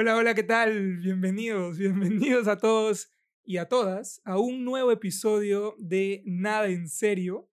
Hola, 0.00 0.14
hola, 0.14 0.32
¿qué 0.32 0.44
tal? 0.44 0.98
Bienvenidos, 0.98 1.76
bienvenidos 1.76 2.46
a 2.46 2.56
todos 2.56 3.10
y 3.44 3.56
a 3.56 3.64
todas 3.64 4.22
a 4.24 4.38
un 4.38 4.64
nuevo 4.64 4.92
episodio 4.92 5.74
de 5.76 6.22
Nada 6.24 6.68
en 6.68 6.88
Serio, 6.88 7.50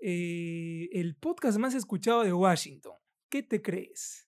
eh, 0.00 0.88
el 0.90 1.16
podcast 1.16 1.58
más 1.58 1.74
escuchado 1.74 2.24
de 2.24 2.32
Washington. 2.32 2.94
¿Qué 3.28 3.42
te 3.42 3.60
crees? 3.60 4.26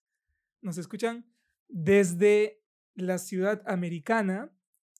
Nos 0.60 0.76
escuchan 0.76 1.24
desde 1.68 2.60
la 2.96 3.16
ciudad 3.16 3.62
americana. 3.64 4.52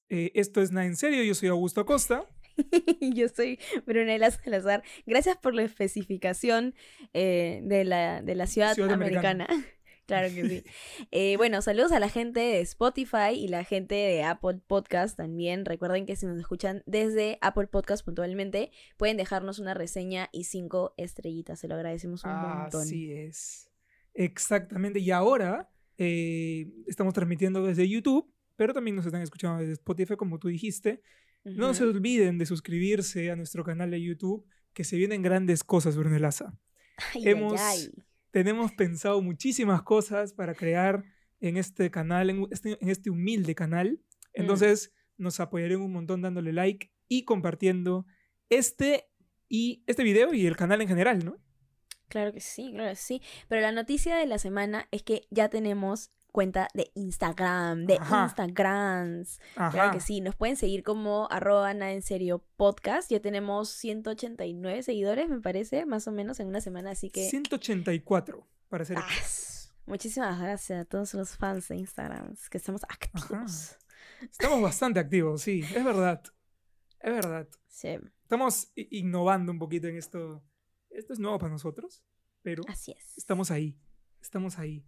Eh, 0.08 0.32
esto 0.34 0.62
es 0.62 0.72
Nada 0.72 0.86
en 0.86 0.96
Serio, 0.96 1.22
yo 1.24 1.34
soy 1.34 1.50
Augusto 1.50 1.82
Acosta. 1.82 2.26
Yo 3.00 3.28
soy 3.28 3.58
Brunella 3.86 4.30
Salazar. 4.30 4.82
Gracias 5.06 5.36
por 5.38 5.54
la 5.54 5.62
especificación 5.62 6.74
eh, 7.12 7.60
de, 7.64 7.84
la, 7.84 8.22
de 8.22 8.34
la 8.34 8.46
ciudad, 8.46 8.74
Ciudad 8.74 8.92
americana. 8.92 9.48
Claro 10.20 10.34
que 10.34 10.48
sí. 10.48 10.62
Eh, 11.10 11.36
bueno, 11.36 11.62
saludos 11.62 11.92
a 11.92 12.00
la 12.00 12.08
gente 12.08 12.40
de 12.40 12.60
Spotify 12.60 13.32
y 13.34 13.48
la 13.48 13.64
gente 13.64 13.94
de 13.94 14.22
Apple 14.22 14.60
Podcast 14.66 15.16
también. 15.16 15.64
Recuerden 15.64 16.06
que 16.06 16.16
si 16.16 16.26
nos 16.26 16.38
escuchan 16.38 16.82
desde 16.86 17.38
Apple 17.40 17.66
Podcast 17.66 18.04
puntualmente, 18.04 18.70
pueden 18.96 19.16
dejarnos 19.16 19.58
una 19.58 19.74
reseña 19.74 20.28
y 20.32 20.44
cinco 20.44 20.94
estrellitas. 20.96 21.60
Se 21.60 21.68
lo 21.68 21.74
agradecemos 21.74 22.24
un 22.24 22.30
montón. 22.32 22.82
Así 22.82 23.12
es. 23.12 23.68
Exactamente. 24.14 24.98
Y 25.00 25.10
ahora 25.10 25.70
eh, 25.98 26.70
estamos 26.86 27.14
transmitiendo 27.14 27.64
desde 27.64 27.88
YouTube, 27.88 28.32
pero 28.56 28.72
también 28.74 28.96
nos 28.96 29.06
están 29.06 29.22
escuchando 29.22 29.58
desde 29.60 29.72
Spotify, 29.74 30.16
como 30.16 30.38
tú 30.38 30.48
dijiste. 30.48 31.02
No 31.44 31.74
se 31.74 31.82
olviden 31.84 32.38
de 32.38 32.46
suscribirse 32.46 33.30
a 33.30 33.36
nuestro 33.36 33.64
canal 33.64 33.90
de 33.90 34.00
YouTube, 34.00 34.46
que 34.74 34.84
se 34.84 34.96
vienen 34.96 35.22
grandes 35.22 35.64
cosas, 35.64 35.96
Brunelaza. 35.96 36.54
Ay, 37.14 37.22
ay, 37.26 37.28
hemos- 37.32 37.60
ay. 37.60 37.92
Tenemos 38.32 38.72
pensado 38.72 39.22
muchísimas 39.22 39.82
cosas 39.82 40.32
para 40.32 40.54
crear 40.54 41.04
en 41.40 41.56
este 41.56 41.90
canal, 41.90 42.30
en 42.30 42.48
este, 42.50 42.76
en 42.80 42.88
este 42.88 43.10
humilde 43.10 43.54
canal. 43.54 44.00
Entonces, 44.32 44.92
nos 45.18 45.38
apoyarán 45.38 45.82
un 45.82 45.92
montón 45.92 46.22
dándole 46.22 46.52
like 46.52 46.90
y 47.08 47.24
compartiendo 47.24 48.06
este 48.48 49.08
y 49.48 49.84
este 49.86 50.02
video 50.02 50.32
y 50.32 50.46
el 50.46 50.56
canal 50.56 50.80
en 50.80 50.88
general, 50.88 51.24
¿no? 51.24 51.36
Claro 52.08 52.32
que 52.32 52.40
sí, 52.40 52.72
claro 52.72 52.90
que 52.90 52.96
sí. 52.96 53.22
Pero 53.48 53.60
la 53.60 53.72
noticia 53.72 54.16
de 54.16 54.26
la 54.26 54.38
semana 54.38 54.88
es 54.90 55.02
que 55.02 55.26
ya 55.30 55.48
tenemos 55.48 56.10
cuenta 56.32 56.68
de 56.74 56.90
Instagram, 56.94 57.86
de 57.86 57.98
Ajá. 58.00 58.24
Instagrams. 58.24 59.38
Ajá. 59.56 59.70
Claro 59.70 59.92
que 59.92 60.00
sí, 60.00 60.20
nos 60.20 60.34
pueden 60.34 60.56
seguir 60.56 60.82
como 60.82 61.28
arroba 61.30 61.72
nada 61.74 61.92
en 61.92 62.02
serio 62.02 62.44
podcast. 62.56 63.10
Ya 63.10 63.20
tenemos 63.20 63.68
189 63.70 64.82
seguidores, 64.82 65.28
me 65.28 65.40
parece, 65.40 65.86
más 65.86 66.08
o 66.08 66.12
menos 66.12 66.40
en 66.40 66.48
una 66.48 66.60
semana, 66.60 66.90
así 66.92 67.10
que... 67.10 67.28
184, 67.28 68.46
para 68.68 68.84
ser 68.84 68.98
Ah, 68.98 69.06
Muchísimas 69.86 70.40
gracias 70.40 70.80
a 70.80 70.84
todos 70.84 71.12
los 71.14 71.36
fans 71.36 71.68
de 71.68 71.76
Instagram, 71.76 72.34
que 72.50 72.58
estamos 72.58 72.82
activos. 72.84 73.76
Estamos 74.22 74.62
bastante 74.62 75.00
activos, 75.00 75.42
sí, 75.42 75.60
es 75.74 75.84
verdad. 75.84 76.22
Es 77.00 77.12
verdad. 77.12 77.48
Sí, 77.66 77.98
Estamos 78.22 78.70
innovando 78.76 79.50
un 79.52 79.58
poquito 79.58 79.88
en 79.88 79.96
esto. 79.96 80.42
Esto 80.88 81.12
es 81.12 81.18
nuevo 81.18 81.38
para 81.38 81.52
nosotros, 81.52 82.02
pero 82.42 82.62
así 82.68 82.92
es. 82.92 83.18
estamos 83.18 83.50
ahí. 83.50 83.76
Estamos 84.20 84.58
ahí. 84.58 84.86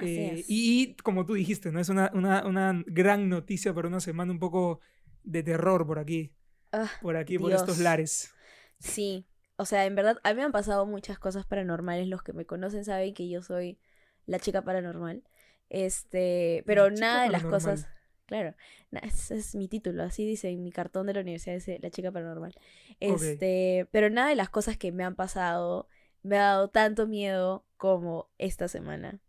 Eh, 0.00 0.44
y 0.48 0.94
como 0.96 1.26
tú 1.26 1.34
dijiste, 1.34 1.72
¿no? 1.72 1.80
Es 1.80 1.88
una, 1.88 2.10
una, 2.14 2.44
una 2.46 2.82
gran 2.86 3.28
noticia 3.28 3.74
para 3.74 3.88
una 3.88 4.00
semana 4.00 4.32
un 4.32 4.38
poco 4.38 4.80
de 5.22 5.42
terror 5.42 5.86
por 5.86 5.98
aquí. 5.98 6.34
Ah, 6.72 6.90
Por 7.00 7.16
aquí, 7.16 7.38
por 7.38 7.52
estos 7.52 7.78
lares. 7.78 8.32
sí, 8.78 9.26
o 9.56 9.64
sea, 9.66 9.84
en 9.86 9.94
verdad, 9.94 10.18
a 10.24 10.30
mí 10.30 10.36
me 10.36 10.44
han 10.44 10.52
pasado 10.52 10.86
muchas 10.86 11.18
cosas 11.18 11.46
paranormales. 11.46 12.08
Los 12.08 12.22
que 12.22 12.32
me 12.32 12.46
conocen 12.46 12.84
saben 12.84 13.12
que 13.14 13.28
yo 13.28 13.42
soy 13.42 13.78
la 14.26 14.38
chica 14.38 14.62
paranormal. 14.62 15.22
Este, 15.68 16.62
pero 16.66 16.90
nada 16.90 17.24
de 17.24 17.30
las 17.30 17.44
cosas. 17.44 17.88
Claro, 18.26 18.54
ese 19.02 19.36
es 19.36 19.54
mi 19.56 19.68
título, 19.68 20.04
así 20.04 20.24
dice 20.24 20.48
en 20.50 20.62
mi 20.62 20.70
cartón 20.72 21.06
de 21.06 21.14
la 21.14 21.20
universidad, 21.20 21.54
dice 21.56 21.78
la 21.82 21.90
chica 21.90 22.12
paranormal. 22.12 22.54
Este, 23.00 23.88
pero 23.90 24.08
nada 24.08 24.28
de 24.28 24.36
las 24.36 24.50
cosas 24.50 24.76
que 24.78 24.92
me 24.92 25.04
han 25.04 25.16
pasado 25.16 25.88
me 26.22 26.36
ha 26.38 26.42
dado 26.42 26.68
tanto 26.70 27.06
miedo 27.08 27.66
como 27.76 28.30
esta 28.38 28.68
semana. 28.68 29.20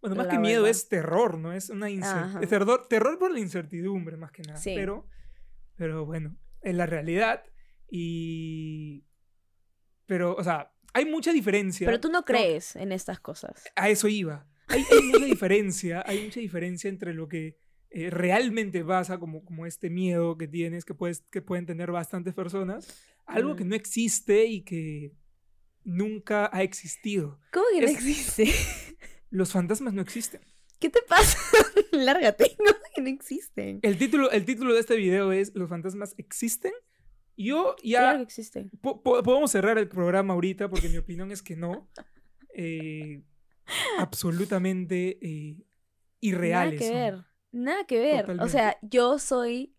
Bueno, 0.00 0.16
más 0.16 0.26
La 0.26 0.32
que 0.32 0.38
miedo 0.38 0.62
verdad. 0.62 0.70
es 0.78 0.88
terror, 0.88 1.38
¿no? 1.38 1.52
Es 1.52 1.70
una 1.70 1.88
es 1.90 2.48
terror, 2.48 2.86
terror 2.88 3.18
por 3.18 3.30
la 3.32 3.40
incertidumbre, 3.40 4.16
más 4.16 4.30
que 4.30 4.42
nada. 4.42 4.58
Sí. 4.58 4.72
Pero, 4.76 5.08
pero 5.76 6.04
bueno, 6.06 6.36
es 6.62 6.74
la 6.74 6.86
realidad. 6.86 7.42
Y. 7.90 9.04
Pero, 10.06 10.34
o 10.36 10.44
sea, 10.44 10.72
hay 10.92 11.04
mucha 11.04 11.32
diferencia. 11.32 11.86
Pero 11.86 12.00
tú 12.00 12.10
no 12.10 12.24
crees 12.24 12.76
en 12.76 12.92
estas 12.92 13.18
cosas. 13.20 13.64
A 13.74 13.88
eso 13.88 14.06
iba. 14.08 14.46
Hay, 14.68 14.82
hay 14.90 15.02
mucha 15.12 15.24
diferencia, 15.24 16.02
hay 16.06 16.24
mucha 16.24 16.40
diferencia 16.40 16.88
entre 16.88 17.12
lo 17.14 17.28
que 17.28 17.56
eh, 17.90 18.10
realmente 18.10 18.84
pasa, 18.84 19.18
como, 19.18 19.44
como 19.44 19.64
este 19.66 19.90
miedo 19.90 20.36
que 20.36 20.46
tienes, 20.48 20.84
que, 20.84 20.92
puedes, 20.94 21.20
que 21.30 21.40
pueden 21.42 21.66
tener 21.66 21.90
bastantes 21.92 22.34
personas, 22.34 22.86
algo 23.26 23.56
que 23.56 23.64
Mm. 23.64 23.68
no 23.68 23.74
existe 23.76 24.44
y 24.46 24.62
que 24.62 25.12
nunca 25.84 26.50
ha 26.52 26.62
existido. 26.62 27.40
¿Cómo 27.52 27.66
que 27.72 27.80
no 27.80 27.86
Es- 27.86 27.92
existe? 27.94 28.44
Los 29.30 29.52
fantasmas 29.52 29.92
no 29.94 30.02
existen. 30.02 30.40
¿Qué 30.78 30.90
te 30.90 31.00
pasa? 31.02 31.38
Lárgate, 31.92 32.56
no, 32.64 32.70
que 32.94 33.02
no 33.02 33.08
existen. 33.08 33.80
El 33.82 33.98
título, 33.98 34.30
el 34.30 34.44
título 34.44 34.74
de 34.74 34.80
este 34.80 34.96
video 34.96 35.32
es 35.32 35.54
¿Los 35.54 35.68
fantasmas 35.68 36.14
existen? 36.18 36.72
Yo 37.36 37.76
ya 37.82 38.00
Claro 38.00 38.18
que 38.18 38.22
existen. 38.24 38.70
po- 38.80 39.02
po- 39.02 39.22
podemos 39.22 39.50
cerrar 39.50 39.78
el 39.78 39.88
programa 39.88 40.34
ahorita 40.34 40.68
porque 40.70 40.88
mi 40.88 40.96
opinión 40.98 41.30
es 41.32 41.42
que 41.42 41.56
no. 41.56 41.88
Eh, 42.54 43.22
absolutamente 43.98 45.18
eh, 45.20 45.56
irreales. 46.20 46.80
Nada 46.80 46.80
que 46.80 46.86
son. 46.86 46.94
ver. 46.94 47.24
Nada 47.52 47.84
que 47.86 47.98
ver. 47.98 48.40
O 48.40 48.48
sea, 48.48 48.78
yo 48.82 49.18
soy 49.18 49.74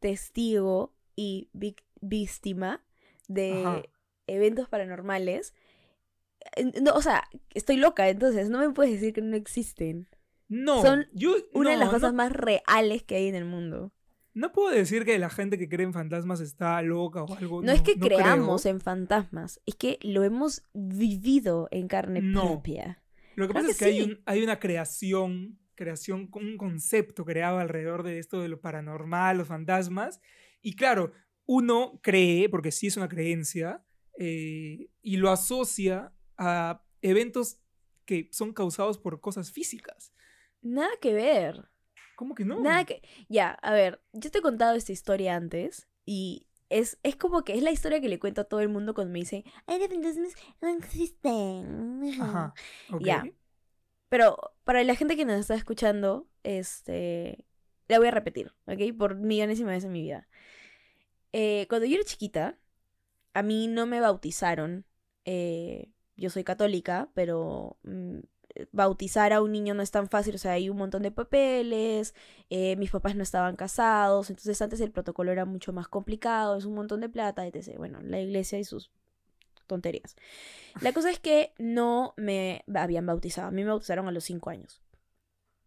testigo 0.00 0.94
y 1.16 1.48
víctima 1.52 2.84
de 3.28 3.52
Ajá. 3.64 3.82
eventos 4.26 4.68
paranormales. 4.68 5.54
No, 6.82 6.92
o 6.94 7.02
sea, 7.02 7.24
estoy 7.54 7.76
loca, 7.76 8.08
entonces 8.08 8.48
no 8.50 8.58
me 8.58 8.70
puedes 8.70 8.92
decir 8.94 9.12
que 9.12 9.22
no 9.22 9.36
existen. 9.36 10.08
No, 10.48 10.82
Son 10.82 11.06
yo 11.14 11.34
Una 11.54 11.70
de 11.70 11.76
no, 11.76 11.84
las 11.84 11.90
cosas 11.90 12.12
no, 12.12 12.16
más 12.18 12.32
reales 12.32 13.02
que 13.04 13.16
hay 13.16 13.26
en 13.28 13.34
el 13.34 13.44
mundo. 13.46 13.92
no 14.34 14.52
puedo 14.52 14.70
decir 14.74 15.04
que 15.04 15.18
la 15.18 15.30
gente 15.30 15.56
que 15.58 15.68
cree 15.68 15.86
en 15.86 15.92
fantasmas 15.94 16.40
está 16.40 16.80
loca 16.82 17.22
o 17.24 17.34
algo. 17.36 17.62
No, 17.62 17.72
es 17.72 17.80
que 17.82 17.96
creo. 17.98 18.18
creamos 18.18 18.66
en 18.66 18.80
fantasmas, 18.80 19.60
es 19.66 19.74
que 19.76 19.98
lo 20.02 20.24
hemos 20.24 20.62
vivido 20.74 21.68
en 21.70 21.88
carne 21.88 22.20
No. 22.22 22.42
propia. 22.46 23.02
Lo 23.34 23.48
que 23.48 23.54
pasa 23.54 23.66
que 23.66 23.72
es 23.72 23.78
que 23.78 23.84
hay, 23.86 24.02
un- 24.02 24.20
hay 24.26 24.42
una 24.42 24.58
creación, 24.58 25.58
creación, 25.74 26.28
un 26.32 26.56
concepto 26.58 27.24
creado 27.24 27.58
alrededor 27.58 28.02
de 28.02 28.18
esto 28.18 28.40
de 28.42 28.48
lo 28.48 28.60
paranormal, 28.60 29.38
los 29.38 29.48
fantasmas. 29.48 30.20
Y 30.60 30.76
claro, 30.76 31.12
uno 31.46 31.98
cree, 32.02 32.48
porque 32.50 32.72
sí 32.72 32.88
es 32.88 32.96
una 32.98 33.08
creencia, 33.08 33.82
eh, 34.18 34.88
y 35.00 35.16
lo 35.16 35.30
asocia 35.30 36.12
a 36.42 36.82
eventos 37.02 37.58
que 38.04 38.28
son 38.32 38.52
causados 38.52 38.98
por 38.98 39.20
cosas 39.20 39.52
físicas. 39.52 40.12
Nada 40.60 40.90
que 41.00 41.12
ver. 41.12 41.68
¿Cómo 42.16 42.34
que 42.34 42.44
no? 42.44 42.60
Nada 42.60 42.84
que. 42.84 43.02
Ya, 43.28 43.50
a 43.62 43.72
ver, 43.72 44.02
yo 44.12 44.30
te 44.30 44.38
he 44.38 44.42
contado 44.42 44.74
esta 44.76 44.92
historia 44.92 45.34
antes 45.36 45.88
y 46.04 46.46
es, 46.68 46.98
es 47.02 47.16
como 47.16 47.44
que 47.44 47.54
es 47.54 47.62
la 47.62 47.70
historia 47.70 48.00
que 48.00 48.08
le 48.08 48.18
cuento 48.18 48.40
a 48.42 48.44
todo 48.44 48.60
el 48.60 48.68
mundo 48.68 48.94
cuando 48.94 49.12
me 49.12 49.18
dicen, 49.20 49.44
ay, 49.66 49.78
los 49.78 49.88
fantasmas 49.88 50.34
no 50.60 50.68
existen. 50.68 52.20
Ajá. 52.20 52.54
ok. 52.90 53.02
Ya. 53.04 53.24
Pero 54.08 54.36
para 54.64 54.82
la 54.84 54.94
gente 54.94 55.16
que 55.16 55.24
nos 55.24 55.40
está 55.40 55.54
escuchando, 55.54 56.28
este. 56.42 57.46
La 57.88 57.98
voy 57.98 58.08
a 58.08 58.12
repetir, 58.12 58.52
¿ok? 58.66 58.96
Por 58.96 59.16
millonésima 59.16 59.70
vez 59.70 59.84
en 59.84 59.92
mi 59.92 60.02
vida. 60.02 60.28
Eh, 61.32 61.66
cuando 61.68 61.86
yo 61.86 61.96
era 61.96 62.04
chiquita, 62.04 62.58
a 63.34 63.42
mí 63.42 63.66
no 63.68 63.86
me 63.86 64.00
bautizaron. 64.00 64.86
eh, 65.24 65.90
yo 66.22 66.30
soy 66.30 66.44
católica, 66.44 67.10
pero 67.14 67.76
mm, 67.82 68.20
bautizar 68.70 69.32
a 69.32 69.42
un 69.42 69.52
niño 69.52 69.74
no 69.74 69.82
es 69.82 69.90
tan 69.90 70.08
fácil. 70.08 70.36
O 70.36 70.38
sea, 70.38 70.52
hay 70.52 70.70
un 70.70 70.76
montón 70.76 71.02
de 71.02 71.10
papeles. 71.10 72.14
eh, 72.50 72.76
mis 72.76 72.90
papás 72.90 73.16
no 73.16 73.22
estaban 73.22 73.56
casados. 73.56 74.30
Entonces, 74.30 74.62
antes 74.62 74.80
el 74.80 74.92
protocolo 74.92 75.32
era 75.32 75.44
mucho 75.44 75.72
más 75.72 75.88
complicado. 75.88 76.56
Es 76.56 76.64
un 76.64 76.74
montón 76.74 77.00
de 77.00 77.08
plata, 77.08 77.46
etc. 77.46 77.76
Bueno, 77.76 78.00
la 78.02 78.20
iglesia 78.20 78.58
y 78.58 78.64
sus 78.64 78.90
tonterías. 79.66 80.16
La 80.80 80.92
cosa 80.92 81.10
es 81.10 81.18
que 81.18 81.52
no 81.58 82.14
me 82.16 82.64
habían 82.74 83.06
bautizado. 83.06 83.48
A 83.48 83.50
mí 83.50 83.62
me 83.62 83.70
bautizaron 83.70 84.08
a 84.08 84.12
los 84.12 84.24
5 84.24 84.50
años. 84.50 84.80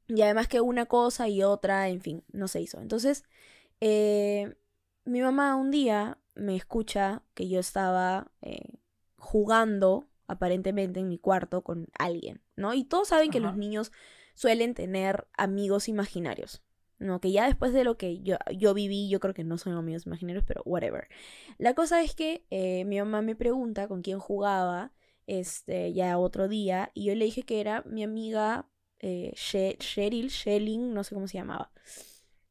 Y 0.07 0.21
además 0.21 0.47
que 0.47 0.61
una 0.61 0.85
cosa 0.85 1.27
y 1.27 1.43
otra, 1.43 1.89
en 1.89 2.01
fin, 2.01 2.23
no 2.31 2.47
se 2.47 2.61
hizo. 2.61 2.79
Entonces, 2.79 3.23
eh, 3.81 4.55
mi 5.03 5.21
mamá 5.21 5.55
un 5.55 5.71
día 5.71 6.19
me 6.35 6.55
escucha 6.55 7.23
que 7.33 7.49
yo 7.49 7.59
estaba 7.59 8.31
eh, 8.41 8.79
jugando 9.17 10.07
aparentemente 10.27 10.99
en 10.99 11.07
mi 11.09 11.17
cuarto 11.17 11.63
con 11.63 11.87
alguien, 11.97 12.41
¿no? 12.55 12.73
Y 12.73 12.83
todos 12.83 13.09
saben 13.09 13.31
que 13.31 13.39
los 13.39 13.57
niños 13.57 13.91
suelen 14.33 14.73
tener 14.73 15.27
amigos 15.37 15.87
imaginarios, 15.87 16.61
¿no? 16.99 17.19
Que 17.21 17.31
ya 17.31 17.45
después 17.45 17.73
de 17.73 17.83
lo 17.83 17.97
que 17.97 18.21
yo, 18.21 18.37
yo 18.55 18.73
viví, 18.73 19.09
yo 19.09 19.19
creo 19.19 19.33
que 19.33 19.43
no 19.43 19.57
son 19.57 19.73
amigos 19.73 20.05
imaginarios, 20.05 20.43
pero 20.45 20.61
whatever. 20.65 21.07
La 21.57 21.73
cosa 21.73 22.01
es 22.01 22.15
que 22.15 22.45
eh, 22.49 22.85
mi 22.85 22.97
mamá 22.99 23.21
me 23.21 23.35
pregunta 23.35 23.87
con 23.87 24.01
quién 24.01 24.19
jugaba 24.19 24.91
este, 25.27 25.93
ya 25.93 26.17
otro 26.17 26.47
día, 26.47 26.91
y 26.93 27.05
yo 27.05 27.15
le 27.15 27.25
dije 27.25 27.43
que 27.43 27.59
era 27.59 27.81
mi 27.83 28.03
amiga 28.03 28.67
eh, 28.99 29.31
She- 29.35 29.77
Cheryl, 29.79 30.27
Shelling, 30.29 30.93
no 30.93 31.03
sé 31.03 31.15
cómo 31.15 31.27
se 31.27 31.37
llamaba. 31.37 31.71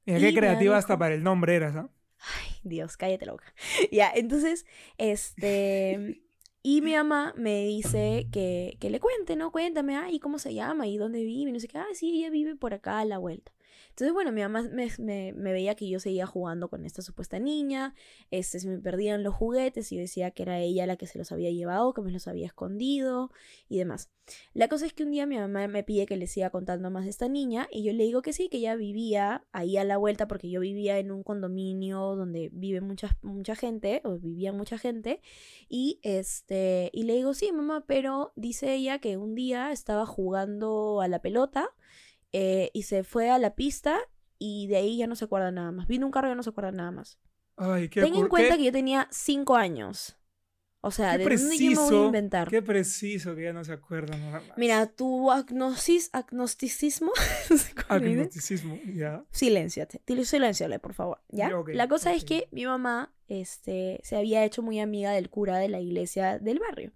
Mira, 0.06 0.18
qué 0.18 0.34
creativa 0.34 0.76
hasta 0.76 0.98
para 0.98 1.14
el 1.14 1.22
nombre 1.22 1.54
eras, 1.54 1.76
¿ah? 1.76 1.90
Ay, 2.18 2.52
Dios, 2.62 2.96
cállate 2.96 3.26
la 3.26 3.32
boca. 3.32 3.54
ya, 3.92 4.10
entonces, 4.14 4.66
este. 4.98 6.23
Y 6.66 6.80
mi 6.80 6.94
mamá 6.94 7.34
me 7.36 7.66
dice 7.66 8.26
que, 8.32 8.78
que 8.80 8.88
le 8.88 8.98
cuente, 8.98 9.36
¿no? 9.36 9.52
Cuéntame, 9.52 9.96
ay, 9.98 10.18
¿cómo 10.18 10.38
se 10.38 10.54
llama? 10.54 10.86
¿Y 10.86 10.96
dónde 10.96 11.22
vive? 11.22 11.50
Y 11.50 11.52
no 11.52 11.60
sé 11.60 11.68
qué. 11.68 11.76
Ah, 11.78 11.86
sí, 11.92 12.18
ella 12.20 12.30
vive 12.30 12.56
por 12.56 12.72
acá 12.72 13.00
a 13.00 13.04
la 13.04 13.18
vuelta. 13.18 13.52
Entonces, 13.94 14.12
bueno, 14.12 14.32
mi 14.32 14.40
mamá 14.42 14.62
me, 14.62 14.88
me- 14.98 15.32
veía 15.32 15.76
que 15.76 15.88
yo 15.88 16.00
seguía 16.00 16.26
jugando 16.26 16.68
con 16.68 16.84
esta 16.84 17.00
supuesta 17.00 17.38
niña. 17.38 17.94
Este, 18.32 18.58
se 18.58 18.68
me 18.68 18.78
perdían 18.78 19.22
los 19.22 19.34
juguetes 19.34 19.92
y 19.92 19.96
decía 19.98 20.32
que 20.32 20.42
era 20.42 20.58
ella 20.58 20.84
la 20.86 20.96
que 20.96 21.06
se 21.06 21.16
los 21.16 21.30
había 21.30 21.50
llevado, 21.52 21.94
que 21.94 22.02
me 22.02 22.10
los 22.10 22.26
había 22.26 22.46
escondido 22.46 23.30
y 23.68 23.78
demás. 23.78 24.10
La 24.52 24.68
cosa 24.68 24.86
es 24.86 24.92
que 24.94 25.04
un 25.04 25.10
día 25.12 25.26
mi 25.26 25.36
mamá 25.38 25.68
me 25.68 25.84
pide 25.84 26.06
que 26.06 26.16
le 26.16 26.26
siga 26.26 26.50
contando 26.50 26.90
más 26.90 27.04
de 27.04 27.10
esta 27.10 27.28
niña 27.28 27.68
y 27.70 27.84
yo 27.84 27.92
le 27.92 28.04
digo 28.04 28.22
que 28.22 28.32
sí, 28.32 28.48
que 28.48 28.56
ella 28.56 28.74
vivía 28.74 29.44
ahí 29.52 29.76
a 29.76 29.84
la 29.84 29.96
vuelta 29.98 30.26
porque 30.26 30.50
yo 30.50 30.60
vivía 30.60 30.98
en 30.98 31.12
un 31.12 31.22
condominio 31.22 32.16
donde 32.16 32.48
vive 32.52 32.80
mucha, 32.80 33.16
mucha 33.22 33.54
gente, 33.54 34.00
o 34.04 34.18
vivía 34.18 34.52
mucha 34.52 34.78
gente, 34.78 35.20
y 35.68 36.00
este, 36.02 36.90
y 36.92 37.04
le 37.04 37.14
digo, 37.14 37.34
sí, 37.34 37.52
mamá, 37.52 37.84
pero 37.86 38.32
dice 38.36 38.74
ella 38.74 38.98
que 38.98 39.16
un 39.18 39.34
día 39.34 39.72
estaba 39.72 40.06
jugando 40.06 41.00
a 41.00 41.08
la 41.08 41.20
pelota 41.20 41.70
eh, 42.36 42.70
y 42.74 42.82
se 42.82 43.04
fue 43.04 43.30
a 43.30 43.38
la 43.38 43.54
pista 43.54 43.98
y 44.38 44.66
de 44.66 44.76
ahí 44.76 44.96
ya 44.98 45.06
no 45.06 45.14
se 45.14 45.24
acuerda 45.26 45.50
nada 45.52 45.70
más. 45.72 45.86
Vino 45.86 46.04
un 46.04 46.12
carro 46.12 46.26
y 46.26 46.32
ya 46.32 46.34
no 46.34 46.42
se 46.42 46.50
acuerda 46.50 46.72
nada 46.72 46.90
más. 46.90 47.18
Ay, 47.56 47.88
qué 47.88 48.00
Ten 48.02 48.14
en 48.16 48.26
cuenta 48.28 48.54
qué- 48.54 48.58
que 48.58 48.64
yo 48.64 48.72
tenía 48.72 49.06
cinco 49.12 49.54
años. 49.56 50.16
O 50.86 50.90
sea, 50.90 51.12
qué 51.16 51.24
¿de 51.26 51.36
dónde 51.36 51.56
yo 51.56 51.62
me 51.70 51.74
voy 51.74 51.74
a 51.74 51.78
preciso, 51.78 52.04
inventar? 52.06 52.48
Qué 52.50 52.60
preciso 52.60 53.34
que 53.34 53.44
ya 53.44 53.52
no 53.54 53.64
se 53.64 53.72
acuerda 53.72 54.18
nada 54.18 54.40
más. 54.46 54.58
Mira, 54.58 54.86
tu 54.86 55.30
agnosis, 55.30 56.10
agnosticismo. 56.12 57.10
Agnosticismo, 57.88 58.78
ya. 58.94 59.24
Silénciate, 59.30 60.02
dile- 60.06 60.24
silénciale, 60.24 60.78
por 60.78 60.92
favor, 60.94 61.22
¿ya? 61.28 61.50
La 61.68 61.88
cosa 61.88 62.12
es 62.12 62.24
que 62.24 62.48
mi 62.50 62.66
mamá 62.66 63.14
este, 63.28 64.00
se 64.02 64.16
había 64.16 64.44
hecho 64.44 64.62
muy 64.62 64.78
amiga 64.80 65.12
del 65.12 65.30
cura 65.30 65.58
de 65.58 65.68
la 65.68 65.80
iglesia 65.80 66.38
del 66.38 66.58
barrio. 66.58 66.92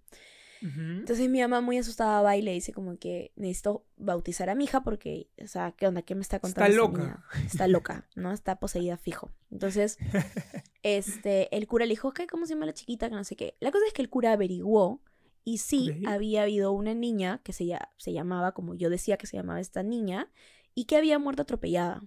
Entonces 0.61 1.29
mi 1.29 1.39
mamá 1.41 1.61
muy 1.61 1.77
asustada 1.77 2.21
va 2.21 2.35
y 2.37 2.41
le 2.41 2.51
dice 2.51 2.73
como 2.73 2.97
que 2.97 3.31
necesito 3.35 3.85
bautizar 3.97 4.49
a 4.49 4.55
mi 4.55 4.65
hija 4.65 4.81
porque, 4.83 5.29
o 5.41 5.47
sea, 5.47 5.71
¿qué 5.71 5.87
onda? 5.87 6.01
¿Qué 6.01 6.15
me 6.15 6.21
está 6.21 6.37
Está 6.37 6.47
contando? 6.65 6.71
esta 6.71 6.81
loca. 6.87 7.01
niña? 7.01 7.25
Está 7.45 7.67
loca, 7.67 8.07
¿no? 8.15 8.31
Está 8.33 8.59
poseída 8.59 8.97
fijo. 8.97 9.31
Entonces, 9.51 9.97
este, 10.83 11.55
el 11.55 11.67
cura 11.67 11.85
le 11.85 11.91
dijo, 11.91 12.11
¿qué? 12.13 12.27
¿Cómo 12.27 12.45
se 12.45 12.53
llama 12.53 12.65
la 12.65 12.73
chiquita? 12.73 13.09
Que 13.09 13.15
no 13.15 13.23
sé 13.23 13.35
qué. 13.35 13.55
La 13.59 13.71
cosa 13.71 13.85
es 13.87 13.93
que 13.93 14.01
el 14.01 14.09
cura 14.09 14.33
averiguó 14.33 15.01
y 15.45 15.59
sí 15.59 15.91
había 16.05 16.43
habido 16.43 16.71
una 16.73 16.93
niña 16.93 17.41
que 17.43 17.53
se, 17.53 17.65
ya- 17.65 17.91
se 17.97 18.11
llamaba, 18.13 18.51
como 18.53 18.75
yo 18.75 18.89
decía 18.89 19.17
que 19.17 19.25
se 19.27 19.37
llamaba 19.37 19.59
esta 19.61 19.81
niña, 19.83 20.29
y 20.75 20.85
que 20.85 20.97
había 20.97 21.17
muerto 21.19 21.41
atropellada. 21.43 22.03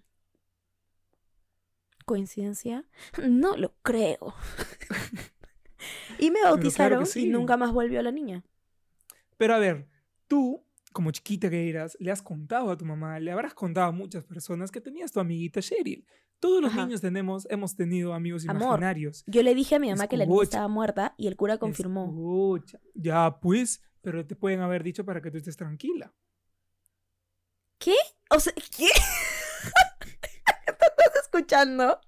¿Coincidencia? 2.04 2.84
No 3.28 3.56
lo 3.56 3.74
creo. 3.82 4.34
y 6.22 6.30
me 6.30 6.42
bautizaron 6.42 7.06
sí. 7.06 7.26
y 7.26 7.28
nunca 7.28 7.56
más 7.56 7.72
volvió 7.72 8.00
la 8.02 8.12
niña. 8.12 8.44
Pero 9.36 9.54
a 9.54 9.58
ver, 9.58 9.88
tú, 10.28 10.64
como 10.92 11.10
chiquita 11.10 11.50
que 11.50 11.68
eras, 11.68 11.96
le 11.98 12.10
has 12.12 12.22
contado 12.22 12.70
a 12.70 12.76
tu 12.76 12.84
mamá, 12.84 13.18
le 13.18 13.32
habrás 13.32 13.54
contado 13.54 13.88
a 13.88 13.92
muchas 13.92 14.24
personas 14.24 14.70
que 14.70 14.80
tenías 14.80 15.10
tu 15.10 15.20
amiguita 15.20 15.60
Cheryl. 15.60 16.06
Todos 16.38 16.62
los 16.62 16.72
Ajá. 16.72 16.84
niños 16.84 17.00
tenemos, 17.00 17.46
hemos 17.50 17.76
tenido 17.76 18.14
amigos 18.14 18.48
Amor, 18.48 18.62
imaginarios. 18.62 19.24
Yo 19.26 19.42
le 19.42 19.54
dije 19.54 19.76
a 19.76 19.78
mi 19.78 19.90
mamá 19.90 20.06
que 20.08 20.16
la 20.16 20.26
niña 20.26 20.42
estaba 20.42 20.68
muerta 20.68 21.14
y 21.16 21.26
el 21.28 21.36
cura 21.36 21.58
confirmó. 21.58 22.06
Escucha. 22.06 22.80
Ya, 22.94 23.38
pues, 23.40 23.82
pero 24.00 24.26
te 24.26 24.34
pueden 24.36 24.60
haber 24.60 24.82
dicho 24.82 25.04
para 25.04 25.20
que 25.20 25.30
tú 25.30 25.38
estés 25.38 25.56
tranquila. 25.56 26.12
O 28.30 28.40
sea, 28.40 28.52
¿qué? 28.54 28.88
¿Te 29.98 30.70
estás 30.70 31.22
escuchando? 31.22 32.00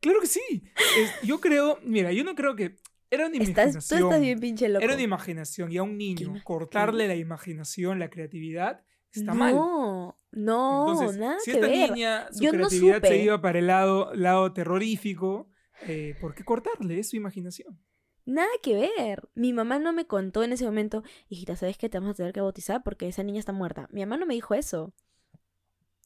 Claro 0.00 0.20
que 0.20 0.26
sí. 0.26 0.62
Es- 0.96 1.22
yo 1.22 1.40
creo, 1.40 1.78
mira, 1.82 2.12
yo 2.12 2.22
no 2.24 2.34
creo 2.34 2.54
que 2.54 2.76
era 3.10 3.26
una 3.26 3.36
Estás, 3.38 3.54
tú 3.54 3.60
imaginación. 3.70 4.02
estás 4.04 4.20
bien 4.20 4.40
pinche 4.40 4.68
loco. 4.68 4.84
Era 4.84 4.94
una 4.94 5.02
imaginación 5.02 5.72
y 5.72 5.76
a 5.78 5.82
un 5.82 5.96
niño 5.98 6.34
cortarle 6.44 7.08
la 7.08 7.14
imaginación, 7.16 7.98
la 7.98 8.10
creatividad, 8.10 8.82
está 9.12 9.34
mal. 9.34 9.54
No, 9.54 10.20
no, 10.32 10.92
Entonces, 10.92 11.18
nada 11.18 11.38
si 11.40 11.52
que 11.52 11.60
ver. 11.60 11.90
niña, 11.92 12.28
su 12.32 12.42
Yo 12.44 12.52
no 12.52 12.58
creatividad 12.68 13.00
se 13.00 13.06
supe. 13.08 13.22
iba 13.24 13.40
para 13.40 13.58
el 13.58 13.66
lado, 13.66 14.14
lado 14.14 14.52
terrorífico, 14.52 15.48
eh, 15.86 16.16
¿por 16.20 16.34
qué 16.34 16.44
cortarle? 16.44 16.98
Es 16.98 17.10
su 17.10 17.16
imaginación. 17.16 17.78
Nada 18.26 18.48
que 18.62 18.74
ver. 18.74 19.26
Mi 19.34 19.54
mamá 19.54 19.78
no 19.78 19.94
me 19.94 20.06
contó 20.06 20.42
en 20.42 20.52
ese 20.52 20.66
momento, 20.66 21.02
hijita, 21.30 21.56
¿sabes 21.56 21.78
qué? 21.78 21.88
Te 21.88 21.98
vamos 21.98 22.12
a 22.12 22.16
tener 22.16 22.34
que 22.34 22.42
bautizar 22.42 22.82
porque 22.82 23.08
esa 23.08 23.22
niña 23.22 23.38
está 23.40 23.52
muerta. 23.52 23.88
Mi 23.90 24.00
mamá 24.00 24.18
no 24.18 24.26
me 24.26 24.34
dijo 24.34 24.52
eso. 24.54 24.92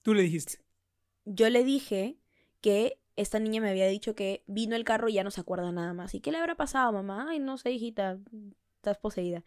Tú 0.03 0.15
le 0.15 0.23
dijiste. 0.23 0.59
Yo 1.25 1.51
le 1.51 1.65
dije 1.65 2.19
que 2.61 3.01
esta 3.17 3.39
niña 3.39 3.61
me 3.61 3.71
había 3.71 3.87
dicho 3.89 4.15
que 4.15 4.43
vino 4.47 4.77
el 4.77 4.85
carro 4.85 5.09
y 5.09 5.15
ya 5.15 5.25
no 5.25 5.31
se 5.31 5.41
acuerda 5.41 5.71
nada 5.73 5.93
más. 5.95 6.15
¿Y 6.15 6.21
qué 6.21 6.33
le 6.33 6.39
habrá 6.39 6.55
pasado, 6.57 6.93
mamá? 6.93 7.27
Ay, 7.31 7.39
no 7.39 7.59
sé, 7.59 7.73
hijita, 7.73 8.19
estás 8.77 8.99
poseída. 8.99 9.45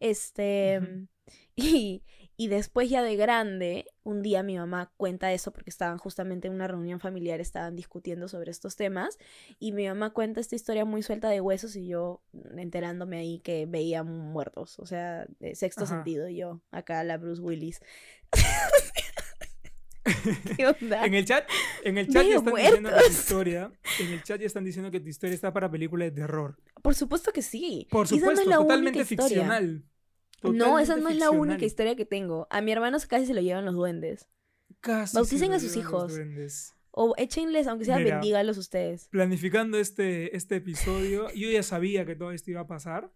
Este. 0.00 0.80
Y, 1.56 2.04
y 2.36 2.46
después 2.46 2.88
ya 2.88 3.02
de 3.02 3.16
grande, 3.16 3.86
un 4.04 4.22
día 4.22 4.42
mi 4.42 4.56
mamá 4.56 4.92
cuenta 4.96 5.32
eso 5.32 5.52
porque 5.52 5.70
estaban 5.70 5.98
justamente 5.98 6.46
en 6.46 6.54
una 6.54 6.68
reunión 6.68 7.00
familiar, 7.00 7.40
estaban 7.40 7.74
discutiendo 7.74 8.28
sobre 8.28 8.52
estos 8.52 8.76
temas 8.76 9.18
y 9.58 9.72
mi 9.72 9.88
mamá 9.88 10.10
cuenta 10.10 10.40
esta 10.40 10.54
historia 10.54 10.84
muy 10.84 11.02
suelta 11.02 11.28
de 11.28 11.40
huesos 11.40 11.74
y 11.74 11.88
yo 11.88 12.22
enterándome 12.56 13.18
ahí 13.18 13.40
que 13.40 13.66
veía 13.66 14.04
muertos, 14.04 14.78
o 14.78 14.86
sea, 14.86 15.26
de 15.40 15.56
sexto 15.56 15.84
Ajá. 15.84 15.96
sentido 15.96 16.28
yo, 16.28 16.62
acá 16.70 17.02
la 17.02 17.18
Bruce 17.18 17.42
Willis. 17.42 17.80
¿Qué 20.56 20.66
onda? 20.66 21.04
En 21.04 21.14
el 21.14 21.24
chat, 21.24 21.48
en 21.84 21.98
el 21.98 22.08
chat 22.08 22.24
ya 22.24 22.36
están 22.36 22.54
diciendo 22.54 22.90
que 22.90 23.04
tu 23.04 23.10
historia, 23.10 23.72
en 24.00 24.12
el 24.12 24.22
chat 24.22 24.40
ya 24.40 24.46
están 24.46 24.64
diciendo 24.64 24.90
que 24.90 25.00
tu 25.00 25.08
historia 25.08 25.34
está 25.34 25.52
para 25.52 25.70
película 25.70 26.04
de 26.04 26.10
terror. 26.10 26.58
Por 26.82 26.94
supuesto 26.94 27.32
que 27.32 27.42
sí. 27.42 27.86
Por 27.90 28.10
no 28.10 28.16
supuesto, 28.16 28.48
la 28.48 28.56
totalmente 28.56 29.04
ficcional. 29.04 29.84
No, 30.42 30.78
esa 30.78 30.96
no 30.96 31.08
es 31.08 31.16
la 31.16 31.30
única 31.30 31.64
historia 31.64 31.96
que 31.96 32.04
tengo. 32.04 32.46
A 32.50 32.60
mi 32.60 32.72
hermano 32.72 32.98
casi 33.08 33.26
se 33.26 33.34
lo 33.34 33.40
llevan 33.40 33.64
los 33.64 33.74
duendes. 33.74 34.28
Casi 34.80 35.16
Bauticen 35.16 35.52
a 35.52 35.58
sus 35.58 35.74
los 35.74 35.76
hijos. 35.76 36.12
O 36.90 37.14
échenles, 37.16 37.66
aunque 37.66 37.84
sea, 37.84 37.98
Mira. 37.98 38.16
bendígalos 38.16 38.58
ustedes. 38.58 39.08
Planificando 39.08 39.78
este, 39.78 40.36
este 40.36 40.56
episodio, 40.56 41.30
yo 41.32 41.48
ya 41.48 41.62
sabía 41.62 42.04
que 42.04 42.16
todo 42.16 42.32
esto 42.32 42.50
iba 42.50 42.62
a 42.62 42.66
pasar. 42.66 43.12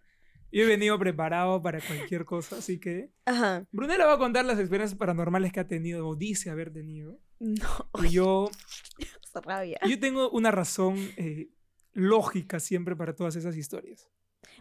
Yo 0.53 0.65
he 0.65 0.67
venido 0.67 0.99
preparado 0.99 1.63
para 1.63 1.81
cualquier 1.81 2.25
cosa, 2.27 2.57
así 2.59 2.79
que 2.79 3.11
Ajá. 3.25 3.67
Brunella 3.73 4.05
va 4.07 4.15
a 4.15 4.19
contar 4.19 4.45
las 4.45 4.59
experiencias 4.59 4.99
paranormales 4.99 5.51
que 5.53 5.61
ha 5.61 5.67
tenido 5.67 6.07
o 6.07 6.15
dice 6.15 6.51
haber 6.51 6.73
tenido. 6.73 7.19
No, 7.41 7.89
Y 8.05 8.11
yo, 8.11 8.51
rabia. 9.45 9.81
yo 9.89 9.99
tengo 9.99 10.31
una 10.31 10.51
razón 10.51 10.97
eh, 11.17 11.49
lógica 11.93 12.61
siempre 12.61 12.95
para 12.95 13.15
todas 13.15 13.35
esas 13.37 13.57
historias. 13.57 14.09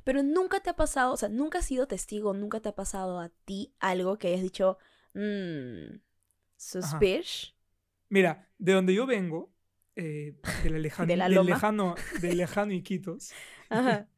Pero 0.04 0.24
nunca 0.24 0.62
te 0.62 0.70
ha 0.70 0.76
pasado, 0.76 1.14
o 1.14 1.18
sea, 1.18 1.30
nunca 1.30 1.60
has 1.60 1.66
sido 1.66 1.88
testigo, 1.88 2.34
nunca 2.34 2.60
te 2.62 2.70
ha 2.70 2.76
pasado 2.76 3.20
a 3.20 3.30
ti 3.46 3.74
algo 3.80 4.18
que 4.18 4.30
hayas 4.30 4.42
dicho, 4.42 4.78
mmm, 5.14 5.98
suspish. 6.58 7.56
Mira, 8.10 8.50
de 8.58 8.74
donde 8.74 8.94
yo 8.94 9.06
vengo, 9.06 9.54
eh, 9.96 10.40
de 10.64 10.70
la 10.70 10.80
lejano, 10.80 11.08
De 11.08 11.18
la 11.18 11.30
del 11.30 11.46
lejano, 11.46 11.96
del 12.22 12.38
lejano 12.38 12.74
Iquitos, 12.74 13.32
Ajá. 13.70 14.08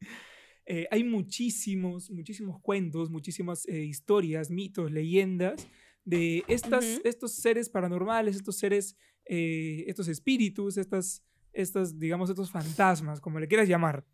eh, 0.66 0.86
hay 0.90 1.04
muchísimos, 1.04 2.10
muchísimos 2.10 2.60
cuentos, 2.60 3.10
muchísimas 3.10 3.66
eh, 3.68 3.84
historias, 3.84 4.50
mitos, 4.50 4.90
leyendas 4.90 5.66
de 6.04 6.44
estas, 6.48 6.84
Ujú. 6.98 7.08
estos 7.08 7.34
seres 7.34 7.68
paranormales, 7.68 8.36
estos 8.36 8.56
seres, 8.56 8.96
eh, 9.26 9.84
estos 9.86 10.08
espíritus, 10.08 10.76
estas, 10.76 11.22
estas, 11.52 11.98
digamos, 11.98 12.30
estos 12.30 12.50
fantasmas, 12.50 13.20
como 13.20 13.38
le 13.40 13.48
quieras 13.48 13.68
llamar. 13.68 14.06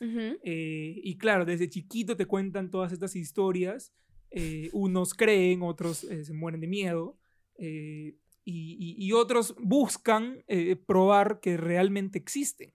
Ujú. 0.00 0.38
Eh, 0.42 1.00
y 1.02 1.16
claro, 1.18 1.44
desde 1.44 1.68
chiquito 1.68 2.16
te 2.16 2.26
cuentan 2.26 2.70
todas 2.70 2.92
estas 2.92 3.14
historias. 3.16 3.92
eh, 4.34 4.70
unos 4.72 5.12
creen, 5.14 5.60
otros 5.62 6.04
eh, 6.04 6.24
se 6.24 6.32
mueren 6.32 6.60
de 6.60 6.66
miedo. 6.66 7.18
y, 7.58 8.14
y- 8.44 8.96
y 9.06 9.12
otros 9.12 9.54
buscan 9.60 10.42
probar 10.86 11.38
que 11.40 11.56
realmente 11.56 12.18
existen. 12.18 12.72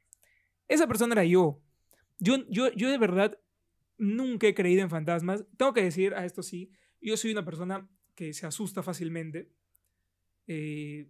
Esa 0.70 0.88
persona 0.88 1.14
era 1.14 1.26
yo. 1.26 1.60
Yo, 2.20 2.48
yo. 2.50 2.72
yo 2.74 2.90
de 2.90 2.98
verdad 2.98 3.38
nunca 3.98 4.48
he 4.48 4.54
creído 4.54 4.82
en 4.82 4.90
fantasmas. 4.90 5.46
Tengo 5.58 5.74
que 5.74 5.84
decir 5.84 6.14
a 6.14 6.26
esto 6.26 6.44
sí, 6.44 6.72
yo 7.02 7.18
soy 7.18 7.32
una 7.32 7.46
persona 7.46 7.90
que 8.16 8.34
se 8.34 8.46
asusta 8.46 8.84
fácilmente. 8.84 9.52
Eh, 10.48 11.10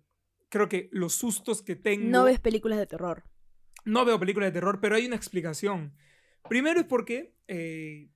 creo 0.50 0.68
que 0.68 0.90
los 0.92 1.14
sustos 1.14 1.62
que 1.62 1.76
tengo... 1.76 2.10
No 2.10 2.24
ves 2.24 2.40
películas 2.40 2.80
de 2.80 2.88
terror. 2.88 3.24
No 3.86 4.04
veo 4.06 4.20
películas 4.20 4.50
de 4.50 4.60
terror, 4.60 4.80
pero 4.82 4.96
hay 4.96 5.06
una 5.06 5.16
explicación. 5.16 5.96
Primero 6.50 6.80
es 6.80 6.86
porque, 6.86 7.36
eh, 7.48 8.10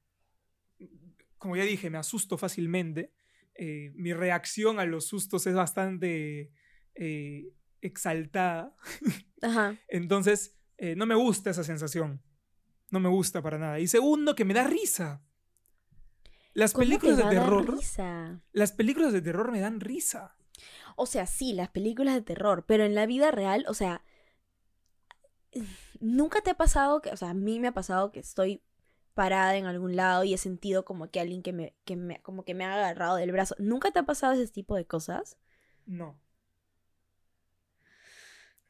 como 1.38 1.56
ya 1.56 1.64
dije, 1.64 1.90
me 1.90 1.98
asusto 1.98 2.38
fácilmente. 2.38 3.14
Eh, 3.56 3.92
mi 3.96 4.14
reacción 4.14 4.80
a 4.80 4.86
los 4.86 5.08
sustos 5.08 5.48
es 5.48 5.54
bastante 5.54 6.52
exaltada. 7.82 8.76
Ajá. 9.42 9.78
Entonces, 9.88 10.58
no 10.98 11.06
me 11.06 11.16
gusta 11.16 11.52
esa 11.52 11.64
sensación. 11.64 12.22
No 12.92 13.00
me 13.00 13.10
gusta 13.10 13.42
para 13.42 13.58
nada. 13.58 13.80
Y 13.80 13.88
segundo, 13.88 14.36
que 14.36 14.46
me 14.46 14.54
da 14.54 14.66
risa. 14.66 15.24
Las 16.54 16.74
¿Cómo 16.74 16.84
te 16.84 16.90
películas 16.90 17.18
de 17.18 17.24
terror. 17.24 17.74
risa? 17.78 18.42
Las 18.52 18.74
películas 18.74 19.14
de 19.14 19.22
terror 19.22 19.52
me 19.52 19.62
dan 19.62 19.80
risa. 19.80 20.36
O 20.98 21.06
sea, 21.06 21.26
sí, 21.26 21.54
las 21.54 21.70
películas 21.70 22.14
de 22.14 22.22
terror, 22.22 22.66
pero 22.68 22.84
en 22.84 22.94
la 22.94 23.06
vida 23.06 23.32
real, 23.32 23.66
o 23.68 23.74
sea, 23.74 24.04
nunca 26.02 26.42
te 26.42 26.52
ha 26.52 26.58
pasado 26.58 27.02
que, 27.02 27.10
o 27.10 27.18
sea, 27.18 27.30
a 27.30 27.34
mí 27.34 27.60
me 27.60 27.70
ha 27.70 27.74
pasado 27.74 28.12
que 28.12 28.20
estoy 28.20 28.62
parada 29.14 29.56
en 29.56 29.66
algún 29.66 29.96
lado 29.96 30.26
y 30.26 30.34
he 30.34 30.38
sentido 30.38 30.84
como 30.84 31.10
que 31.10 31.20
alguien 31.20 31.44
que 31.44 31.54
me, 31.54 31.76
que 31.86 31.96
me, 31.96 32.22
como 32.22 32.44
que 32.44 32.54
me 32.54 32.66
ha 32.66 32.74
agarrado 32.74 33.16
del 33.16 33.32
brazo. 33.32 33.56
¿Nunca 33.58 33.92
te 33.92 34.00
ha 34.00 34.04
pasado 34.04 34.34
ese 34.34 34.52
tipo 34.52 34.76
de 34.76 34.86
cosas? 34.86 35.38
No. 35.86 36.20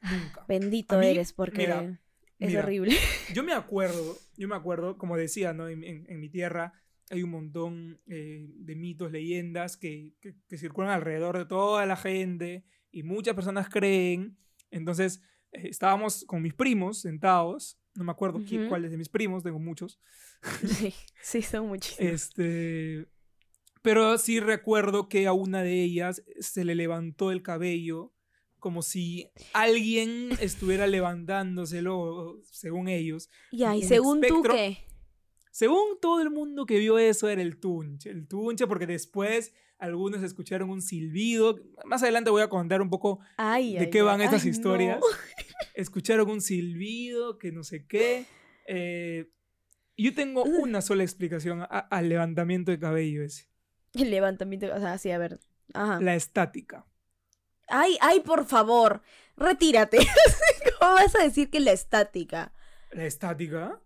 Nunca. 0.00 0.44
Bendito 0.46 0.98
mí, 0.98 1.06
eres 1.06 1.32
porque 1.32 1.58
mira, 1.58 2.00
es 2.42 2.48
mira, 2.48 2.62
horrible. 2.62 2.94
Yo 3.34 3.42
me 3.42 3.52
acuerdo, 3.52 4.16
yo 4.36 4.48
me 4.48 4.54
acuerdo, 4.56 4.98
como 4.98 5.16
decía, 5.16 5.52
¿no? 5.52 5.68
En, 5.68 5.82
en- 5.84 6.04
en 6.08 6.20
mi 6.20 6.28
tierra 6.28 6.72
hay 7.10 7.22
un 7.22 7.30
montón 7.30 8.00
eh, 8.06 8.46
de 8.54 8.74
mitos, 8.76 9.12
leyendas 9.12 9.76
que, 9.76 10.14
que- 10.20 10.34
que 10.48 10.56
circulan 10.58 10.90
alrededor 10.90 11.36
de 11.38 11.44
toda 11.46 11.84
la 11.86 11.96
gente 11.96 12.64
y 12.90 13.02
muchas 13.02 13.34
personas 13.34 13.68
creen. 13.68 14.36
Entonces, 14.70 15.22
eh, 15.52 15.68
estábamos 15.68 16.24
con 16.26 16.40
mis 16.42 16.54
primos 16.54 17.00
sentados, 17.00 17.78
no 17.94 18.04
me 18.04 18.12
acuerdo 18.12 18.38
qui- 18.40 18.60
Ujú. 18.60 18.68
cuáles 18.68 18.90
de 18.90 18.96
mis 18.96 19.08
primos, 19.08 19.42
tengo 19.42 19.58
muchos. 19.58 20.00
Sí, 20.66 20.92
sí, 21.20 21.42
son 21.42 21.68
muchísimos. 21.68 22.12
Este, 22.12 23.06
pero 23.82 24.16
sí 24.18 24.40
recuerdo 24.40 25.08
que 25.08 25.26
a 25.26 25.32
una 25.32 25.62
de 25.62 25.82
ellas 25.82 26.22
se 26.40 26.64
le 26.64 26.74
levantó 26.74 27.30
el 27.30 27.42
cabello 27.42 28.11
como 28.62 28.82
si 28.82 29.28
alguien 29.54 30.28
estuviera 30.40 30.86
levantándoselo, 30.86 32.38
según 32.44 32.86
ellos. 32.86 33.28
ya, 33.50 33.74
y 33.74 33.82
según 33.82 34.20
tú, 34.20 34.40
¿qué? 34.44 34.78
Según 35.50 35.98
todo 36.00 36.22
el 36.22 36.30
mundo 36.30 36.64
que 36.64 36.78
vio 36.78 36.96
eso 36.96 37.28
era 37.28 37.42
el 37.42 37.58
tunche, 37.58 38.08
el 38.08 38.28
tunche 38.28 38.68
porque 38.68 38.86
después 38.86 39.52
algunos 39.78 40.22
escucharon 40.22 40.70
un 40.70 40.80
silbido. 40.80 41.58
Más 41.84 42.04
adelante 42.04 42.30
voy 42.30 42.42
a 42.42 42.48
contar 42.48 42.80
un 42.80 42.88
poco 42.88 43.18
Ay, 43.36 43.72
de 43.74 43.80
ay, 43.80 43.90
qué 43.90 43.98
ay, 43.98 44.04
van 44.04 44.20
estas 44.20 44.44
no. 44.44 44.50
historias. 44.50 45.00
Escucharon 45.74 46.30
un 46.30 46.40
silbido, 46.40 47.38
que 47.38 47.50
no 47.50 47.64
sé 47.64 47.84
qué. 47.84 48.26
Eh, 48.68 49.28
yo 49.96 50.14
tengo 50.14 50.44
una 50.44 50.82
sola 50.82 51.02
explicación 51.02 51.66
al 51.68 52.08
levantamiento 52.08 52.70
de 52.70 52.78
cabello 52.78 53.24
ese. 53.24 53.48
El 53.94 54.10
levantamiento, 54.12 54.72
o 54.72 54.78
sea, 54.78 54.98
sí, 54.98 55.10
a 55.10 55.18
ver. 55.18 55.40
Ajá. 55.74 56.00
La 56.00 56.14
estática. 56.14 56.86
Ay, 57.74 57.96
ay, 58.02 58.20
por 58.20 58.44
favor, 58.44 59.02
retírate. 59.36 59.98
¿Cómo 60.78 60.92
vas 60.92 61.14
a 61.16 61.22
decir 61.22 61.48
que 61.50 61.58
la 61.58 61.72
estática? 61.72 62.52
La 62.90 63.06
estática 63.06 63.80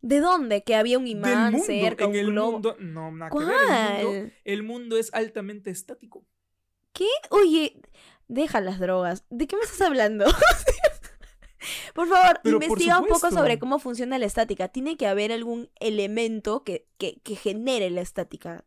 ¿De 0.00 0.18
dónde? 0.18 0.64
Que 0.64 0.74
había 0.74 0.98
un 0.98 1.06
imán 1.06 1.52
mundo. 1.52 1.66
cerca, 1.66 2.04
en 2.04 2.10
un 2.10 2.16
el 2.16 2.26
globo. 2.26 2.52
mundo. 2.52 2.76
No, 2.80 3.12
nada 3.12 3.30
que 3.30 3.38
ver. 3.38 3.46
El 3.46 3.52
mundo, 3.52 4.10
¿Cuál? 4.10 4.32
el 4.44 4.62
mundo 4.62 4.96
es 4.96 5.14
altamente 5.14 5.70
estático. 5.70 6.24
¿Qué? 6.92 7.06
Oye, 7.30 7.80
deja 8.26 8.60
las 8.60 8.80
drogas. 8.80 9.24
¿De 9.30 9.46
qué 9.46 9.56
me 9.56 9.62
estás 9.62 9.82
hablando? 9.82 10.24
por 11.94 12.08
favor, 12.08 12.40
Pero 12.42 12.58
por 12.58 12.64
investiga 12.64 12.98
un 12.98 13.06
poco 13.06 13.30
sobre 13.30 13.58
cómo 13.58 13.78
funciona 13.78 14.18
la 14.18 14.26
estática. 14.26 14.68
Tiene 14.68 14.96
que 14.96 15.06
haber 15.06 15.30
algún 15.32 15.70
elemento 15.78 16.64
que, 16.64 16.88
que, 16.98 17.20
que 17.20 17.36
genere 17.36 17.88
la 17.90 18.00
estática. 18.00 18.64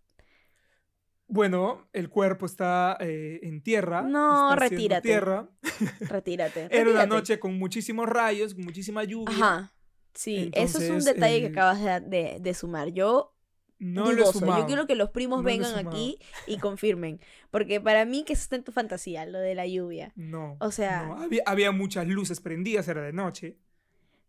Bueno, 1.27 1.89
el 1.91 2.09
cuerpo 2.09 2.45
está 2.45 2.97
eh, 2.99 3.39
en 3.43 3.61
tierra. 3.63 4.03
No, 4.03 4.53
está 4.53 4.55
retírate. 4.69 5.07
Tierra. 5.07 5.49
Retírate. 6.01 6.61
Era 6.65 6.81
una 6.83 6.83
retírate. 6.83 7.07
noche 7.07 7.39
con 7.39 7.57
muchísimos 7.57 8.07
rayos, 8.07 8.53
con 8.53 8.63
muchísima 8.63 9.03
lluvia. 9.03 9.71
Que... 10.13 10.19
Sí, 10.19 10.51
eso 10.53 10.77
es 10.79 10.89
un 10.89 11.03
detalle 11.03 11.39
que 11.41 11.47
eh, 11.47 11.49
acabas 11.49 11.81
de, 11.83 11.99
de- 12.01 12.37
de 12.39 12.53
sumar. 12.53 12.89
Yo 12.89 13.35
No 13.79 14.11
lo 14.13 14.23
he 14.23 14.31
sumado. 14.31 14.61
Yo 14.61 14.65
quiero 14.67 14.85
que 14.87 14.95
los 14.95 15.09
primos 15.09 15.39
No 15.39 15.43
vengan 15.45 15.87
aquí 15.87 16.19
y 16.47 16.57
confirmen. 16.59 17.19
Porque 17.51 17.81
para 17.81 18.05
mí 18.05 18.23
que 18.23 18.33
eso 18.33 18.43
está 18.43 18.55
en 18.55 18.63
tu 18.63 18.71
fantasía, 18.71 19.25
lo 19.25 19.39
de 19.39 19.55
la 19.55 19.65
lluvia. 19.67 20.13
No. 20.15 20.57
O 20.59 20.71
sea- 20.71 21.07
no, 21.07 21.21
había, 21.21 21.41
había 21.47 21.71
muchas 21.71 22.07
luces 22.07 22.39
prendidas, 22.39 22.87
era 22.87 23.01
de 23.01 23.13
noche. 23.13 23.57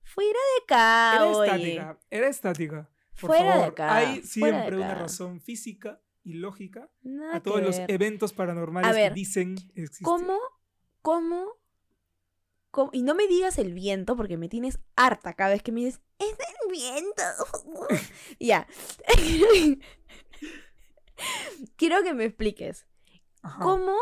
Fuera 0.03 0.31
de 0.31 0.62
acá, 0.65 1.12
Era 1.17 1.26
oye. 1.26 1.47
estática. 1.50 1.99
Era 2.11 2.29
estática. 2.29 2.91
Por 3.21 3.31
Fuera 3.31 3.45
de 3.45 3.50
favor, 3.53 3.69
acá, 3.69 3.97
Hay 3.97 4.17
de 4.21 4.26
siempre 4.26 4.76
una 4.76 4.95
razón 4.95 5.41
física 5.41 6.00
y 6.26 6.35
lógica 6.35 6.90
Nada 7.02 7.37
a 7.37 7.42
todos 7.42 7.62
los 7.62 7.78
ver. 7.78 7.90
eventos 7.90 8.33
paranormales 8.33 8.90
A 8.90 8.92
ver, 8.92 9.12
que 9.12 9.14
dicen 9.14 9.54
existir. 9.76 10.04
¿Cómo? 10.04 10.38
¿Cómo? 11.00 11.47
¿Cómo? 12.73 12.90
Y 12.92 13.02
no 13.02 13.14
me 13.14 13.28
digas 13.28 13.59
el 13.59 13.73
viento 13.73 14.16
porque 14.16 14.37
me 14.37 14.49
tienes 14.49 14.80
harta 14.97 15.35
cada 15.35 15.50
vez 15.50 15.62
que 15.62 15.71
me 15.71 15.85
dices, 15.85 16.00
es 16.18 16.37
el 16.64 16.73
viento. 16.73 17.23
ya. 18.40 18.66
Quiero 21.76 22.02
que 22.02 22.12
me 22.12 22.25
expliques. 22.25 22.87
Ajá. 23.42 23.62
¿Cómo, 23.62 23.97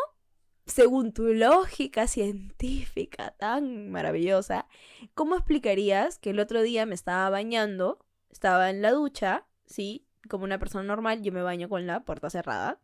según 0.65 1.13
tu 1.13 1.25
lógica 1.35 2.07
científica 2.07 3.35
tan 3.39 3.91
maravillosa, 3.91 4.67
cómo 5.13 5.37
explicarías 5.37 6.19
que 6.19 6.31
el 6.31 6.41
otro 6.41 6.63
día 6.63 6.87
me 6.87 6.95
estaba 6.95 7.29
bañando, 7.29 7.99
estaba 8.31 8.71
en 8.71 8.81
la 8.81 8.93
ducha, 8.93 9.47
sí, 9.67 10.07
como 10.29 10.45
una 10.45 10.59
persona 10.59 10.85
normal, 10.85 11.23
yo 11.23 11.33
me 11.33 11.43
baño 11.43 11.69
con 11.69 11.87
la 11.87 12.05
puerta 12.05 12.31
cerrada, 12.31 12.81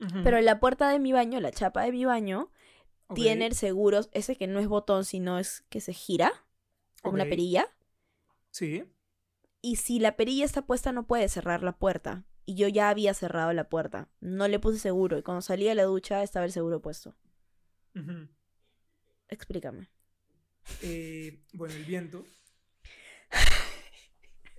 Ujú. 0.00 0.22
pero 0.24 0.40
la 0.40 0.60
puerta 0.60 0.88
de 0.90 0.98
mi 0.98 1.12
baño, 1.12 1.40
la 1.40 1.50
chapa 1.52 1.82
de 1.82 1.92
mi 1.92 2.04
baño, 2.04 2.50
tiene 3.14 3.46
el 3.46 3.54
seguro, 3.54 4.00
ese 4.12 4.36
que 4.36 4.46
no 4.46 4.58
es 4.60 4.66
botón, 4.66 5.04
sino 5.04 5.38
es 5.38 5.62
que 5.68 5.80
se 5.80 5.92
gira, 5.92 6.32
como 7.02 7.14
una 7.14 7.24
perilla, 7.24 7.66
Sí. 8.50 8.84
y 9.60 9.76
si 9.76 9.98
la 9.98 10.16
perilla 10.16 10.44
está 10.44 10.62
puesta 10.66 10.90
no 10.92 11.06
puede 11.06 11.28
cerrar 11.28 11.62
la 11.62 11.76
puerta. 11.76 12.24
Y 12.46 12.56
yo 12.56 12.68
ya 12.68 12.90
había 12.90 13.14
cerrado 13.14 13.54
la 13.54 13.70
puerta. 13.70 14.10
No 14.20 14.48
le 14.48 14.58
puse 14.58 14.78
seguro. 14.78 15.16
Y 15.16 15.22
cuando 15.22 15.40
salí 15.40 15.64
de 15.64 15.74
la 15.74 15.84
ducha 15.84 16.22
estaba 16.22 16.44
el 16.44 16.52
seguro 16.52 16.82
puesto. 16.82 17.14
Explícame. 19.28 19.88
Eh, 20.82 21.42
bueno, 21.54 21.74
el 21.74 21.84
viento. 21.84 22.24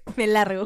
Me 0.18 0.28
largo. 0.28 0.66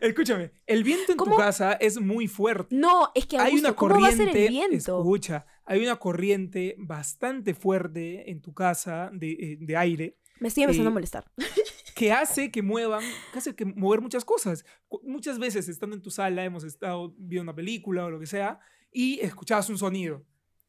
Escúchame, 0.00 0.52
el 0.66 0.82
viento 0.84 1.12
en 1.12 1.18
¿Cómo? 1.18 1.32
tu 1.32 1.38
casa 1.38 1.72
es 1.74 2.00
muy 2.00 2.26
fuerte. 2.28 2.74
No, 2.74 3.10
es 3.14 3.26
que 3.26 3.38
hay 3.38 3.54
una 3.54 3.74
¿cómo 3.74 3.90
va 3.94 3.98
a 3.98 4.00
corriente, 4.10 4.32
ser 4.32 4.36
el 4.42 4.48
viento? 4.48 4.98
escucha, 4.98 5.46
hay 5.64 5.82
una 5.82 5.96
corriente 5.96 6.74
bastante 6.78 7.54
fuerte 7.54 8.30
en 8.30 8.40
tu 8.40 8.52
casa 8.52 9.10
de, 9.12 9.30
eh, 9.32 9.56
de 9.60 9.76
aire 9.76 10.18
Me 10.40 10.48
estoy 10.48 10.64
empezando 10.64 10.88
eh, 10.88 10.92
a 10.92 10.94
molestar. 10.94 11.30
que 11.94 12.10
hace 12.12 12.50
que 12.50 12.62
muevan, 12.62 13.04
que 13.32 13.38
hace 13.38 13.54
que 13.54 13.64
mover 13.64 14.00
muchas 14.00 14.24
cosas. 14.24 14.64
Muchas 15.04 15.38
veces 15.38 15.68
estando 15.68 15.94
en 15.94 16.02
tu 16.02 16.10
sala 16.10 16.44
hemos 16.44 16.64
estado 16.64 17.14
viendo 17.16 17.42
una 17.44 17.54
película 17.54 18.04
o 18.06 18.10
lo 18.10 18.18
que 18.18 18.26
sea 18.26 18.58
y 18.90 19.20
escuchabas 19.20 19.68
un 19.70 19.78
sonido. 19.78 20.24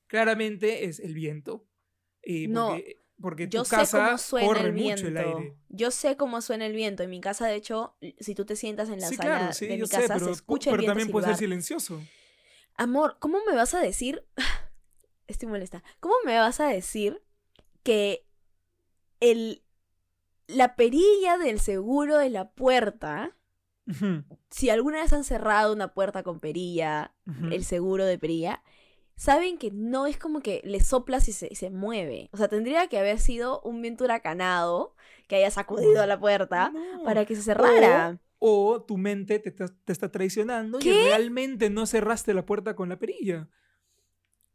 Claramente 0.07 0.85
es 0.85 0.99
el 0.99 1.13
viento. 1.15 1.65
eh, 2.21 2.47
No, 2.47 2.67
porque, 2.69 3.02
porque 3.21 3.47
Yo 3.47 3.61
tu 3.63 3.69
sé 3.69 3.75
casa 3.75 4.05
cómo 4.05 4.17
suena 4.17 4.47
corre 4.47 4.67
el 4.67 4.73
mucho 4.73 5.07
el 5.07 5.13
viento. 5.13 5.37
aire. 5.37 5.57
Yo 5.69 5.91
sé 5.91 6.17
cómo 6.17 6.41
suena 6.41 6.65
el 6.65 6.73
viento. 6.73 7.03
En 7.03 7.09
mi 7.09 7.21
casa, 7.21 7.47
de 7.47 7.55
hecho, 7.55 7.95
si 8.19 8.35
tú 8.35 8.45
te 8.45 8.55
sientas 8.55 8.89
en 8.89 8.99
la 8.99 9.07
Sí, 9.09 9.15
sala 9.15 9.37
claro, 9.37 9.53
sí, 9.53 9.67
de 9.67 9.77
yo 9.77 9.83
mi 9.83 9.87
sé, 9.87 9.95
casa, 9.97 10.13
pero, 10.15 10.25
se 10.27 10.31
escucha 10.33 10.69
el 10.69 10.73
pero 10.73 10.81
viento 10.81 10.91
también 10.91 11.11
puede 11.11 11.25
ser 11.27 11.37
silencioso. 11.37 12.01
Amor, 12.75 13.17
¿cómo 13.19 13.39
me 13.47 13.55
vas 13.55 13.73
a 13.73 13.79
decir? 13.81 14.25
Estoy 15.27 15.47
molesta. 15.49 15.83
¿Cómo 15.99 16.15
me 16.25 16.37
vas 16.37 16.59
a 16.59 16.67
decir 16.67 17.23
que 17.83 18.25
el 19.19 19.63
la 20.47 20.75
perilla 20.75 21.37
del 21.37 21.59
seguro 21.59 22.17
de 22.17 22.29
la 22.29 22.51
puerta, 22.51 23.35
si 24.49 24.69
alguna 24.69 25.01
vez 25.01 25.13
han 25.13 25.23
cerrado 25.23 25.73
una 25.73 25.93
puerta 25.93 26.21
con 26.23 26.39
perilla, 26.41 27.13
el 27.49 27.63
seguro 27.63 28.05
de 28.05 28.19
perilla, 28.19 28.61
saben 29.15 29.57
que 29.57 29.71
no 29.71 30.05
es 30.07 30.17
como 30.17 30.41
que 30.41 30.61
le 30.63 30.79
soplas 30.79 31.27
y 31.27 31.33
se, 31.33 31.47
y 31.51 31.55
se 31.55 31.69
mueve. 31.69 32.29
O 32.33 32.37
sea, 32.37 32.47
tendría 32.47 32.87
que 32.87 32.97
haber 32.97 33.19
sido 33.19 33.61
un 33.61 33.81
viento 33.81 34.03
huracanado 34.03 34.95
que 35.27 35.35
haya 35.37 35.51
sacudido 35.51 36.01
a 36.01 36.07
la 36.07 36.19
puerta 36.19 36.69
No. 36.71 37.03
para 37.03 37.25
que 37.25 37.35
se 37.35 37.41
cerrara. 37.43 38.19
O 38.39 38.81
tu 38.83 38.97
mente 38.97 39.39
te, 39.39 39.49
está- 39.49 39.73
te 39.85 39.93
está 39.93 40.11
traicionando 40.11 40.79
y 40.81 40.91
realmente 40.91 41.69
no 41.69 41.85
cerraste 41.85 42.33
la 42.33 42.45
puerta 42.45 42.75
con 42.75 42.89
la 42.89 42.97
perilla. 42.99 43.47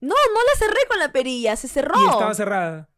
No, 0.00 0.14
no 0.14 0.40
la 0.52 0.58
cerré 0.58 0.80
con 0.88 0.98
la 0.98 1.10
perilla, 1.10 1.56
se 1.56 1.68
cerró. 1.68 1.94
Y 2.00 2.04
estaba 2.10 2.34
cerrada. 2.34 2.88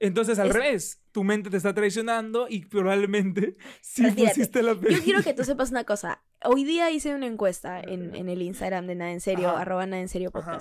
Entonces, 0.00 0.38
al 0.38 0.48
Es- 0.48 0.52
revés, 0.54 1.02
tu 1.12 1.24
mente 1.24 1.48
te 1.50 1.56
está 1.56 1.72
traicionando 1.72 2.46
y 2.48 2.66
probablemente 2.66 3.56
sí 3.80 4.04
pusiste 4.10 4.62
la 4.62 4.74
perilla. 4.74 4.98
Yo 4.98 5.04
quiero 5.04 5.22
que 5.22 5.32
tú 5.34 5.44
sepas 5.44 5.70
una 5.70 5.84
cosa. 5.84 6.22
Hoy 6.44 6.64
día 6.64 6.90
hice 6.90 7.14
una 7.14 7.26
encuesta 7.26 7.80
en, 7.80 8.14
en 8.14 8.28
el 8.28 8.42
Instagram 8.42 8.86
de 8.86 8.94
Nada 8.96 9.12
en 9.12 9.20
Serio, 9.20 9.48
Ajá. 9.50 9.62
arroba 9.62 9.86
Nada 9.86 10.02
en 10.02 10.08
Serio 10.08 10.30
Ajá. 10.34 10.58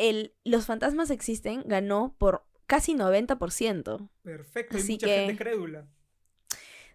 El 0.00 0.34
Los 0.44 0.64
fantasmas 0.66 1.10
existen 1.10 1.62
ganó 1.66 2.14
por 2.18 2.44
casi 2.66 2.94
90%. 2.94 4.08
Perfecto, 4.22 4.76
hay 4.78 4.82
mucha 4.84 5.06
que- 5.06 5.14
gente 5.26 5.36
crédula. 5.36 5.86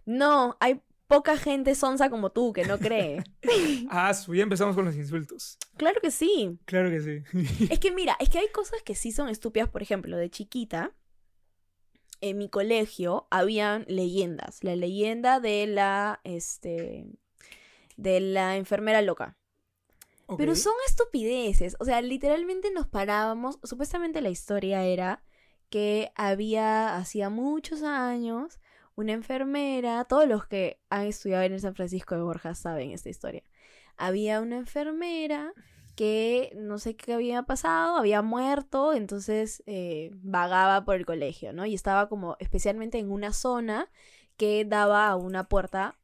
No, 0.04 0.56
hay 0.60 0.80
poca 1.06 1.36
gente 1.36 1.74
sonsa 1.76 2.10
como 2.10 2.30
tú 2.30 2.52
que 2.52 2.64
no 2.64 2.78
cree. 2.78 3.22
Ah, 3.90 4.12
ya 4.12 4.42
empezamos 4.42 4.74
con 4.74 4.84
los 4.84 4.96
insultos. 4.96 5.56
claro 5.76 6.00
que 6.00 6.10
sí. 6.10 6.58
Claro 6.64 6.90
que 6.90 7.00
sí. 7.00 7.22
Es 7.70 7.78
que 7.78 7.92
mira, 7.92 8.16
es 8.18 8.28
que 8.28 8.38
hay 8.38 8.48
cosas 8.48 8.82
que 8.82 8.94
sí 8.96 9.12
son 9.12 9.28
estúpidas. 9.28 9.68
Por 9.68 9.82
ejemplo, 9.82 10.16
de 10.16 10.28
chiquita, 10.30 10.92
en 12.20 12.38
mi 12.38 12.48
colegio 12.48 13.28
habían 13.30 13.84
leyendas. 13.88 14.64
La 14.64 14.74
leyenda 14.74 15.38
de 15.38 15.66
la, 15.68 16.20
este, 16.24 17.06
de 17.96 18.20
la 18.20 18.56
enfermera 18.56 19.00
loca. 19.02 19.36
Pero 20.36 20.56
son 20.56 20.72
estupideces. 20.86 21.76
O 21.78 21.84
sea, 21.84 22.00
literalmente 22.02 22.72
nos 22.72 22.86
parábamos. 22.86 23.58
Supuestamente 23.62 24.20
la 24.20 24.30
historia 24.30 24.84
era 24.84 25.22
que 25.70 26.10
había, 26.16 26.96
hacía 26.96 27.30
muchos 27.30 27.82
años, 27.82 28.58
una 28.96 29.12
enfermera. 29.12 30.04
Todos 30.04 30.26
los 30.26 30.46
que 30.46 30.80
han 30.90 31.06
estudiado 31.06 31.44
en 31.44 31.52
el 31.52 31.60
San 31.60 31.74
Francisco 31.74 32.16
de 32.16 32.22
Borja 32.22 32.54
saben 32.54 32.90
esta 32.90 33.08
historia. 33.08 33.44
Había 33.96 34.40
una 34.40 34.56
enfermera 34.56 35.52
que 35.94 36.52
no 36.56 36.78
sé 36.78 36.94
qué 36.94 37.14
había 37.14 37.42
pasado, 37.44 37.96
había 37.96 38.20
muerto, 38.20 38.92
entonces 38.92 39.62
eh, 39.66 40.10
vagaba 40.14 40.84
por 40.84 40.96
el 40.96 41.06
colegio, 41.06 41.54
¿no? 41.54 41.64
Y 41.64 41.74
estaba 41.74 42.08
como 42.08 42.36
especialmente 42.38 42.98
en 42.98 43.10
una 43.10 43.32
zona 43.32 43.90
que 44.36 44.66
daba 44.66 45.08
a 45.08 45.16
una 45.16 45.48
puerta 45.48 45.96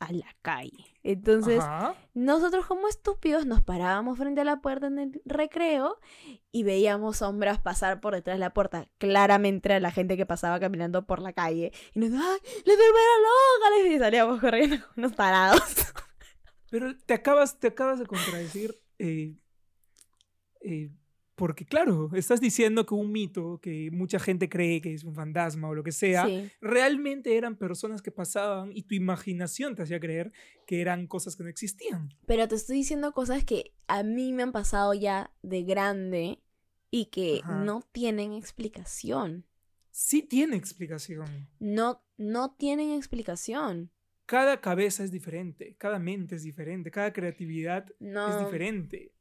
a 0.00 0.12
la 0.12 0.34
calle. 0.42 0.86
Entonces, 1.02 1.60
Ajá. 1.60 1.94
nosotros 2.14 2.66
como 2.66 2.88
estúpidos 2.88 3.46
nos 3.46 3.62
parábamos 3.62 4.18
frente 4.18 4.40
a 4.40 4.44
la 4.44 4.60
puerta 4.60 4.86
en 4.88 4.98
el 4.98 5.22
recreo 5.24 5.98
y 6.50 6.62
veíamos 6.64 7.18
sombras 7.18 7.58
pasar 7.60 8.00
por 8.00 8.14
detrás 8.14 8.36
de 8.36 8.40
la 8.40 8.52
puerta. 8.52 8.88
Claramente 8.98 9.68
era 9.68 9.78
la 9.80 9.90
gente 9.92 10.16
que 10.16 10.26
pasaba 10.26 10.58
caminando 10.58 11.06
por 11.06 11.20
la 11.20 11.32
calle. 11.32 11.72
Y 11.94 12.00
nos 12.00 12.10
¡ay, 12.12 12.38
la 12.64 12.72
enfermera 12.72 13.14
loca! 13.22 13.88
Y 13.94 13.98
salíamos 13.98 14.40
corriendo 14.40 14.76
como 14.76 14.92
unos 14.96 15.12
parados. 15.12 15.62
Pero 16.70 16.96
te 16.98 17.14
acabas, 17.14 17.58
te 17.58 17.68
acabas 17.68 17.98
de 17.98 18.06
contradecir. 18.06 18.80
eh, 18.98 19.34
eh, 20.62 20.90
porque, 21.40 21.64
claro, 21.64 22.10
estás 22.14 22.38
diciendo 22.38 22.84
que 22.84 22.92
un 22.92 23.10
mito 23.10 23.58
que 23.62 23.90
mucha 23.90 24.18
gente 24.18 24.50
cree 24.50 24.82
que 24.82 24.92
es 24.92 25.04
un 25.04 25.14
fantasma 25.14 25.68
o 25.70 25.74
lo 25.74 25.82
que 25.82 25.90
sea, 25.90 26.26
Sí. 26.26 26.50
realmente 26.60 27.38
eran 27.38 27.56
personas 27.56 28.02
que 28.02 28.10
pasaban 28.12 28.70
y 28.74 28.82
tu 28.82 28.94
imaginación 28.94 29.74
te 29.74 29.82
hacía 29.84 29.98
creer 29.98 30.32
que 30.66 30.82
eran 30.82 31.06
cosas 31.06 31.36
que 31.36 31.42
no 31.42 31.48
existían. 31.48 32.10
Pero 32.26 32.46
te 32.46 32.56
estoy 32.56 32.76
diciendo 32.76 33.12
cosas 33.14 33.42
que 33.42 33.72
a 33.88 34.02
mí 34.02 34.34
me 34.34 34.42
han 34.42 34.52
pasado 34.52 34.92
ya 34.92 35.32
de 35.42 35.62
grande 35.62 36.40
y 36.90 37.06
que 37.06 37.40
Ajá. 37.42 37.64
no 37.64 37.80
tienen 37.90 38.34
explicación. 38.34 39.46
Sí 39.90 40.22
tiene 40.22 40.56
explicación. 40.56 41.48
No, 41.58 42.02
no 42.18 42.52
tienen 42.52 42.92
explicación. 42.92 43.90
Cada 44.26 44.60
cabeza 44.60 45.02
es 45.04 45.10
diferente, 45.10 45.74
cada 45.78 45.98
mente 45.98 46.36
es 46.36 46.42
diferente, 46.44 46.90
cada 46.90 47.12
creatividad 47.14 47.86
No. 47.98 48.28
es 48.28 48.38
diferente. 48.44 49.12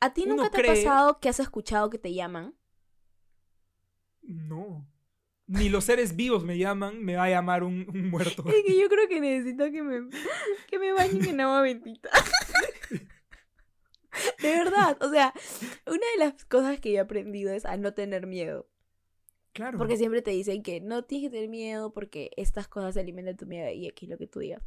¿A 0.00 0.12
ti 0.14 0.26
nunca 0.26 0.50
te 0.50 0.58
ha 0.58 0.62
cree- 0.62 0.84
pasado 0.84 1.18
que 1.20 1.28
has 1.28 1.40
escuchado 1.40 1.90
que 1.90 1.98
te 1.98 2.12
llaman? 2.12 2.54
No. 4.22 4.86
Ni 5.46 5.68
los 5.68 5.84
seres 5.84 6.16
vivos 6.16 6.44
me 6.44 6.56
llaman, 6.56 7.04
me 7.04 7.16
va 7.16 7.24
a 7.24 7.30
llamar 7.30 7.64
un, 7.64 7.86
un 7.88 8.08
muerto. 8.10 8.44
Es 8.48 8.64
que 8.66 8.80
yo 8.80 8.88
creo 8.88 9.08
que 9.08 9.20
necesito 9.20 9.70
que 9.70 9.82
me, 9.82 10.08
que 10.68 10.78
me 10.78 10.92
bañen 10.92 11.24
en 11.26 11.40
agua 11.40 11.60
bendita. 11.62 12.08
De 14.40 14.48
verdad, 14.48 14.96
o 15.02 15.10
sea, 15.10 15.34
una 15.86 16.06
de 16.12 16.18
las 16.18 16.44
cosas 16.44 16.78
que 16.78 16.90
yo 16.92 16.98
he 16.98 17.00
aprendido 17.00 17.52
es 17.52 17.64
a 17.64 17.76
no 17.76 17.94
tener 17.94 18.26
miedo. 18.28 18.68
Claro. 19.52 19.76
Porque 19.76 19.96
siempre 19.96 20.22
te 20.22 20.30
dicen 20.30 20.62
que 20.62 20.80
no 20.80 21.04
tienes 21.04 21.26
que 21.28 21.34
tener 21.36 21.48
miedo 21.48 21.92
porque 21.92 22.30
estas 22.36 22.68
cosas 22.68 22.96
alimentan 22.96 23.36
tu 23.36 23.46
miedo 23.46 23.70
y 23.72 23.88
aquí 23.88 24.06
lo 24.06 24.16
que 24.16 24.26
tú 24.28 24.38
digas. 24.40 24.62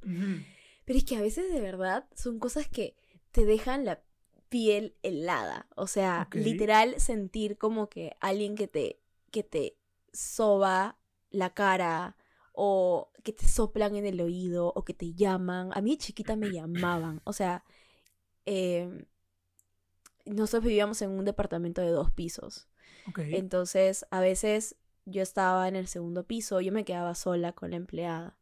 Pero 0.86 0.98
es 1.00 1.06
que 1.06 1.16
a 1.16 1.22
veces 1.22 1.52
de 1.52 1.62
verdad 1.62 2.08
son 2.14 2.40
cosas 2.40 2.68
que 2.68 2.96
te 3.32 3.46
dejan 3.46 3.86
la 3.86 4.02
piel 4.50 4.96
helada. 5.04 5.68
O 5.76 5.88
sea, 5.88 6.28
literal 6.34 7.00
sentir 7.00 7.58
como 7.58 7.90
que 7.90 8.16
alguien 8.20 8.56
que 8.56 8.68
te, 8.68 9.00
que 9.32 9.44
te 9.44 9.78
soba 10.14 10.98
la 11.30 11.54
cara 11.54 12.16
o 12.54 13.12
que 13.24 13.34
te 13.34 13.48
soplan 13.48 13.96
en 13.96 14.06
el 14.06 14.20
oído 14.22 14.74
o 14.76 14.84
que 14.84 14.94
te 14.94 15.14
llaman. 15.14 15.72
A 15.74 15.82
mí 15.82 15.92
de 15.92 15.98
chiquita 15.98 16.36
me 16.36 16.52
llamaban. 16.52 17.22
O 17.24 17.34
sea, 17.34 17.64
eh, 18.46 19.06
nosotros 20.26 20.64
vivíamos 20.64 21.02
en 21.02 21.12
un 21.12 21.26
departamento 21.26 21.82
de 21.82 21.90
dos 21.90 22.12
pisos. 22.12 22.68
Entonces, 23.16 24.06
a 24.12 24.20
veces 24.20 24.76
yo 25.06 25.22
estaba 25.22 25.68
en 25.68 25.76
el 25.76 25.88
segundo 25.88 26.26
piso, 26.26 26.60
yo 26.60 26.72
me 26.72 26.84
quedaba 26.84 27.16
sola 27.16 27.54
con 27.54 27.72
la 27.72 27.78
empleada. 27.78 28.38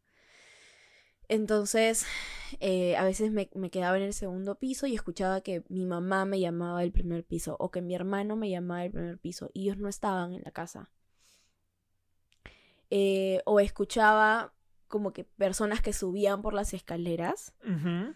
Entonces, 1.28 2.06
eh, 2.60 2.96
a 2.96 3.04
veces 3.04 3.32
me, 3.32 3.50
me 3.54 3.70
quedaba 3.70 3.96
en 3.96 4.04
el 4.04 4.14
segundo 4.14 4.56
piso 4.56 4.86
y 4.86 4.94
escuchaba 4.94 5.40
que 5.40 5.64
mi 5.68 5.84
mamá 5.84 6.24
me 6.24 6.38
llamaba 6.38 6.80
del 6.80 6.92
primer 6.92 7.24
piso 7.24 7.56
o 7.58 7.70
que 7.70 7.82
mi 7.82 7.94
hermano 7.94 8.36
me 8.36 8.48
llamaba 8.48 8.82
del 8.82 8.92
primer 8.92 9.18
piso 9.18 9.50
y 9.52 9.62
ellos 9.64 9.78
no 9.78 9.88
estaban 9.88 10.34
en 10.34 10.42
la 10.44 10.52
casa. 10.52 10.90
Eh, 12.90 13.42
o 13.44 13.58
escuchaba 13.58 14.52
como 14.86 15.12
que 15.12 15.24
personas 15.24 15.80
que 15.80 15.92
subían 15.92 16.42
por 16.42 16.54
las 16.54 16.72
escaleras 16.72 17.52
Ujú. 17.64 18.14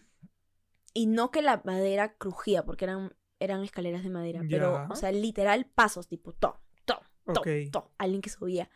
y 0.94 1.06
no 1.06 1.32
que 1.32 1.42
la 1.42 1.60
madera 1.64 2.14
crujía 2.14 2.64
porque 2.64 2.84
eran, 2.84 3.12
eran 3.40 3.64
escaleras 3.64 4.04
de 4.04 4.10
madera, 4.10 4.42
pero, 4.48 4.86
o 4.88 4.94
sea, 4.94 5.10
literal 5.10 5.66
pasos, 5.66 6.06
tipo, 6.06 6.32
to, 6.32 6.60
to, 6.84 7.00
to, 7.26 7.42
to, 7.72 7.90
alguien 7.98 8.22
que 8.22 8.30
subía. 8.30 8.70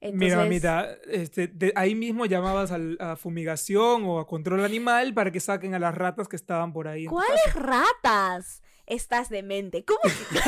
Entonces, 0.00 0.28
Mira, 0.28 0.36
mamita, 0.36 0.92
este, 1.10 1.48
de- 1.48 1.72
ahí 1.74 1.94
mismo 1.94 2.26
llamabas 2.26 2.70
al- 2.70 2.98
a 3.00 3.16
fumigación 3.16 4.04
o 4.04 4.20
a 4.20 4.26
control 4.26 4.64
animal 4.64 5.14
para 5.14 5.32
que 5.32 5.40
saquen 5.40 5.74
a 5.74 5.78
las 5.78 5.94
ratas 5.94 6.28
que 6.28 6.36
estaban 6.36 6.72
por 6.72 6.86
ahí. 6.86 7.06
¿cuáles 7.06 7.54
ratas? 7.54 8.62
Estás 8.84 9.30
demente. 9.30 9.84
¿Cómo? 9.84 9.98
que- 10.02 10.40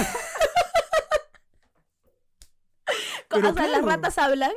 Pero 3.29 3.51
o 3.51 3.53
sea, 3.53 3.63
las 3.67 3.81
claro. 3.81 3.87
ratas 3.87 4.19
hablan. 4.19 4.53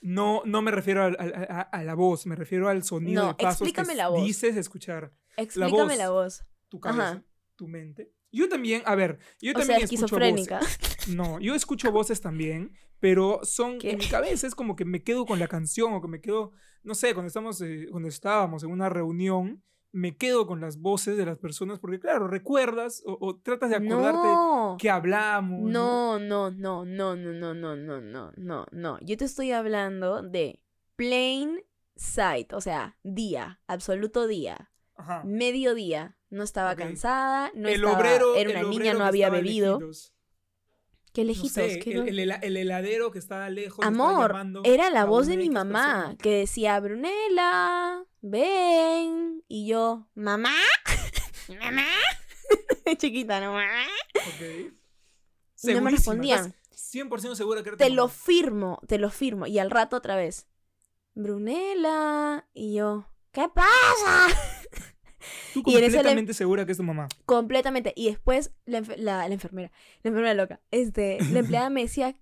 No, 0.00 0.42
no 0.44 0.62
me 0.62 0.70
refiero 0.70 1.02
a, 1.04 1.60
a 1.62 1.82
la 1.82 1.94
voz, 1.94 2.26
me 2.26 2.36
refiero 2.36 2.68
al 2.68 2.84
sonido 2.84 3.22
No, 3.22 3.28
de 3.30 3.34
pasos 3.34 3.62
explícame 3.62 3.88
que 3.94 3.96
la 3.96 4.08
voz. 4.08 4.24
dices 4.24 4.56
escuchar 4.56 5.12
Explícame 5.36 5.82
voz. 5.82 5.96
la 5.96 6.10
voz. 6.10 6.44
tu 6.68 6.78
cabeza, 6.78 7.08
Ajá. 7.10 7.22
tu 7.56 7.66
mente. 7.66 8.12
Yo 8.36 8.48
también, 8.48 8.82
a 8.84 8.94
ver, 8.94 9.18
yo 9.40 9.50
O 9.52 9.54
sea, 9.54 9.60
también 9.60 9.82
escucho 9.82 10.04
esquizofrénica. 10.04 10.58
voces. 10.60 10.78
No, 11.16 11.38
yo 11.40 11.54
escucho 11.54 11.92
voces 11.92 12.20
también, 12.20 12.72
pero 13.00 13.40
son 13.44 13.78
¿Qué? 13.78 13.92
en 13.92 13.98
mi 13.98 14.06
cabeza 14.06 14.46
es 14.46 14.54
como 14.56 14.74
que 14.76 14.84
me 14.84 15.02
quedo 15.04 15.24
con 15.24 15.38
la 15.38 15.46
canción 15.48 15.92
o 15.94 16.00
que 16.02 16.08
me 16.08 16.20
quedo, 16.20 16.50
no 16.82 16.94
sé, 16.94 17.14
cuando 17.14 17.28
estamos, 17.28 17.60
eh, 17.62 17.86
cuando 17.90 18.08
estábamos 18.08 18.64
en 18.64 18.70
una 18.70 18.88
reunión, 18.88 19.62
me 19.92 20.16
quedo 20.16 20.46
con 20.46 20.60
las 20.60 20.78
voces 20.80 21.16
de 21.16 21.24
las 21.24 21.38
personas 21.38 21.78
porque 21.78 21.98
claro, 22.00 22.26
recuerdas 22.28 23.02
o, 23.06 23.16
o 23.20 23.36
tratas 23.36 23.70
de 23.70 23.76
acordarte 23.76 24.26
No. 24.26 24.76
que 24.78 24.90
hablamos. 24.90 25.60
¿no? 25.70 26.18
No, 26.18 26.50
no, 26.50 26.50
no, 26.50 26.84
no, 26.84 27.14
no, 27.16 27.54
no, 27.54 27.54
no, 27.76 28.00
no, 28.00 28.32
no, 28.36 28.66
no. 28.72 28.98
Yo 29.00 29.16
te 29.16 29.24
estoy 29.24 29.52
hablando 29.52 30.22
de 30.22 30.60
plain 30.96 31.62
sight, 31.94 32.52
o 32.52 32.60
sea, 32.60 32.98
día, 33.04 33.60
absoluto 33.68 34.26
día, 34.26 34.70
Ajá. 34.96 35.22
mediodía. 35.24 36.16
No 36.28 36.42
estaba 36.42 36.74
cansada, 36.74 37.52
no 37.54 37.68
el 37.68 37.76
estaba, 37.76 37.96
obrero, 37.98 38.34
era 38.34 38.50
el 38.50 38.56
una 38.66 38.68
niña, 38.68 38.94
no 38.94 39.04
había 39.04 39.26
estaba 39.26 39.40
bebido. 39.42 39.74
lejitos. 39.78 40.12
Qué 41.12 41.22
No 41.22 41.28
lejitos, 41.28 41.50
sé, 41.52 41.78
qué 41.78 41.92
el, 41.92 41.96
no- 41.98 42.04
el 42.04 42.18
el 42.42 42.56
heladero 42.56 43.10
que 43.12 43.18
estaba 43.18 43.48
lejos. 43.48 43.84
estaba 43.86 44.10
Amor, 44.10 44.28
llamando 44.32 44.60
era 44.64 44.90
la 44.90 45.04
voz 45.06 45.28
de 45.28 45.36
mi 45.36 45.48
mamá 45.50 45.94
persona. 45.98 46.16
que 46.18 46.30
decía, 46.40 46.78
Brunella, 46.80 48.04
ven. 48.20 49.42
Y 49.48 49.66
yo, 49.68 50.08
mamá, 50.14 50.52
mamá. 51.60 51.86
Chiquita, 52.98 53.40
¿no? 53.40 53.52
Mamá. 53.52 53.86
Ok. 54.16 54.72
Y 55.62 55.74
no 55.74 55.80
me 55.80 55.90
respondían. 55.92 56.54
estás 56.70 56.94
100% 56.94 57.34
segura 57.34 57.62
que 57.62 57.70
era 57.70 57.78
Te 57.78 57.88
lo 57.90 58.08
firmo, 58.08 58.80
te 58.88 58.98
lo 58.98 59.10
firmo. 59.10 59.46
Y 59.46 59.58
al 59.58 59.70
rato 59.70 59.96
otra 59.96 60.16
vez, 60.16 60.46
Brunella. 61.14 62.46
Y 62.52 62.74
yo, 62.74 63.08
¿qué 63.32 63.48
pasa? 63.48 64.28
Tú 65.54 65.62
y 65.66 65.72
en 65.76 65.84
ese 65.84 65.96
completamente 65.96 66.34
segura 66.34 66.66
que 66.66 66.72
es 66.72 66.78
tu 66.78 66.84
mamá. 66.84 67.08
Completamente. 67.24 67.92
Y 67.96 68.06
después 68.08 68.52
la, 68.64 68.80
la- 68.96 69.26
la 69.28 69.34
enfermera, 69.34 69.70
la 70.02 70.08
enfermera 70.08 70.34
loca, 70.34 70.60
este, 70.70 71.18
la 71.32 71.38
empleada 71.40 71.70
me 71.70 71.82
decía, 71.82 72.16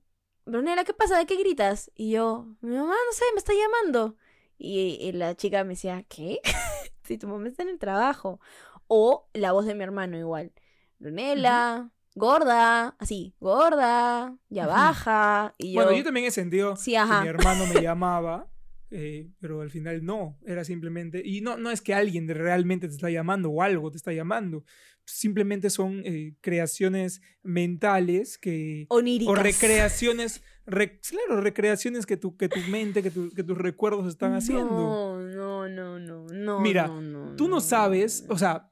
Brunella, 0.47 0.85
¿qué 0.85 0.93
pasa? 0.95 1.19
¿De 1.19 1.27
qué 1.27 1.37
gritas? 1.37 1.91
Y 1.95 2.11
yo, 2.11 2.47
mi 2.61 2.75
mamá, 2.77 2.93
no 2.95 3.13
sé, 3.13 3.25
me 3.33 3.39
está 3.39 3.53
llamando. 3.55 4.17
Y, 4.59 4.99
y 5.01 5.13
la 5.13 5.35
chica 5.35 5.65
me 5.65 5.71
decía, 5.71 6.05
¿qué? 6.09 6.41
si 7.05 7.19
tu 7.19 7.27
mamá 7.29 7.49
está 7.49 7.63
en 7.63 7.71
el 7.71 7.79
trabajo. 7.79 8.41
O 8.87 9.29
la 9.33 9.53
voz 9.53 9.65
de 9.67 9.75
mi 9.75 9.83
hermano 9.83 10.19
igual. 10.19 10.53
Brunella, 10.99 11.91
gorda, 12.15 12.95
así, 12.99 13.35
gorda, 13.41 14.37
ya 14.49 14.67
baja. 14.67 15.55
Y 15.59 15.73
yo, 15.73 15.83
Bueno, 15.83 15.97
yo 15.97 16.05
también 16.05 16.27
he 16.27 16.31
sentido 16.31 16.77
sí, 16.77 16.93
que 16.93 17.05
mi 17.23 17.29
hermano 17.29 17.67
me 17.67 17.81
llamaba, 17.83 18.47
eh, 18.91 19.29
pero 19.41 19.61
al 19.61 19.71
final 19.71 20.05
no, 20.05 20.39
era 20.47 20.65
simplemente, 20.65 21.23
y 21.25 21.41
no, 21.41 21.57
no 21.57 21.71
es 21.71 21.81
que 21.81 21.95
alguien 21.95 22.29
realmente 22.29 22.87
te 22.89 22.95
está 22.95 23.11
llamando 23.11 23.51
o 23.51 23.63
algo 23.63 23.91
te 23.91 23.97
está 23.97 24.13
llamando, 24.13 24.65
simplemente 25.07 25.69
son 25.71 26.03
eh, 26.05 26.35
creaciones 26.41 27.21
mentales 27.43 28.39
que, 28.39 28.87
Oníricas. 28.89 29.33
o 29.33 29.35
recreaciones, 29.35 30.43
re- 30.67 30.99
claro, 31.01 31.41
recreaciones 31.41 32.07
que 32.07 32.17
tu, 32.17 32.37
que 32.37 32.49
tu 32.49 32.61
mente, 32.71 33.03
que, 33.03 33.11
tu- 33.11 33.31
que 33.31 33.43
tus 33.43 33.57
recuerdos 33.59 34.07
están 34.09 34.33
haciendo. 34.35 34.65
No, 34.71 35.21
no, 35.21 35.69
no, 35.69 35.99
no, 35.99 36.27
no. 36.29 36.61
Mira, 36.61 36.87
no, 36.87 37.01
no, 37.01 37.37
Tú 37.37 37.49
no 37.49 37.61
sabes, 37.61 38.25
o 38.29 38.39
sea, 38.39 38.71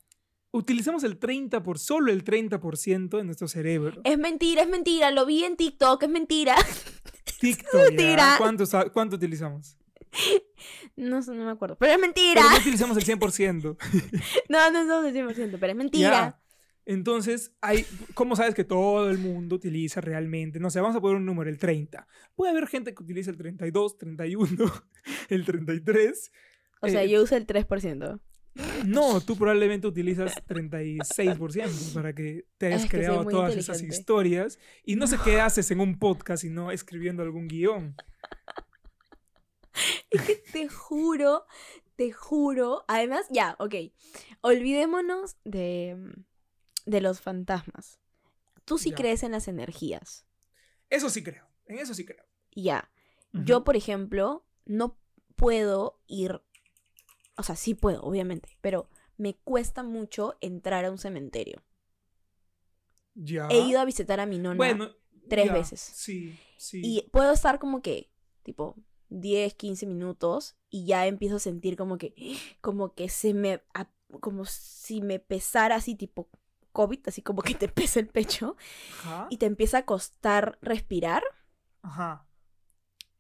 utilizamos 0.53 1.05
el 1.05 1.19
30 1.19 1.63
por, 1.63 1.79
solo 1.79 2.13
el 2.13 2.25
30% 2.25 3.17
de 3.19 3.25
nuestro 3.25 3.49
cerebro. 3.49 4.01
Es 4.05 4.19
mentira, 4.19 4.63
es 4.63 4.69
mentira. 4.69 5.11
Lo 5.11 5.27
vi 5.27 5.45
en 5.45 5.57
TikTok, 5.57 6.03
es 6.03 6.09
mentira. 6.11 6.55
TikTok, 7.41 7.73
ya. 7.73 7.89
mentira. 7.89 8.35
¿Cuánto, 8.39 8.65
¿Cuánto 8.93 9.17
utilizamos? 9.17 9.77
No, 10.97 11.21
no 11.21 11.45
me 11.45 11.51
acuerdo. 11.51 11.77
Pero 11.79 11.93
es 11.93 11.99
mentira. 11.99 12.41
Pero 12.43 12.51
no 12.51 12.57
utilizamos 12.61 12.97
el 12.97 13.05
100%. 13.05 13.77
No, 14.49 14.71
no 14.71 14.87
somos 14.87 15.07
el 15.07 15.15
100%, 15.15 15.57
pero 15.59 15.73
es 15.73 15.77
mentira. 15.77 16.11
Ya. 16.11 16.39
Entonces, 16.85 17.53
hay, 17.61 17.87
¿cómo 18.15 18.35
sabes 18.35 18.55
que 18.55 18.65
todo 18.65 19.09
el 19.09 19.19
mundo 19.19 19.57
utiliza 19.57 20.01
realmente? 20.01 20.59
No 20.59 20.69
sé, 20.69 20.81
vamos 20.81 20.97
a 20.97 21.01
poner 21.01 21.17
un 21.17 21.27
número, 21.27 21.49
el 21.49 21.59
30. 21.59 22.07
Puede 22.35 22.51
haber 22.51 22.67
gente 22.67 22.93
que 22.93 23.03
utilice 23.03 23.31
el 23.31 23.37
32, 23.37 23.99
31, 23.99 24.47
el 25.29 25.45
33. 25.45 26.33
O 26.81 26.89
sea, 26.89 27.05
Eh, 27.05 27.09
yo 27.09 27.23
uso 27.23 27.37
el 27.37 27.47
3%. 27.47 28.21
No, 28.85 29.21
tú 29.21 29.37
probablemente 29.37 29.87
utilizas 29.87 30.35
36% 30.47 31.95
para 31.95 32.13
que 32.13 32.45
te 32.59 32.67
hayas 32.67 32.85
Es 32.85 32.91
que 32.91 32.99
creado 32.99 33.25
todas 33.25 33.57
esas 33.57 33.81
historias. 33.81 34.59
Y 34.85 34.97
no 34.97 35.07
sé 35.07 35.17
qué 35.25 35.41
haces 35.41 35.71
en 35.71 35.81
un 35.81 35.99
podcast, 35.99 36.43
sino 36.43 36.71
escribiendo 36.71 37.23
algún 37.23 37.49
guion. 37.49 37.95
Es 40.11 40.23
que 40.23 40.37
te 40.37 40.69
juro, 40.69 41.47
te 41.97 42.13
juro. 42.13 42.85
Además, 42.89 43.27
ya, 43.31 43.57
ok. 43.59 43.75
Olvidémonos 44.43 45.37
de, 45.45 45.97
de 46.87 47.01
los 47.01 47.21
fantasmas. 47.21 47.99
Tú 48.65 48.79
sí 48.79 48.91
Ya. 48.91 48.97
crees 48.97 49.23
en 49.23 49.33
las 49.33 49.49
energías. 49.49 50.27
Eso 50.91 51.09
sí 51.11 51.23
creo, 51.23 51.47
en 51.67 51.79
eso 51.79 51.95
sí 51.95 52.05
creo. 52.05 52.25
Ya. 52.55 52.91
Yo, 53.33 53.65
por 53.65 53.77
ejemplo, 53.77 54.45
no 54.67 54.99
puedo 55.37 56.01
ir. 56.07 56.43
O 57.39 57.43
sea, 57.43 57.57
sí 57.57 57.75
puedo, 57.75 58.03
obviamente. 58.03 58.59
Pero 58.61 58.91
me 59.17 59.35
cuesta 59.37 59.83
mucho 59.83 60.37
entrar 60.43 60.85
a 60.85 60.91
un 60.91 60.99
cementerio. 60.99 61.63
Ya. 63.15 63.49
He 63.49 63.61
ido 63.61 63.81
a 63.81 63.85
visitar 63.87 64.21
a 64.21 64.27
mi 64.27 64.39
nona. 64.39 64.57
bueno, 64.57 64.91
tres 65.31 65.47
ya, 65.47 65.53
veces. 65.55 65.81
Sí, 65.81 66.39
sí. 66.59 66.81
Y 66.85 67.09
puedo 67.11 67.33
estar 67.33 67.59
como 67.59 67.81
que, 67.83 68.11
tipo, 68.43 68.77
10, 69.21 69.55
15 69.55 69.87
minutos 69.87 70.57
y 70.71 70.87
ya 70.87 71.07
empiezo 71.07 71.37
a 71.37 71.41
sentir 71.41 71.77
como 71.77 71.99
que, 71.99 72.15
como 72.61 72.95
que 72.95 73.09
se 73.09 73.35
me, 73.35 73.63
como 74.21 74.45
si 74.45 75.01
me 75.03 75.19
pesara 75.19 75.77
así, 75.77 75.95
tipo 75.95 76.31
COVID, 76.73 77.01
así 77.07 77.23
como 77.23 77.43
que 77.43 77.55
te 77.55 77.69
pesa 77.69 78.01
el 78.01 78.09
pecho 78.09 78.57
Ajá. 79.01 79.27
y 79.31 79.37
te 79.37 79.47
empieza 79.47 79.79
a 79.79 79.85
costar 79.85 80.59
respirar. 80.63 81.23
Ajá. 81.83 82.27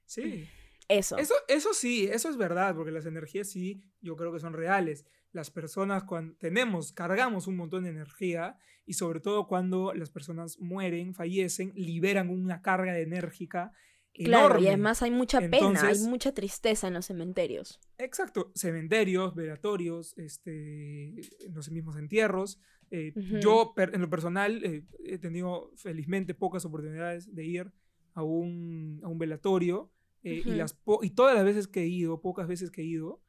Sí. 0.06 0.48
Eso. 0.88 1.16
Eso, 1.16 1.34
eso 1.48 1.72
sí, 1.72 2.06
eso 2.10 2.28
es 2.28 2.36
verdad, 2.36 2.74
porque 2.74 2.90
las 2.90 3.06
energías 3.06 3.48
sí, 3.48 3.82
yo 4.00 4.16
creo 4.16 4.32
que 4.32 4.40
son 4.40 4.52
reales. 4.52 5.06
Las 5.32 5.50
personas 5.50 6.04
cuando 6.04 6.34
tenemos, 6.36 6.92
cargamos 6.92 7.46
un 7.46 7.56
montón 7.56 7.84
de 7.84 7.90
energía 7.90 8.58
y 8.84 8.94
sobre 8.94 9.20
todo 9.20 9.46
cuando 9.46 9.94
las 9.94 10.10
personas 10.10 10.58
mueren, 10.58 11.14
fallecen, 11.14 11.72
liberan 11.74 12.28
una 12.28 12.60
carga 12.60 12.92
de 12.92 13.02
enérgica 13.02 13.72
Claro, 14.14 14.46
enorme. 14.46 14.62
y 14.64 14.68
además 14.68 15.02
hay 15.02 15.10
mucha 15.10 15.40
pena, 15.40 15.58
hay 16.02 16.08
mucha 16.08 16.32
tristeza 16.34 16.86
en 16.88 16.94
los 16.94 17.06
cementerios. 17.06 17.80
Exacto, 17.98 18.52
cementerios, 18.54 19.34
velatorios, 19.34 20.16
este, 20.18 21.08
en 21.46 21.54
los 21.54 21.70
mismos 21.70 21.96
entierros. 21.96 22.60
Eh. 22.90 23.14
Yo, 23.40 23.72
en 23.76 24.00
lo 24.02 24.10
personal, 24.10 24.62
eh, 24.64 24.84
he 25.06 25.16
tenido 25.18 25.70
felizmente 25.76 26.34
pocas 26.34 26.64
oportunidades 26.66 27.34
de 27.34 27.44
ir 27.46 27.72
a 28.12 28.22
un, 28.22 29.00
a 29.02 29.08
un 29.08 29.18
velatorio. 29.18 29.90
eh, 30.24 30.42
y, 30.44 30.50
las 30.50 30.78
y 31.02 31.10
todas 31.10 31.34
las 31.34 31.44
veces 31.44 31.66
que 31.66 31.80
he 31.82 31.86
ido, 31.88 32.20
pocas 32.20 32.46
veces 32.46 32.70
que 32.70 32.82
he 32.82 32.84
ido, 32.84 33.22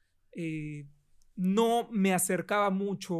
no 1.35 1.87
me 1.91 2.13
acercaba 2.13 2.69
mucho 2.69 3.15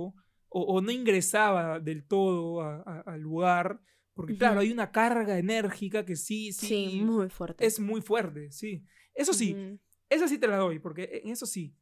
o, 0.50 0.62
o 0.62 0.82
no 0.82 0.92
ingresaba 0.92 1.80
del 1.80 2.04
todo 2.06 2.62
a- 2.62 2.84
a- 2.86 3.02
al 3.14 3.22
lugar. 3.22 3.80
Porque, 4.14 4.38
claro, 4.38 4.60
hay 4.60 4.72
una 4.72 4.92
carga 4.92 5.38
enérgica 5.40 6.06
que 6.06 6.16
sí, 6.16 6.54
sí, 6.54 6.68
Sí, 6.68 7.02
muy 7.02 7.30
fuerte. 7.30 7.66
es 7.66 7.80
muy 7.80 8.02
fuerte, 8.02 8.52
sí. 8.52 8.84
Eso 9.16 9.34
sí, 9.34 9.54
Ujú. 9.54 9.80
esa 10.10 10.28
sí 10.28 10.38
te 10.38 10.48
la 10.48 10.58
doy, 10.58 10.80
porque 10.80 11.22
en 11.24 11.32
eso 11.32 11.46
sí. 11.46 11.76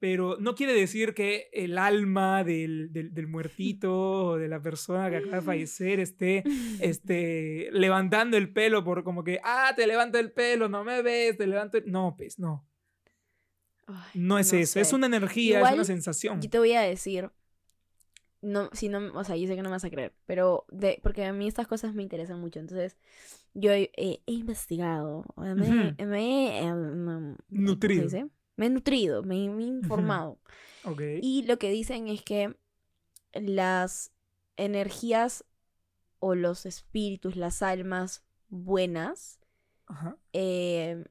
Pero 0.00 0.36
no 0.38 0.54
quiere 0.54 0.74
decir 0.74 1.12
que 1.12 1.48
el 1.52 1.76
alma 1.76 2.44
del, 2.44 2.92
del, 2.92 3.12
del 3.12 3.26
muertito 3.26 3.92
o 4.26 4.36
de 4.36 4.46
la 4.46 4.62
persona 4.62 5.10
que 5.10 5.16
acaba 5.16 5.36
de 5.36 5.42
fallecer 5.42 5.98
esté 6.00 6.44
este, 6.80 7.68
levantando 7.72 8.36
el 8.36 8.52
pelo 8.52 8.84
por 8.84 9.02
como 9.02 9.24
que, 9.24 9.40
ah, 9.42 9.72
te 9.76 9.86
levanto 9.86 10.18
el 10.18 10.30
pelo, 10.32 10.68
no 10.68 10.84
me 10.84 11.02
ves, 11.02 11.36
te 11.36 11.46
levanto 11.48 11.78
el... 11.78 11.90
No, 11.90 12.14
pues, 12.16 12.38
no. 12.38 12.64
Ay, 13.86 14.20
No 14.20 14.38
es 14.38 14.52
eso, 14.52 14.78
es 14.80 14.92
una 14.92 15.06
energía, 15.06 15.60
es 15.62 15.74
una 15.74 15.84
sensación. 15.84 16.40
Yo 16.42 16.50
te 16.50 16.58
voy 16.58 16.74
a 16.74 16.82
decir, 16.82 17.30
no, 18.40 18.70
si 18.72 18.88
no, 18.88 19.12
o 19.14 19.24
sea, 19.24 19.36
yo 19.36 19.46
sé 19.46 19.56
que 19.56 19.62
no 19.62 19.68
me 19.68 19.76
vas 19.76 19.84
a 19.84 19.90
creer, 19.90 20.14
pero 20.26 20.64
de, 20.70 21.00
porque 21.02 21.24
a 21.24 21.32
mí 21.32 21.48
estas 21.48 21.66
cosas 21.66 21.94
me 21.94 22.02
interesan 22.02 22.40
mucho, 22.40 22.60
entonces 22.60 22.96
yo 23.54 23.72
he, 23.72 23.90
investigado, 24.26 25.24
me, 25.36 25.94
Ujú. 25.94 26.06
me 26.06 26.58
he, 26.58 26.62
em, 26.62 27.04
¿cómo 27.04 27.36
se 27.36 27.60
Nutrido. 27.62 28.30
Me 28.56 28.66
he 28.66 28.70
nutrido, 28.70 29.22
me, 29.22 29.48
me 29.48 29.64
he 29.64 29.66
informado. 29.66 30.38
Ok. 30.84 31.02
Y 31.20 31.44
lo 31.44 31.58
que 31.58 31.70
dicen 31.70 32.08
es 32.08 32.22
que 32.22 32.56
las 33.32 34.12
energías 34.56 35.44
o 36.18 36.34
los 36.34 36.66
espíritus, 36.66 37.36
las 37.36 37.62
almas 37.62 38.24
buenas, 38.48 39.40
eh, 40.32 41.04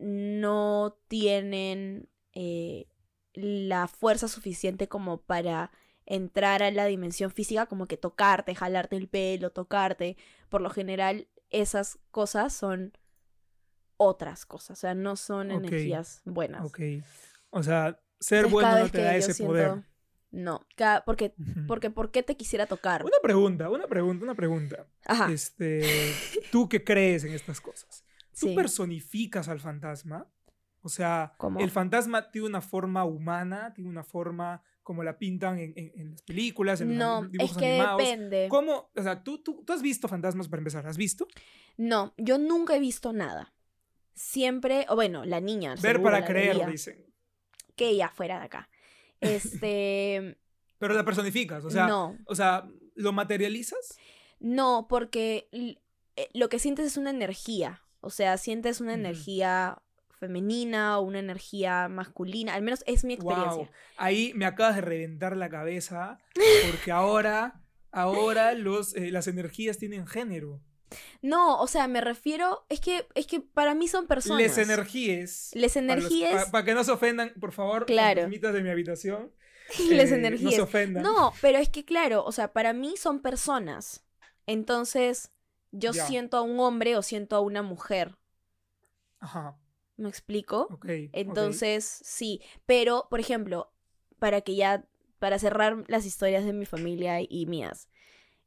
no 0.00 0.96
tienen 1.08 2.08
eh, 2.32 2.86
la 3.34 3.86
fuerza 3.88 4.28
suficiente 4.28 4.88
como 4.88 5.20
para 5.20 5.70
entrar 6.06 6.62
a 6.62 6.70
la 6.70 6.84
dimensión 6.86 7.30
física, 7.30 7.66
como 7.66 7.86
que 7.86 7.96
tocarte, 7.96 8.54
jalarte 8.54 8.96
el 8.96 9.08
pelo, 9.08 9.50
tocarte. 9.50 10.16
Por 10.48 10.60
lo 10.60 10.70
general, 10.70 11.28
esas 11.50 11.98
cosas 12.10 12.52
son 12.52 12.92
otras 13.96 14.44
cosas, 14.44 14.78
o 14.78 14.80
sea, 14.80 14.94
no 14.94 15.16
son 15.16 15.50
energías 15.50 16.20
buenas. 16.24 16.64
Ok. 16.64 16.80
O 17.50 17.62
sea, 17.62 18.00
ser 18.18 18.46
Entonces, 18.46 18.52
bueno 18.52 18.78
no 18.84 18.90
te 18.90 19.02
da 19.02 19.16
ese 19.16 19.34
siento- 19.34 19.52
poder. 19.52 19.82
No, 20.32 20.66
cada- 20.74 21.04
porque, 21.04 21.32
porque 21.68 21.90
¿por 21.90 22.10
qué 22.10 22.24
te 22.24 22.36
quisiera 22.36 22.66
tocar? 22.66 23.04
Una 23.04 23.18
pregunta, 23.22 23.70
una 23.70 23.86
pregunta, 23.86 24.24
una 24.24 24.34
pregunta. 24.34 24.86
Ajá, 25.06 25.30
Este, 25.30 26.12
¿Tú 26.50 26.68
qué 26.68 26.82
crees 26.82 27.22
en 27.22 27.32
estas 27.34 27.60
cosas? 27.60 28.04
¿Tú 28.38 28.48
sí. 28.48 28.54
personificas 28.56 29.48
al 29.48 29.60
fantasma? 29.60 30.26
O 30.82 30.88
sea, 30.88 31.34
¿Cómo? 31.38 31.60
el 31.60 31.70
fantasma 31.70 32.32
tiene 32.32 32.48
una 32.48 32.60
forma 32.60 33.04
humana, 33.04 33.72
tiene 33.74 33.88
una 33.88 34.02
forma 34.02 34.60
como 34.84 35.02
la 35.02 35.18
pintan 35.18 35.58
en, 35.58 35.72
en- 35.76 35.90
en 35.96 36.10
las 36.12 36.22
películas, 36.22 36.80
en 36.80 36.90
los 36.90 36.96
No, 36.98 37.24
es 37.24 37.32
dibujos 37.32 37.56
que 37.56 37.66
animados. 37.72 37.98
depende. 37.98 38.46
¿Cómo? 38.48 38.90
O 38.94 39.02
sea, 39.02 39.24
¿tú, 39.24 39.42
tú, 39.42 39.64
tú 39.66 39.72
has 39.72 39.82
visto 39.82 40.06
fantasmas 40.06 40.46
para 40.48 40.60
empezar, 40.60 40.86
¿has 40.86 40.96
visto? 40.96 41.26
No, 41.76 42.14
yo 42.18 42.38
nunca 42.38 42.76
he 42.76 42.80
visto 42.80 43.12
nada. 43.12 43.52
Siempre, 44.14 44.86
o 44.88 44.94
bueno, 44.94 45.24
la 45.24 45.40
niña. 45.40 45.70
Ver 45.70 45.96
seguro, 45.96 46.02
para 46.04 46.24
creer, 46.24 46.64
dicen. 46.70 47.04
Que 47.74 47.88
ella 47.88 48.10
fuera 48.10 48.38
de 48.38 48.44
acá. 48.44 48.68
Este. 49.20 50.38
Pero 50.78 50.94
la 50.94 51.04
personificas, 51.04 51.64
o 51.64 51.70
sea, 51.70 51.86
no, 51.86 52.18
o 52.26 52.34
sea, 52.34 52.68
¿lo 52.94 53.12
materializas? 53.12 53.96
no, 54.38 54.86
porque 54.88 55.48
eh, 55.52 56.28
lo 56.34 56.48
que 56.50 56.58
sientes 56.58 56.84
es 56.86 56.96
una 56.98 57.10
energía. 57.10 57.80
O 58.00 58.10
sea, 58.10 58.36
sientes 58.36 58.82
una 58.82 58.92
energía 58.92 59.82
femenina 60.26 60.98
o 60.98 61.02
una 61.02 61.18
energía 61.20 61.88
masculina. 61.88 62.54
Al 62.54 62.62
menos 62.62 62.82
es 62.86 63.04
mi 63.04 63.14
experiencia. 63.14 63.52
Wow. 63.54 63.68
Ahí 63.96 64.32
me 64.34 64.46
acabas 64.46 64.74
de 64.76 64.80
reventar 64.82 65.36
la 65.36 65.48
cabeza 65.48 66.18
porque 66.70 66.90
ahora, 66.92 67.60
ahora 67.92 68.54
los, 68.54 68.94
eh, 68.96 69.10
las 69.10 69.26
energías 69.28 69.78
tienen 69.78 70.06
género. 70.06 70.60
No, 71.22 71.60
o 71.60 71.66
sea, 71.66 71.88
me 71.88 72.00
refiero. 72.00 72.66
Es 72.68 72.80
que, 72.80 73.06
es 73.14 73.26
que 73.26 73.40
para 73.40 73.74
mí 73.74 73.88
son 73.88 74.06
personas. 74.06 74.42
Les 74.42 74.58
energías. 74.58 75.50
Les 75.54 75.74
Para, 75.74 75.86
los- 75.96 76.04
energías. 76.04 76.44
pa- 76.46 76.50
para 76.52 76.64
que 76.64 76.74
no 76.74 76.84
se 76.84 76.92
ofendan, 76.92 77.32
por 77.40 77.52
favor, 77.52 77.86
Claro. 77.86 78.22
fantasmitas 78.22 78.52
de 78.54 78.62
mi 78.62 78.70
habitación. 78.70 79.32
les 79.90 80.12
eh, 80.12 80.16
energías. 80.16 80.42
No 80.44 80.50
se 80.52 80.60
ofendan. 80.60 81.02
No, 81.02 81.32
pero 81.40 81.58
es 81.58 81.68
que 81.68 81.84
claro, 81.84 82.24
o 82.24 82.30
sea, 82.32 82.52
para 82.52 82.72
mí 82.72 82.96
son 82.96 83.20
personas. 83.22 84.04
Entonces, 84.46 85.32
yo 85.72 85.92
siento 85.92 86.36
a 86.36 86.42
un 86.42 86.60
hombre 86.60 86.96
o 86.96 87.02
siento 87.02 87.34
a 87.34 87.40
una 87.40 87.62
mujer. 87.62 88.14
Ajá. 89.18 89.56
¿Me 89.96 90.08
explico? 90.08 90.68
Entonces, 91.12 91.84
sí. 91.84 92.40
Pero, 92.66 93.06
por 93.10 93.20
ejemplo, 93.20 93.70
para 94.18 94.40
que 94.40 94.56
ya, 94.56 94.84
para 95.18 95.38
cerrar 95.38 95.84
las 95.88 96.06
historias 96.06 96.44
de 96.44 96.52
mi 96.52 96.66
familia 96.66 97.20
y 97.20 97.46
mías. 97.46 97.88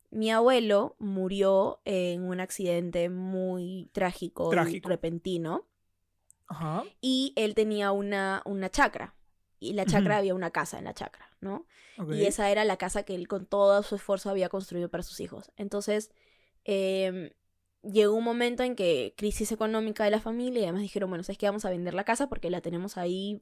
Mi 0.09 0.31
abuelo 0.31 0.95
murió 0.99 1.81
en 1.85 2.23
un 2.23 2.39
accidente 2.39 3.09
muy 3.09 3.89
trágico, 3.91 4.49
Trágico. 4.49 4.87
y 4.87 4.91
repentino. 4.91 5.67
Ajá. 6.47 6.83
Y 7.01 7.33
él 7.35 7.55
tenía 7.55 7.91
una, 7.91 8.41
una 8.45 8.69
chacra. 8.69 9.15
Y 9.59 9.73
la 9.73 9.85
chacra 9.85 10.17
había 10.17 10.35
una 10.35 10.51
casa 10.51 10.77
en 10.77 10.85
la 10.85 10.93
chacra, 10.93 11.29
¿no? 11.41 11.65
Y 12.11 12.25
esa 12.25 12.51
era 12.51 12.63
la 12.63 12.77
casa 12.77 13.03
que 13.03 13.15
él 13.15 13.27
con 13.27 13.47
todo 13.47 13.81
su 13.81 13.95
esfuerzo 13.95 14.29
había 14.29 14.49
construido 14.49 14.87
para 14.89 15.01
sus 15.01 15.19
hijos. 15.19 15.51
Entonces, 15.57 16.11
em, 16.63 17.31
llegó 17.91 18.15
un 18.15 18.23
momento 18.23 18.63
en 18.63 18.75
que 18.75 19.13
crisis 19.17 19.51
económica 19.51 20.03
de 20.03 20.11
la 20.11 20.19
familia 20.19 20.61
y 20.61 20.63
además 20.63 20.81
dijeron, 20.81 21.09
bueno, 21.09 21.23
¿sabes 21.23 21.37
qué? 21.37 21.45
Vamos 21.47 21.65
a 21.65 21.69
vender 21.69 21.93
la 21.93 22.03
casa 22.03 22.27
porque 22.29 22.49
la 22.49 22.61
tenemos 22.61 22.97
ahí 22.97 23.41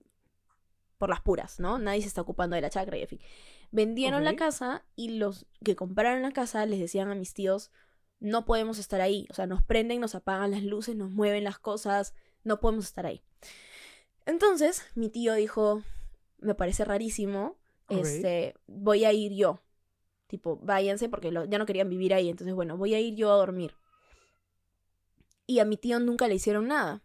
por 0.97 1.09
las 1.09 1.21
puras, 1.21 1.59
¿no? 1.59 1.77
Nadie 1.79 2.01
se 2.01 2.07
está 2.07 2.21
ocupando 2.21 2.55
de 2.55 2.61
la 2.61 2.69
chacra 2.69 2.97
y 2.97 3.01
en 3.01 3.07
fin. 3.07 3.19
Vendieron 3.71 4.23
la 4.23 4.31
casa 4.37 4.85
y 4.95 5.09
los 5.17 5.45
que 5.63 5.75
compraron 5.75 6.21
la 6.21 6.31
casa 6.31 6.65
les 6.65 6.79
decían 6.79 7.09
a 7.09 7.15
mis 7.15 7.33
tíos, 7.33 7.71
no 8.19 8.45
podemos 8.45 8.79
estar 8.79 9.01
ahí. 9.01 9.27
O 9.29 9.33
sea, 9.33 9.45
nos 9.47 9.61
prenden, 9.63 9.99
nos 9.99 10.15
apagan 10.15 10.51
las 10.51 10.63
luces, 10.63 10.95
nos 10.95 11.11
mueven 11.11 11.43
las 11.43 11.59
cosas, 11.59 12.13
no 12.43 12.59
podemos 12.61 12.85
estar 12.85 13.05
ahí. 13.05 13.21
Entonces, 14.25 14.83
mi 14.95 15.09
tío 15.09 15.33
dijo, 15.33 15.83
me 16.39 16.55
parece 16.55 16.85
rarísimo, 16.85 17.57
este, 18.01 18.55
voy 18.67 19.05
a 19.05 19.13
ir 19.13 19.33
yo. 19.33 19.61
Tipo, 20.27 20.57
váyanse 20.57 21.07
porque 21.09 21.31
lo- 21.31 21.45
ya 21.45 21.57
no 21.59 21.65
querían 21.65 21.89
vivir 21.89 22.13
ahí. 22.13 22.29
Entonces, 22.29 22.55
bueno, 22.55 22.77
voy 22.77 22.93
a 22.95 22.99
ir 22.99 23.15
yo 23.15 23.31
a 23.31 23.35
dormir. 23.35 23.75
Y 25.47 25.59
a 25.59 25.65
mi 25.65 25.77
tío 25.77 25.99
nunca 25.99 26.27
le 26.27 26.35
hicieron 26.35 26.67
nada. 26.67 27.03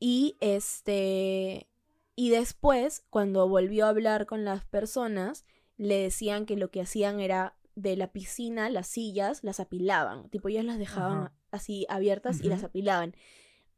Y 0.00 0.36
este. 0.40 1.68
Y 2.16 2.30
después, 2.30 3.04
cuando 3.10 3.48
volvió 3.48 3.86
a 3.86 3.88
hablar 3.88 4.26
con 4.26 4.44
las 4.44 4.64
personas, 4.64 5.44
le 5.76 5.96
decían 6.00 6.46
que 6.46 6.56
lo 6.56 6.70
que 6.70 6.80
hacían 6.80 7.18
era 7.20 7.56
de 7.74 7.96
la 7.96 8.12
piscina, 8.12 8.70
las 8.70 8.86
sillas, 8.86 9.42
las 9.42 9.58
apilaban. 9.58 10.28
Tipo, 10.30 10.48
ellas 10.48 10.64
las 10.64 10.78
dejaban 10.78 11.18
Ajá. 11.18 11.32
así 11.50 11.86
abiertas 11.88 12.40
y 12.40 12.48
las 12.48 12.62
apilaban. 12.62 13.16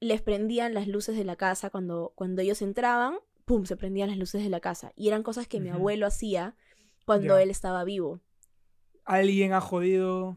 Les 0.01 0.21
prendían 0.21 0.75
las 0.75 0.87
luces 0.87 1.17
de 1.17 1.25
la 1.25 1.37
casa 1.37 1.71
cuando, 1.71 2.12
cuando 2.15 2.43
ellos 2.43 2.61
entraban, 2.61 3.15
¡pum! 3.47 3.65
se 3.65 3.77
prendían 3.77 4.11
las 4.11 4.19
luces 4.19 4.43
de 4.43 4.51
la 4.51 4.61
casa. 4.61 4.93
Y 4.97 5.09
eran 5.09 5.23
cosas 5.23 5.49
que 5.49 5.61
mi 5.61 5.71
abuelo 5.71 6.07
hacía 6.07 6.55
cuando 7.07 7.37
Ya. 7.37 7.43
él 7.43 7.49
estaba 7.51 7.85
vivo. 7.85 8.21
Alguien 9.07 9.55
ha 9.55 9.62
jodido. 9.62 10.37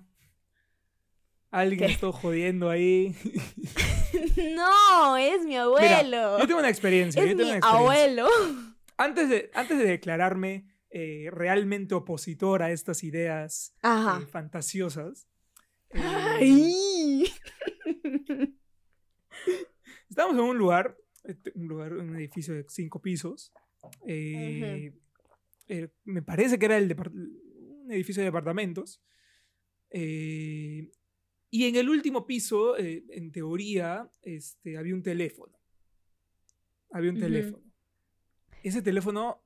Alguien 1.52 1.88
¿Qué? 1.88 1.94
está 1.94 2.12
jodiendo 2.12 2.70
ahí. 2.70 3.16
no, 4.56 5.18
es 5.18 5.44
mi 5.46 5.56
abuelo. 5.58 6.38
Yo 6.40 6.48
tengo 6.48 6.60
una 6.60 6.70
experiencia. 6.70 7.22
es 7.24 7.30
yo 7.30 7.36
tengo 7.38 7.44
mi 7.52 7.58
una 7.58 7.58
experiencia. 7.58 8.06
abuelo. 8.06 8.28
Antes 8.98 9.30
de, 9.30 9.50
antes 9.54 9.78
de 9.80 9.86
declararme 9.86 10.68
eh, 10.92 11.30
realmente 11.32 11.96
opositor 11.96 12.62
a 12.62 12.72
estas 12.72 13.04
ideas 13.04 13.74
eh, 13.84 14.26
fantasiosas, 14.28 15.28
eh, 15.92 16.02
Ay. 16.04 17.26
estábamos 20.10 20.38
en 20.38 20.44
un 20.50 20.58
lugar, 20.58 20.98
un 21.56 21.68
lugar, 21.68 21.94
un 21.94 22.16
edificio 22.16 22.54
de 22.54 22.66
cinco 22.70 23.02
pisos. 23.02 23.52
eh, 24.06 24.92
me 26.04 26.22
parece 26.22 26.58
que 26.60 26.66
era 26.66 26.78
el 26.78 26.96
un 26.96 27.92
edificio 27.92 28.22
de 28.22 28.26
departamentos. 28.26 29.02
eh, 29.92 30.90
y 31.52 31.66
en 31.66 31.76
el 31.76 31.90
último 31.90 32.26
piso, 32.28 32.78
eh, 32.78 33.04
en 33.10 33.32
teoría, 33.32 34.10
este, 34.22 34.78
había 34.78 34.94
un 34.94 35.04
teléfono. 35.04 35.58
Había 36.92 37.10
un 37.12 37.18
Ujú. 37.18 37.26
teléfono. 37.26 37.64
Ese 38.64 38.82
teléfono, 38.82 39.42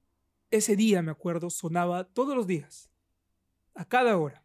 ese 0.51 0.75
día, 0.75 1.01
me 1.01 1.11
acuerdo, 1.11 1.49
sonaba 1.49 2.03
todos 2.05 2.35
los 2.35 2.47
días. 2.47 2.89
A 3.75 3.85
cada 3.87 4.17
hora. 4.17 4.43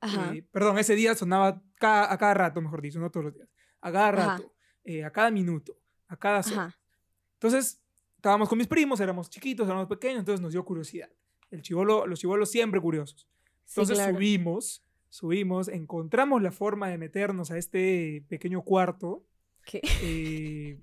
Ajá. 0.00 0.34
Eh, 0.34 0.42
perdón, 0.50 0.78
ese 0.78 0.94
día 0.94 1.14
sonaba 1.14 1.62
ca- 1.76 2.12
a 2.12 2.18
cada 2.18 2.34
rato, 2.34 2.60
mejor 2.60 2.80
dicho, 2.82 2.98
no 3.00 3.10
todos 3.10 3.26
los 3.26 3.34
días. 3.34 3.48
A 3.80 3.92
cada 3.92 4.10
rato, 4.12 4.54
eh, 4.84 5.04
a 5.04 5.10
cada 5.10 5.30
minuto, 5.30 5.78
a 6.08 6.16
cada 6.16 6.40
hora. 6.40 6.76
Entonces, 7.34 7.80
estábamos 8.16 8.48
con 8.48 8.58
mis 8.58 8.66
primos, 8.66 9.00
éramos 9.00 9.30
chiquitos, 9.30 9.66
éramos 9.66 9.86
pequeños, 9.88 10.20
entonces 10.20 10.40
nos 10.40 10.52
dio 10.52 10.64
curiosidad. 10.64 11.10
El 11.50 11.62
chivolo, 11.62 12.06
los 12.06 12.18
chivolos 12.20 12.50
siempre 12.50 12.80
curiosos. 12.80 13.28
Sí, 13.64 13.80
Entonces 13.80 13.96
claro. 13.98 14.14
subimos, 14.14 14.84
subimos, 15.08 15.68
encontramos 15.68 16.42
la 16.42 16.50
forma 16.52 16.88
de 16.88 16.98
meternos 16.98 17.50
a 17.50 17.58
este 17.58 18.24
pequeño 18.28 18.62
cuarto 18.62 19.24
¿Qué? 19.64 19.80
eh, 20.02 20.78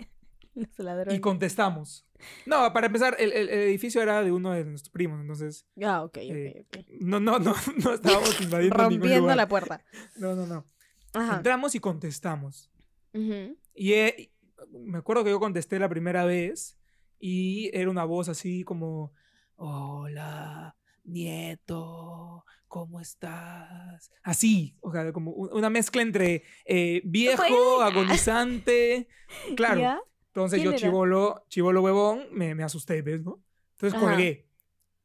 y 1.12 1.20
contestamos. 1.20 2.08
No, 2.46 2.72
para 2.74 2.88
empezar, 2.88 3.16
el, 3.20 3.32
el- 3.34 3.50
el 3.50 3.60
edificio 3.60 4.02
era 4.02 4.24
de 4.24 4.32
uno 4.32 4.52
de 4.52 4.64
nuestros 4.66 4.92
primos, 4.92 5.20
entonces 5.20 5.68
Ah, 5.84 6.04
ok, 6.04 6.18
ok, 6.18 6.22
eh, 6.32 6.66
ok. 6.68 6.78
no, 7.02 7.20
no, 7.20 7.40
no, 7.40 7.54
no 7.84 7.94
estábamos 7.94 8.30
invadiendo 8.42 8.78
ningún 8.78 9.00
Rompiendo 9.00 9.20
lugar. 9.22 9.38
la 9.38 9.48
puerta. 9.48 9.84
No, 10.18 10.36
no, 10.36 10.46
no. 10.48 10.66
Ajá. 11.14 11.38
Entramos 11.38 11.76
y 11.76 11.80
contestamos. 11.80 12.72
Ujú. 13.14 13.58
Y 13.74 13.94
eh, 13.94 14.32
me 14.72 14.98
acuerdo 14.98 15.24
que 15.24 15.30
yo 15.30 15.40
contesté 15.40 15.78
la 15.80 15.90
primera 15.90 16.26
vez 16.26 16.78
y 17.20 17.70
era 17.78 17.90
una 17.90 18.04
voz 18.06 18.30
así 18.30 18.64
como, 18.64 19.14
hola, 19.56 20.76
nieto, 21.06 22.46
¿cómo 22.68 23.00
estás? 23.00 24.12
Así, 24.24 24.78
o 24.82 24.91
sea, 24.91 25.12
como 25.13 25.32
una 25.32 25.70
mezcla 25.70 26.02
entre 26.02 26.44
eh, 26.65 27.02
viejo, 27.06 27.44
agonizante. 27.82 29.08
Claro. 29.56 29.82
¿Ya? 29.82 30.02
Entonces 30.28 30.60
¿Quién 30.60 30.74
yo 30.74 30.78
chivolo, 30.78 31.46
chivolo 31.48 31.82
huevón, 31.82 32.26
me, 32.32 32.56
me 32.56 32.63
asusté, 32.63 33.02
¿ves? 33.02 33.24
¿no? 33.24 33.41
Entonces 33.74 33.98
Ajá. 33.98 34.06
colgué. 34.06 34.50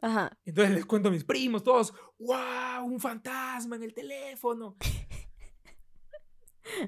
Ajá. 0.00 0.38
Entonces 0.44 0.74
les 0.74 0.86
cuento 0.86 1.08
a 1.08 1.12
mis 1.12 1.24
primos, 1.24 1.62
todos, 1.62 1.94
¡wow! 2.18 2.84
Un 2.84 2.98
fantasma 2.98 3.76
en 3.76 3.84
el 3.84 3.94
teléfono. 3.94 4.76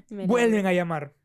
Vuelven 0.09 0.65
a 0.65 0.73
llamar. 0.73 1.15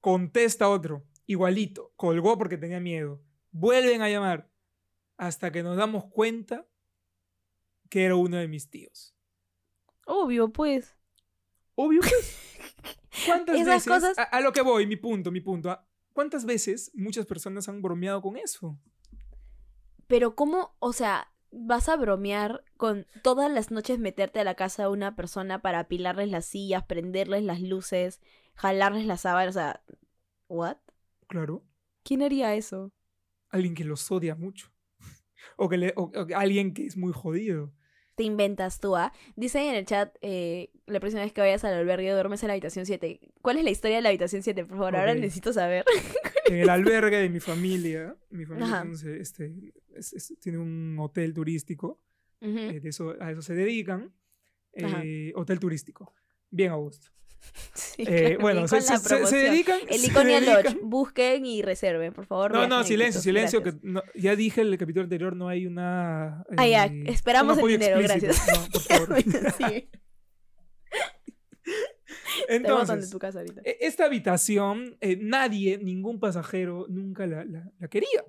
Contesta 0.00 0.68
otro, 0.68 1.04
igualito. 1.26 1.92
Colgó 1.96 2.38
porque 2.38 2.56
tenía 2.56 2.80
miedo. 2.80 3.20
Vuelven 3.50 4.02
a 4.02 4.08
llamar. 4.08 4.50
Hasta 5.16 5.50
que 5.50 5.62
nos 5.62 5.76
damos 5.76 6.04
cuenta 6.06 6.66
que 7.88 8.04
era 8.04 8.16
uno 8.16 8.36
de 8.36 8.48
mis 8.48 8.68
tíos. 8.70 9.14
Obvio, 10.06 10.50
pues. 10.52 10.96
Obvio, 11.74 12.00
pues. 12.00 12.36
¿Cuántas 13.26 13.56
Esas 13.56 13.86
veces? 13.86 13.88
cosas- 13.88 14.18
A, 14.18 14.22
a 14.24 14.40
lo 14.40 14.52
que 14.52 14.62
voy, 14.62 14.86
mi 14.86 14.96
punto, 14.96 15.30
mi 15.30 15.40
punto. 15.40 15.70
¿a 15.70 15.86
¿Cuántas 16.12 16.44
veces 16.44 16.90
muchas 16.94 17.26
personas 17.26 17.68
han 17.68 17.80
bromeado 17.82 18.20
con 18.22 18.36
eso? 18.36 18.78
Pero 20.06 20.34
¿cómo, 20.34 20.74
o 20.80 20.92
sea, 20.92 21.30
vas 21.52 21.88
a 21.88 21.96
bromear 21.96 22.64
con 22.76 23.06
todas 23.22 23.50
las 23.52 23.70
noches 23.70 23.98
meterte 23.98 24.40
a 24.40 24.44
la 24.44 24.54
casa 24.54 24.82
de 24.84 24.88
una 24.88 25.14
persona 25.14 25.60
para 25.62 25.80
apilarles 25.80 26.28
las 26.30 26.46
sillas, 26.46 26.84
prenderles 26.86 27.44
las 27.44 27.60
luces, 27.60 28.20
jalarles 28.54 29.06
las 29.06 29.20
sábanas? 29.22 29.54
O 29.54 29.58
sea, 29.58 29.82
¿what? 30.48 30.78
Claro. 31.28 31.64
¿Quién 32.02 32.22
haría 32.22 32.54
eso? 32.54 32.90
Alguien 33.50 33.74
que 33.74 33.84
los 33.84 34.10
odia 34.10 34.34
mucho. 34.34 34.72
O, 35.56 35.68
que 35.68 35.76
le- 35.76 35.92
o- 35.96 36.10
o 36.14 36.26
alguien 36.36 36.74
que 36.74 36.86
es 36.86 36.96
muy 36.96 37.12
jodido. 37.12 37.72
Te 38.18 38.24
inventas 38.24 38.80
tú, 38.80 38.96
¿ah? 38.96 39.12
Dice 39.36 39.60
ahí 39.60 39.68
en 39.68 39.76
el 39.76 39.86
chat, 39.86 40.12
eh, 40.22 40.70
la 40.86 40.98
próxima 40.98 41.22
vez 41.22 41.32
que 41.32 41.40
vayas 41.40 41.62
al 41.64 41.72
albergue 41.74 42.10
duermes 42.10 42.42
en 42.42 42.48
la 42.48 42.54
habitación 42.54 42.84
7. 42.84 43.20
¿Cuál 43.42 43.58
es 43.58 43.64
la 43.64 43.70
historia 43.70 43.96
de 43.96 44.02
la 44.02 44.08
habitación 44.08 44.42
7? 44.42 44.64
Por 44.64 44.76
favor, 44.76 44.96
ahora 44.96 45.12
necesito 45.20 45.52
saber. 45.52 45.84
En 46.46 46.56
el 46.56 46.68
albergue 46.68 47.16
de 47.18 47.28
mi 47.28 47.38
familia, 47.40 48.16
mi 48.30 48.44
familia 48.44 48.66
entonces, 48.82 49.20
este, 49.20 49.52
es- 49.94 50.12
es- 50.14 50.34
tiene 50.40 50.58
un 50.58 50.96
hotel 50.98 51.32
turístico. 51.32 52.00
Eh, 52.40 52.80
de 52.80 52.88
eso, 52.88 53.14
a 53.20 53.30
eso 53.30 53.40
se 53.42 53.54
dedican. 53.54 54.12
Eh, 54.72 55.32
hotel 55.36 55.60
turístico. 55.60 56.12
Bien 56.50 56.72
a 56.72 56.74
gusto. 56.76 57.08
Sí, 57.74 58.02
Eh, 58.02 58.06
claro, 58.36 58.40
bueno, 58.40 58.68
se, 58.68 58.80
se- 58.80 58.98
se- 58.98 59.26
se 59.26 59.36
dedican. 59.36 59.78
El 59.88 60.04
Iconia 60.04 60.40
Lodge. 60.40 60.76
Busquen 60.82 61.46
y 61.46 61.62
reserven, 61.62 62.12
por 62.12 62.26
favor. 62.26 62.52
No, 62.52 62.66
no, 62.66 62.82
silencio, 62.84 63.20
silencio. 63.20 63.60
gracias. 63.60 63.80
Que 63.82 63.88
no- 63.88 64.02
ya 64.14 64.34
dije 64.36 64.60
en 64.62 64.68
el 64.68 64.78
capítulo 64.78 65.04
anterior, 65.04 65.36
no 65.36 65.48
hay 65.48 65.66
una. 65.66 66.44
Ah, 66.56 66.66
ya, 66.66 66.86
eh, 66.86 67.04
esperamos 67.06 67.58
un 67.58 67.70
el 67.70 67.78
dinero, 67.78 68.00
explícito. 68.00 68.52
No, 68.52 68.68
por 68.70 68.82
favor. 68.82 69.22
sí, 69.58 69.88
Entonces, 72.48 73.10
tu 73.10 73.18
casa 73.18 73.40
ahorita. 73.40 73.60
e- 73.64 73.78
esta 73.80 74.04
habitación, 74.06 74.96
eh, 75.00 75.18
nadie, 75.20 75.78
ningún 75.78 76.18
pasajero 76.20 76.86
nunca 76.88 77.26
la, 77.26 77.44
la- 77.44 77.70
la 77.78 77.88
quería. 77.88 78.24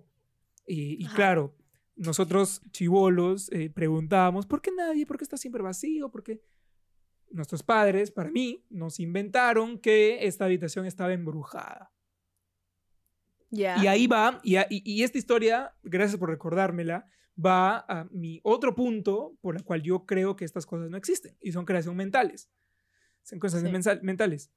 Y, 0.71 1.03
claro, 1.07 1.55
nosotros 1.95 2.61
chivolos 2.71 3.51
eh, 3.51 3.71
preguntábamos, 3.71 4.45
¿por 4.45 4.61
qué 4.61 4.71
nadie? 4.71 5.05
¿Por 5.07 5.17
qué 5.17 5.23
está 5.23 5.35
siempre 5.37 5.63
vacío? 5.63 6.09
¿Por 6.11 6.23
qué? 6.23 6.41
Nuestros 7.31 7.63
padres, 7.63 8.11
para 8.11 8.31
mí, 8.31 8.65
nos 8.69 8.99
inventaron 8.99 9.77
que 9.79 10.25
esta 10.25 10.45
habitación 10.45 10.85
estaba 10.85 11.13
embrujada. 11.13 11.91
Ya. 13.51 13.77
Y 13.83 13.87
ahí 13.87 14.07
va, 14.07 14.39
y, 14.43 14.57
a- 14.57 14.67
y- 14.69 14.81
y 14.85 15.03
esta 15.03 15.17
historia, 15.17 15.73
gracias 15.83 16.19
por 16.19 16.29
recordármela, 16.29 17.07
va 17.43 17.79
a 17.87 18.07
mi 18.11 18.39
otro 18.43 18.75
punto 18.75 19.35
por 19.41 19.55
el 19.55 19.63
cual 19.63 19.81
yo 19.81 20.05
creo 20.05 20.35
que 20.35 20.45
estas 20.45 20.65
cosas 20.65 20.89
no 20.89 20.97
existen 20.97 21.35
y 21.41 21.51
son 21.51 21.65
creación 21.65 21.95
mentales. 21.95 22.49
Son 23.23 23.39
cosas 23.39 23.61
Sí. 23.63 23.97
mentales. 24.03 24.51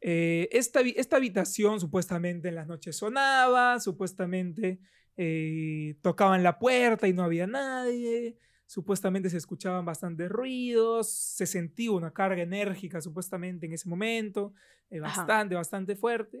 Eh, 0.00 0.48
esta, 0.52 0.80
esta 0.80 1.16
habitación 1.16 1.78
supuestamente 1.80 2.48
en 2.48 2.54
las 2.54 2.66
noches 2.68 2.96
sonaba, 2.96 3.80
supuestamente 3.80 4.80
eh, 5.16 5.96
tocaban 6.00 6.42
la 6.42 6.58
puerta 6.58 7.06
y 7.08 7.12
no 7.12 7.22
había 7.24 7.46
nadie, 7.46 8.38
supuestamente 8.70 9.28
se 9.28 9.36
escuchaban 9.36 9.84
bastantes 9.84 10.28
ruidos, 10.28 11.10
se 11.10 11.44
sentía 11.44 11.90
una 11.90 12.12
carga 12.12 12.40
enérgica 12.40 13.00
supuestamente 13.00 13.66
en 13.66 13.72
ese 13.72 13.88
momento, 13.88 14.54
eh, 14.90 15.00
Ajá. 15.02 15.22
bastante, 15.22 15.56
bastante 15.56 15.96
fuerte, 15.96 16.38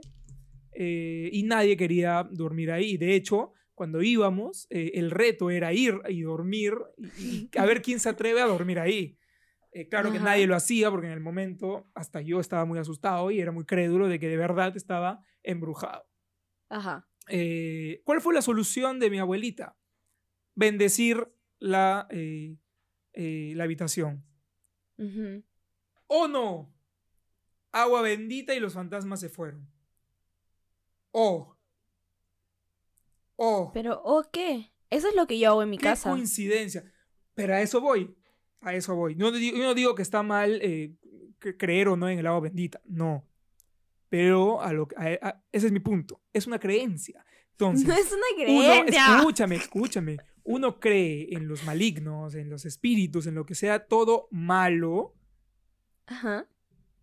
eh, 0.70 1.28
y 1.32 1.42
nadie 1.42 1.76
quería 1.76 2.22
dormir 2.30 2.70
ahí. 2.70 2.96
De 2.96 3.16
hecho, 3.16 3.52
cuando 3.74 4.00
íbamos, 4.00 4.68
eh, 4.70 4.92
el 4.94 5.10
reto 5.10 5.50
era 5.50 5.72
ir 5.72 6.00
y 6.08 6.20
dormir 6.20 6.74
y, 7.18 7.48
y 7.52 7.58
a 7.58 7.66
ver 7.66 7.82
quién 7.82 7.98
se 7.98 8.08
atreve 8.08 8.40
a 8.40 8.46
dormir 8.46 8.78
ahí. 8.78 9.18
Eh, 9.72 9.88
claro 9.88 10.12
que 10.12 10.20
nadie 10.20 10.46
lo 10.46 10.54
hacía 10.54 10.88
porque 10.88 11.08
en 11.08 11.14
el 11.14 11.20
momento 11.20 11.90
hasta 11.94 12.20
yo 12.20 12.38
estaba 12.38 12.64
muy 12.64 12.78
asustado 12.78 13.32
y 13.32 13.40
era 13.40 13.50
muy 13.50 13.64
crédulo 13.64 14.06
de 14.06 14.20
que 14.20 14.28
de 14.28 14.36
verdad 14.36 14.76
estaba 14.76 15.24
embrujado. 15.42 16.04
Ajá. 16.68 17.08
¿Cuál 18.04 18.20
fue 18.20 18.34
la 18.34 18.42
solución 18.42 19.00
de 19.00 19.10
mi 19.10 19.18
abuelita? 19.18 19.76
Bendecir 20.54 21.26
la, 21.60 22.08
eh, 22.10 22.56
eh, 23.12 23.52
la 23.54 23.64
habitación. 23.64 24.24
Ujú. 24.98 25.44
¡Oh 26.08 26.26
no! 26.26 26.74
Agua 27.72 28.02
bendita 28.02 28.54
y 28.54 28.60
los 28.60 28.74
fantasmas 28.74 29.20
se 29.20 29.28
fueron. 29.28 29.70
¡Oh! 31.12 31.56
Oh, 33.36 33.70
Pero, 33.72 34.00
¿o 34.04 34.24
qué? 34.30 34.72
Eso 34.90 35.08
es 35.08 35.14
lo 35.14 35.26
que 35.26 35.38
yo 35.38 35.48
hago 35.50 35.62
en 35.62 35.70
mi 35.70 35.78
qué 35.78 35.84
casa. 35.84 36.10
coincidencia. 36.10 36.84
Pero 37.34 37.54
a 37.54 37.60
eso 37.62 37.80
voy. 37.80 38.14
A 38.60 38.74
eso 38.74 38.94
voy. 38.94 39.14
No 39.14 39.30
digo, 39.32 39.56
yo 39.56 39.64
no 39.64 39.74
digo 39.74 39.94
que 39.94 40.02
está 40.02 40.22
mal 40.22 40.60
eh, 40.62 40.94
cre- 41.40 41.56
creer 41.56 41.88
o 41.88 41.96
no 41.96 42.08
en 42.08 42.18
el 42.18 42.26
agua 42.26 42.40
bendita. 42.40 42.80
No. 42.84 43.26
Pero 44.10 44.60
a 44.60 44.72
lo, 44.72 44.88
a- 44.96 45.42
ese 45.52 45.66
es 45.66 45.72
mi 45.72 45.80
punto. 45.80 46.20
Es 46.32 46.46
una 46.46 46.58
creencia. 46.58 47.24
Entonces, 47.60 47.86
No 47.88 47.94
es 47.94 48.06
una 48.12 48.52
uno, 48.52 48.60
creencia. 48.62 49.16
escúchame, 49.16 49.56
escúchame. 49.56 50.16
Uno 50.44 50.80
cree 50.80 51.28
en 51.34 51.46
los 51.48 51.64
malignos, 51.64 52.34
en 52.34 52.48
los 52.50 52.64
espíritus, 52.64 53.26
en 53.26 53.34
lo 53.34 53.44
que 53.46 53.54
sea 53.54 53.86
todo 53.86 54.26
malo 54.30 55.14
Ajá. 56.06 56.46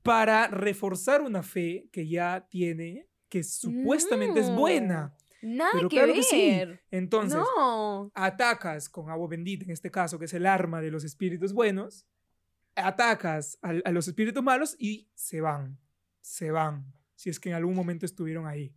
para 0.04 0.48
reforzar 0.48 1.22
una 1.22 1.44
fe 1.44 1.88
que 1.92 2.08
ya 2.08 2.48
tiene, 2.50 3.08
que 3.30 3.44
supuestamente 3.44 4.40
es 4.40 4.50
buena. 4.54 5.16
Nada 5.42 5.70
Pero 5.74 5.88
que 5.90 5.96
claro 5.98 6.08
ver. 6.08 6.16
que 6.18 6.24
sí. 6.24 6.62
Entonces, 6.92 7.38
no. 7.38 8.12
atacas 8.16 8.90
con 8.90 9.10
agua 9.12 9.28
bendita, 9.28 9.66
en 9.66 9.72
este 9.72 9.92
caso, 9.92 10.18
que 10.18 10.26
es 10.26 10.34
el 10.34 10.46
arma 10.48 10.82
de 10.82 10.90
los 10.92 11.04
espíritus 11.04 11.54
buenos, 11.54 12.08
atacas 12.76 13.58
al- 13.62 13.82
a, 13.86 13.92
los 13.92 14.08
espíritus 14.08 14.44
malos 14.44 14.76
y 14.80 15.10
se 15.14 15.42
van. 15.42 15.78
Se 16.22 16.52
van. 16.52 16.92
Si 17.16 17.30
es 17.30 17.40
que 17.40 17.50
en 17.50 17.56
algún 17.56 17.76
momento 17.76 18.06
estuvieron 18.06 18.48
ahí. 18.48 18.74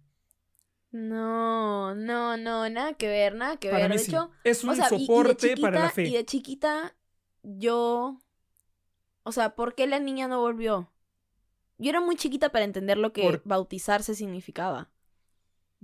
No, 0.92 1.94
no, 1.94 2.36
no, 2.36 2.68
nada 2.68 2.94
que 2.94 3.06
ver, 3.06 3.34
nada 3.36 3.56
que 3.58 3.68
Para 3.70 3.82
ver. 3.82 3.90
mí 3.90 3.96
De 3.96 4.02
sí. 4.02 4.10
hecho, 4.10 4.30
es 4.44 4.64
un 4.64 4.70
o 4.70 4.74
sea, 4.74 4.88
y- 4.90 5.06
soporte 5.06 5.56
para 5.56 5.80
la 5.80 5.86
chiquita- 5.90 6.02
Y 6.02 6.10
fe. 6.10 6.16
de 6.16 6.24
chiquita, 6.24 6.96
yo. 7.42 8.18
O 9.22 9.32
sea, 9.32 9.54
¿por 9.54 9.74
qué 9.74 9.86
la 9.86 10.00
niña 10.00 10.26
no 10.26 10.40
volvió? 10.40 10.90
Yo 11.78 11.90
era 11.90 12.00
muy 12.00 12.16
chiquita 12.16 12.50
para 12.50 12.64
entender 12.64 12.98
lo 12.98 13.12
que 13.12 13.22
Por- 13.22 13.42
bautizarse 13.44 14.14
significaba. 14.14 14.90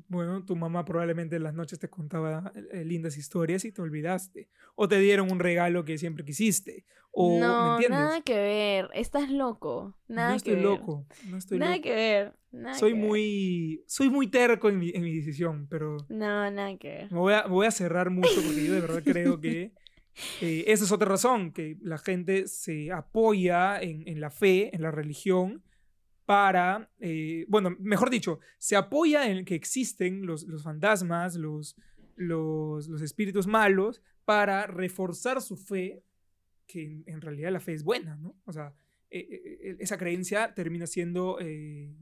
Bueno, 0.08 0.44
tu 0.44 0.56
mamá 0.56 0.84
probablemente 0.84 1.36
en 1.36 1.42
las 1.42 1.54
noches 1.54 1.78
te 1.78 1.88
contaba 1.88 2.52
eh, 2.72 2.84
lindas 2.84 3.16
historias 3.16 3.64
y 3.64 3.72
te 3.72 3.82
olvidaste. 3.82 4.48
O 4.74 4.88
te 4.88 4.98
dieron 4.98 5.30
un 5.32 5.38
regalo 5.38 5.84
que 5.84 5.98
siempre 5.98 6.24
quisiste. 6.24 6.84
O, 7.10 7.34
¿me 7.34 7.40
no, 7.40 7.72
entiendes? 7.74 8.00
nada 8.00 8.20
que 8.20 8.34
ver. 8.34 8.88
Estás 8.92 9.30
loco. 9.30 9.96
Nada 10.06 10.28
no 10.28 10.32
que 10.34 10.36
estoy 10.36 10.54
ver. 10.54 10.62
loco. 10.62 11.06
No 11.28 11.38
estoy 11.38 11.58
nada 11.58 11.72
loco. 11.76 11.82
que 11.82 11.94
ver. 11.94 12.34
nada 12.52 12.78
soy 12.78 12.92
que 12.92 12.98
ver. 12.98 13.06
muy. 13.08 13.84
Soy 13.86 14.10
muy 14.10 14.26
terco 14.28 14.68
en 14.68 14.78
mi, 14.78 14.90
en 14.90 15.02
mi 15.02 15.16
decisión, 15.16 15.66
pero. 15.68 15.96
No, 16.08 16.50
nada 16.50 16.76
que 16.76 16.88
ver. 16.88 17.12
Me 17.12 17.18
voy, 17.18 17.32
a, 17.32 17.44
me 17.44 17.50
voy 17.50 17.66
a 17.66 17.70
cerrar 17.70 18.10
mucho 18.10 18.34
porque 18.34 18.66
yo 18.66 18.74
de 18.74 18.80
verdad 18.80 19.02
creo 19.02 19.40
que 19.40 19.72
eh, 20.40 20.64
esa 20.66 20.84
es 20.84 20.92
otra 20.92 21.08
razón, 21.08 21.52
que 21.52 21.76
la 21.80 21.98
gente 21.98 22.48
se 22.48 22.92
apoya 22.92 23.80
en, 23.80 24.06
en 24.06 24.20
la 24.20 24.30
fe, 24.30 24.74
en 24.74 24.82
la 24.82 24.90
religión, 24.90 25.62
para, 26.26 26.90
eh, 26.98 27.46
bueno, 27.48 27.74
mejor 27.78 28.10
dicho, 28.10 28.40
se 28.58 28.76
apoya 28.76 29.30
en 29.30 29.44
que 29.44 29.54
existen 29.54 30.26
los, 30.26 30.42
los 30.44 30.62
fantasmas, 30.64 31.36
los, 31.36 31.76
los, 32.16 32.88
los 32.88 33.00
espíritus 33.00 33.46
malos, 33.46 34.02
para 34.24 34.66
reforzar 34.66 35.40
su 35.40 35.56
fe, 35.56 36.02
que 36.66 36.82
en, 36.82 37.04
en 37.06 37.20
realidad 37.20 37.52
la 37.52 37.60
fe 37.60 37.74
es 37.74 37.84
buena, 37.84 38.16
¿no? 38.16 38.34
O 38.44 38.52
sea, 38.52 38.74
eh, 39.08 39.20
eh, 39.20 39.58
eh, 39.62 39.76
esa 39.78 39.96
creencia 39.96 40.52
termina 40.52 40.86
siendo 40.86 41.38
eh, 41.40 41.94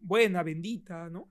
buena, 0.00 0.42
bendita, 0.42 1.08
¿no? 1.10 1.30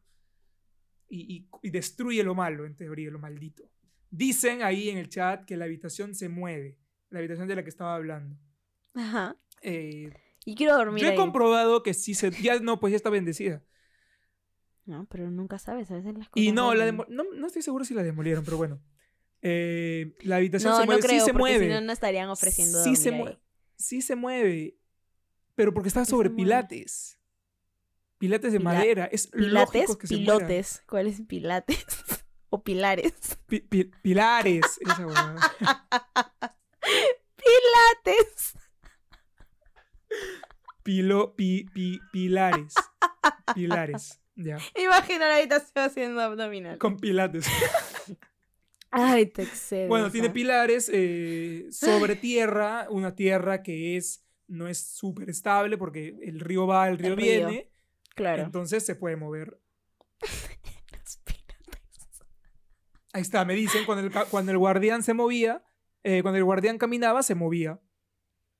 y, 1.09 1.37
y- 1.37 1.47
y 1.63 1.69
destruye 1.71 2.21
lo 2.23 2.35
malo, 2.35 2.65
en 2.65 2.75
teoría, 2.75 3.09
lo 3.09 3.17
maldito. 3.19 3.63
Dicen 4.11 4.61
ahí 4.61 4.89
en 4.89 4.97
el 4.97 5.09
chat 5.09 5.45
que 5.45 5.55
la 5.57 5.65
habitación 5.65 6.13
se 6.13 6.27
mueve, 6.29 6.77
la 7.09 7.19
habitación 7.19 7.47
de 7.47 7.55
la 7.55 7.63
que 7.63 7.69
estaba 7.69 7.95
hablando. 7.95 8.37
Ajá. 8.93 9.35
Eh, 9.61 10.11
Y 10.49 10.55
quiero 10.55 10.77
dormir. 10.77 11.01
yo 11.03 11.09
he 11.09 11.11
ahí. 11.11 11.17
comprobado 11.17 11.83
que 11.83 11.93
sí 11.93 12.13
se... 12.13 12.31
Ya 12.31 12.57
no, 12.59 12.79
pues 12.79 12.91
ya 12.91 12.95
está 12.97 13.09
bendecida. 13.09 13.61
No, 14.85 15.05
pero 15.09 15.29
nunca 15.29 15.59
sabes, 15.59 15.91
a 15.91 15.95
veces 15.95 16.13
las 16.17 16.29
cosas. 16.29 16.41
Y 16.47 16.53
no, 16.53 16.73
la 16.73 16.85
demo- 16.85 17.05
no, 17.09 17.25
no 17.35 17.47
estoy 17.47 17.61
seguro 17.61 17.83
si 17.83 17.93
la 17.93 18.01
demolieron, 18.01 18.45
pero 18.45 18.55
bueno. 18.55 18.81
Eh, 19.41 20.15
la 20.21 20.37
habitación 20.37 20.71
No, 20.71 20.77
se 20.77 20.83
no 20.83 20.85
mueve, 20.85 21.01
creo, 21.01 21.19
sí 21.19 21.25
se 21.25 21.33
mueve. 21.33 21.65
si 21.67 21.73
no, 21.73 21.81
no 21.81 21.91
estarían 21.91 22.29
ofreciendo 22.29 22.81
sí 22.81 22.95
se 22.95 23.11
mueve. 23.11 23.37
Sí 23.75 24.01
se 24.01 24.15
mueve. 24.15 24.77
Pero 25.55 25.73
porque 25.73 25.89
se 25.89 26.05
sobre 26.05 26.29
pilates. 26.29 27.19
Pilates 28.17 28.53
de 28.53 28.59
Pila- 28.59 28.73
madera. 28.73 29.05
Es 29.11 29.27
Pilates, 29.27 29.73
lógico 29.81 29.97
que 29.97 30.07
se 30.07 30.15
pilotes. 30.15 30.83
¿Cuáles 30.87 31.21
pilates? 31.23 31.85
o 32.49 32.63
pilares. 32.63 33.13
Pi- 33.47 33.59
pi- 33.59 33.91
pilares. 34.01 34.63
Esa. 34.79 35.05
Pilates. 37.35 38.53
Pilo, 40.83 41.35
pi, 41.35 41.65
pi- 41.73 41.99
pilares. 42.11 42.73
Pilares. 43.53 44.21
Ya. 44.35 44.57
Imagina 44.81 45.27
la 45.27 45.37
habitación 45.37 45.85
haciendo 45.85 46.21
abdominal. 46.21 46.77
Con 46.77 46.97
pilates. 46.97 47.45
Ay, 48.91 49.25
te 49.25 49.43
excedes. 49.43 49.89
Bueno, 49.89 50.09
tiene 50.11 50.29
pilares 50.29 50.89
eh, 50.93 51.65
sobre 51.71 52.15
tierra, 52.15 52.87
una 52.89 53.15
tierra 53.15 53.63
que 53.63 53.97
es 53.97 54.23
no 54.47 54.67
es 54.69 54.79
súper 54.79 55.29
estable 55.29 55.77
porque 55.77 56.15
el 56.21 56.39
río 56.39 56.65
va, 56.67 56.87
el 56.87 56.97
río 56.97 57.09
El 57.13 57.17
río. 57.17 57.25
viene, 57.47 57.69
Claro. 58.15 58.43
entonces 58.43 58.85
se 58.85 58.95
puede 58.95 59.17
mover. 59.17 59.59
Los 60.21 61.17
pilates. 61.25 62.21
Ahí 63.11 63.21
está, 63.23 63.43
me 63.43 63.55
dicen, 63.55 63.83
cuando 63.85 64.05
el, 64.07 64.27
cuando 64.29 64.51
el 64.53 64.57
guardián 64.57 65.03
se 65.03 65.13
movía, 65.13 65.63
eh, 66.03 66.21
cuando 66.21 66.37
el 66.37 66.45
guardián 66.45 66.77
caminaba, 66.77 67.23
se 67.23 67.35
movía. 67.35 67.79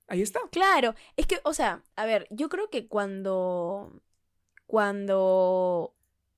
Ahí 0.07 0.21
está. 0.21 0.39
Claro, 0.51 0.95
es 1.17 1.27
que, 1.27 1.39
o 1.43 1.53
sea, 1.53 1.83
a 1.95 2.05
ver, 2.05 2.27
yo 2.31 2.49
creo 2.49 2.69
que 2.69 2.87
cuando. 2.87 4.01
Cuando 4.65 5.95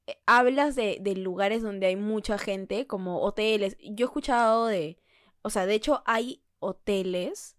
eh, 0.07 0.17
hablas 0.25 0.75
de, 0.75 0.99
de 1.01 1.15
lugares 1.15 1.61
donde 1.61 1.87
hay 1.87 1.95
mucha 1.95 2.37
gente, 2.37 2.87
como 2.87 3.21
hoteles, 3.21 3.75
yo 3.81 4.05
he 4.05 4.07
escuchado 4.07 4.67
de. 4.67 4.97
O 5.41 5.49
sea, 5.49 5.65
de 5.65 5.73
hecho, 5.75 6.03
hay 6.05 6.41
hoteles 6.59 7.55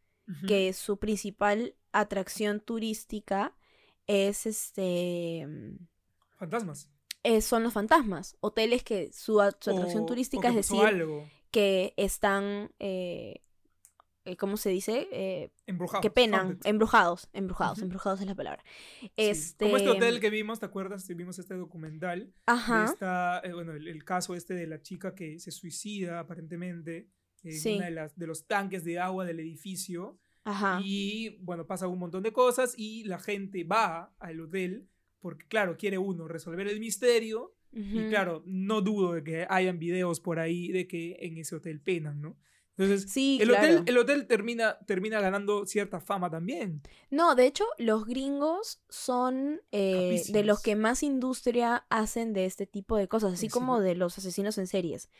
que 0.46 0.72
su 0.72 0.96
principal 0.98 1.74
atracción 1.92 2.60
turística 2.60 3.56
es 4.06 4.46
este. 4.46 5.46
Fantasmas. 6.38 6.88
eh, 7.24 7.40
son 7.40 7.62
los 7.64 7.72
fantasmas. 7.72 8.36
Hoteles 8.40 8.82
que 8.84 9.12
su, 9.12 9.34
su 9.34 9.40
atracción 9.40 10.02
O- 10.02 10.04
o 10.04 10.06
turística 10.06 10.42
que 10.42 10.48
es 10.48 10.54
decir 10.56 10.80
algo 10.80 11.28
que 11.50 11.94
están. 11.96 12.72
eh, 12.78 13.42
¿Cómo 14.38 14.56
se 14.56 14.70
dice? 14.70 15.08
Eh, 15.12 15.50
embrujado. 15.66 16.00
que 16.02 16.10
penan, 16.10 16.40
haunted. 16.48 16.66
embrujados, 16.70 17.28
embrujados, 17.32 17.78
Ujú. 17.78 17.84
embrujados 17.86 18.20
es 18.20 18.26
la 18.26 18.34
palabra. 18.34 18.62
Sí. 19.00 19.10
Este, 19.16 19.64
Como 19.64 19.76
este 19.78 19.88
hotel 19.88 20.20
que 20.20 20.30
vimos, 20.30 20.60
¿te 20.60 20.66
acuerdas? 20.66 21.06
Vimos 21.08 21.38
este 21.38 21.54
documental. 21.54 22.26
de 22.26 22.32
Ajá. 22.46 22.84
esta, 22.84 23.40
eh, 23.40 23.52
bueno, 23.52 23.72
el, 23.72 23.88
el 23.88 24.04
caso 24.04 24.34
este 24.34 24.54
de 24.54 24.66
la 24.66 24.82
chica 24.82 25.14
que 25.14 25.38
se 25.38 25.50
suicida 25.50 26.20
aparentemente 26.20 27.08
en 27.42 27.52
Sí. 27.52 27.76
una 27.76 27.86
de, 27.86 27.90
las, 27.92 28.16
de 28.18 28.26
los 28.26 28.46
tanques 28.46 28.84
de 28.84 28.98
agua 28.98 29.24
del 29.24 29.40
edificio. 29.40 30.18
Ajá. 30.44 30.80
Y 30.84 31.38
bueno, 31.40 31.66
pasa 31.66 31.86
un 31.88 31.98
montón 31.98 32.22
de 32.22 32.32
cosas 32.32 32.74
y 32.76 33.04
la 33.04 33.18
gente 33.18 33.64
va 33.64 34.14
al 34.18 34.40
hotel 34.40 34.86
porque, 35.20 35.46
claro, 35.48 35.76
quiere 35.76 35.98
uno 35.98 36.28
resolver 36.28 36.66
el 36.68 36.78
misterio. 36.80 37.54
Y 37.72 38.00
Ujú. 38.00 38.08
claro, 38.10 38.42
no 38.46 38.80
dudo 38.82 39.12
de 39.14 39.22
que 39.24 39.46
hayan 39.48 39.78
videos 39.78 40.18
por 40.20 40.38
ahí 40.40 40.72
de 40.72 40.86
que 40.88 41.16
en 41.20 41.38
ese 41.38 41.54
hotel 41.56 41.80
penan, 41.80 42.20
¿no? 42.20 42.36
Entonces, 42.80 43.10
Sí, 43.12 43.38
el, 43.40 43.48
claro. 43.48 43.64
hotel, 43.64 43.82
el 43.86 43.98
hotel 43.98 44.26
termina, 44.26 44.78
termina 44.86 45.20
ganando 45.20 45.66
cierta 45.66 46.00
fama 46.00 46.30
también. 46.30 46.82
No, 47.10 47.34
de 47.34 47.46
hecho, 47.46 47.64
los 47.78 48.06
gringos 48.06 48.80
son 48.88 49.60
eh, 49.72 50.22
de 50.28 50.44
los 50.44 50.62
que 50.62 50.76
más 50.76 51.02
industria 51.02 51.84
hacen 51.90 52.32
de 52.32 52.46
este 52.46 52.66
tipo 52.66 52.96
de 52.96 53.08
cosas, 53.08 53.34
así 53.34 53.46
Sí. 53.46 53.52
como 53.52 53.80
de 53.80 53.94
los 53.94 54.16
asesinos 54.18 54.56
en 54.58 54.66
series. 54.66 55.10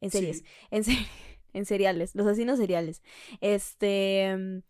En 0.00 0.10
series. 0.10 0.38
Sí. 0.38 0.44
En, 0.70 0.82
en 1.52 1.64
seriales. 1.66 2.14
Los 2.14 2.26
asesinos 2.26 2.58
seriales. 2.58 3.02
Este. 3.40 4.62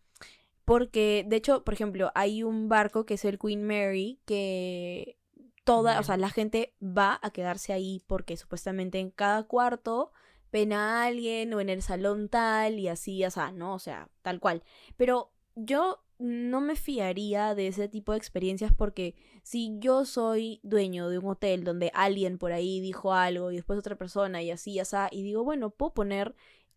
Porque, 0.65 1.23
de 1.27 1.35
hecho, 1.35 1.63
por 1.63 1.73
ejemplo, 1.75 2.11
hay 2.15 2.41
un 2.43 2.69
barco 2.69 3.05
que 3.05 3.15
es 3.15 3.25
el 3.25 3.37
Queen 3.37 3.63
Mary 3.65 4.19
que 4.25 5.17
toda, 5.63 5.99
o 5.99 6.03
sea, 6.03 6.17
la 6.17 6.29
gente 6.29 6.73
va 6.81 7.19
a 7.21 7.29
quedarse 7.31 7.71
ahí 7.73 8.01
porque 8.07 8.35
supuestamente 8.37 8.99
en 8.99 9.11
cada 9.11 9.43
cuarto 9.43 10.11
pena 10.55 11.01
a 11.03 11.07
alguien 11.07 11.53
o 11.53 11.59
en 11.59 11.67
el 11.67 11.81
salón 11.81 12.29
tal 12.29 12.79
y 12.79 12.87
así, 12.87 13.25
o 13.25 13.29
sea, 13.29 13.51
¿no? 13.51 13.73
O 13.73 13.79
sea, 13.79 14.07
tal 14.21 14.39
cual. 14.39 14.63
Pero 14.95 15.33
yo 15.55 15.99
no 16.17 16.61
me 16.61 16.77
fiaría 16.77 17.55
de 17.55 17.67
ese 17.67 17.89
tipo 17.89 18.13
de 18.13 18.19
experiencias 18.19 18.71
porque 18.73 19.15
si 19.43 19.75
yo 19.79 20.05
soy 20.05 20.61
dueño 20.63 21.09
de 21.09 21.17
un 21.17 21.27
hotel 21.27 21.65
donde 21.65 21.91
alguien 21.93 22.37
por 22.37 22.53
ahí 22.53 22.79
dijo 22.79 23.11
algo 23.13 23.51
y 23.51 23.57
después 23.57 23.77
otra 23.77 23.97
persona 23.97 24.41
y 24.41 24.49
así, 24.49 24.79
así, 24.79 24.95
y 25.11 25.23
digo, 25.23 25.43
bueno, 25.43 25.71
puedo 25.71 25.93
poner 25.93 26.35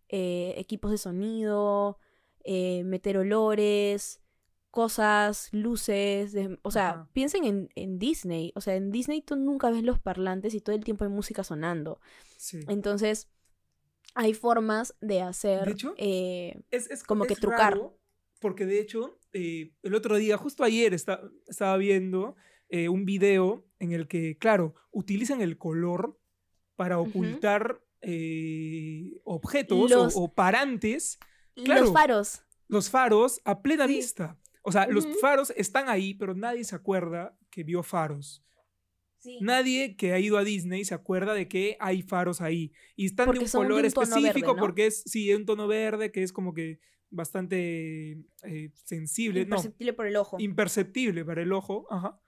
eh, 0.08 0.54
equipos 0.56 0.90
de 0.90 0.98
sonido, 0.98 1.98
eh, 2.42 2.82
meter 2.82 3.16
olores, 3.16 4.20
cosas, 4.72 5.50
luces, 5.52 6.32
de- 6.32 6.58
o 6.62 6.70
sea, 6.72 6.88
Ajá. 6.90 7.08
piensen 7.12 7.44
en, 7.44 7.68
en 7.76 8.00
Disney, 8.00 8.52
o 8.56 8.60
sea, 8.60 8.74
en 8.74 8.90
Disney 8.90 9.22
tú 9.22 9.36
nunca 9.36 9.70
ves 9.70 9.84
los 9.84 10.00
parlantes 10.00 10.52
y 10.54 10.60
todo 10.60 10.74
el 10.74 10.82
tiempo 10.82 11.04
hay 11.04 11.10
música 11.10 11.44
sonando. 11.44 12.00
Sí. 12.38 12.58
Entonces, 12.66 13.28
hay 14.20 14.34
formas 14.34 14.96
de 15.00 15.20
hacer... 15.22 15.64
De 15.64 15.70
hecho, 15.70 15.94
eh, 15.96 16.60
es, 16.72 16.90
es- 16.90 17.04
como 17.04 17.24
que 17.24 17.36
trucar. 17.36 17.74
raro, 17.74 17.96
porque 18.40 18.66
de 18.66 18.80
hecho, 18.80 19.18
eh, 19.32 19.70
el 19.84 19.94
otro 19.94 20.16
día, 20.16 20.36
justo 20.36 20.64
ayer, 20.64 20.92
esta- 20.92 21.22
estaba 21.46 21.76
viendo 21.76 22.34
eh, 22.68 22.88
un 22.88 23.04
video 23.04 23.64
en 23.78 23.92
el 23.92 24.08
que, 24.08 24.36
claro, 24.36 24.74
utilizan 24.90 25.40
el 25.40 25.56
color 25.56 26.18
para 26.74 26.98
ocultar 26.98 27.80
eh, 28.00 29.18
objetos 29.24 29.88
Los- 29.90 30.16
o, 30.16 30.24
o 30.24 30.34
parantes, 30.34 31.18
Claro. 31.54 31.82
Los 31.84 31.92
faros. 31.92 32.42
los 32.68 32.90
faros, 32.90 33.40
a 33.44 33.62
plena 33.62 33.86
Sí. 33.86 33.94
vista. 33.94 34.36
O 34.62 34.70
sea, 34.72 34.86
los 34.88 35.06
faros 35.20 35.52
están 35.56 35.88
ahí, 35.88 36.14
pero 36.14 36.34
nadie 36.34 36.62
se 36.64 36.74
acuerda 36.76 37.36
que 37.50 37.62
vio 37.64 37.82
faros. 37.82 38.44
Sí. 39.18 39.38
Nadie 39.40 39.96
que 39.96 40.12
ha 40.12 40.20
ido 40.20 40.38
a 40.38 40.44
Disney 40.44 40.84
se 40.84 40.94
acuerda 40.94 41.34
de 41.34 41.48
que 41.48 41.76
hay 41.80 42.02
faros 42.02 42.40
ahí. 42.40 42.72
Y 42.96 43.06
están 43.06 43.26
Porque 43.26 43.40
de 43.40 43.44
un 43.44 43.50
de 43.50 43.52
color 43.58 43.80
un 43.80 43.84
específico 43.84 44.22
verde, 44.22 44.42
¿no? 44.46 44.56
porque 44.56 44.86
es, 44.86 45.02
sí, 45.06 45.32
un 45.34 45.44
tono 45.44 45.66
verde 45.66 46.12
que 46.12 46.22
es 46.22 46.32
como 46.32 46.54
que 46.54 46.78
bastante 47.10 48.22
eh, 48.44 48.70
sensible, 48.74 49.40
no, 49.46 49.56
Imperceptible 49.56 49.92
por 49.94 50.06
el 50.06 50.16
ojo. 50.16 50.36
imperceptible 50.38 51.24
para 51.24 51.42
el 51.42 51.52
ojo. 51.52 51.86
Ajá. 51.90 52.20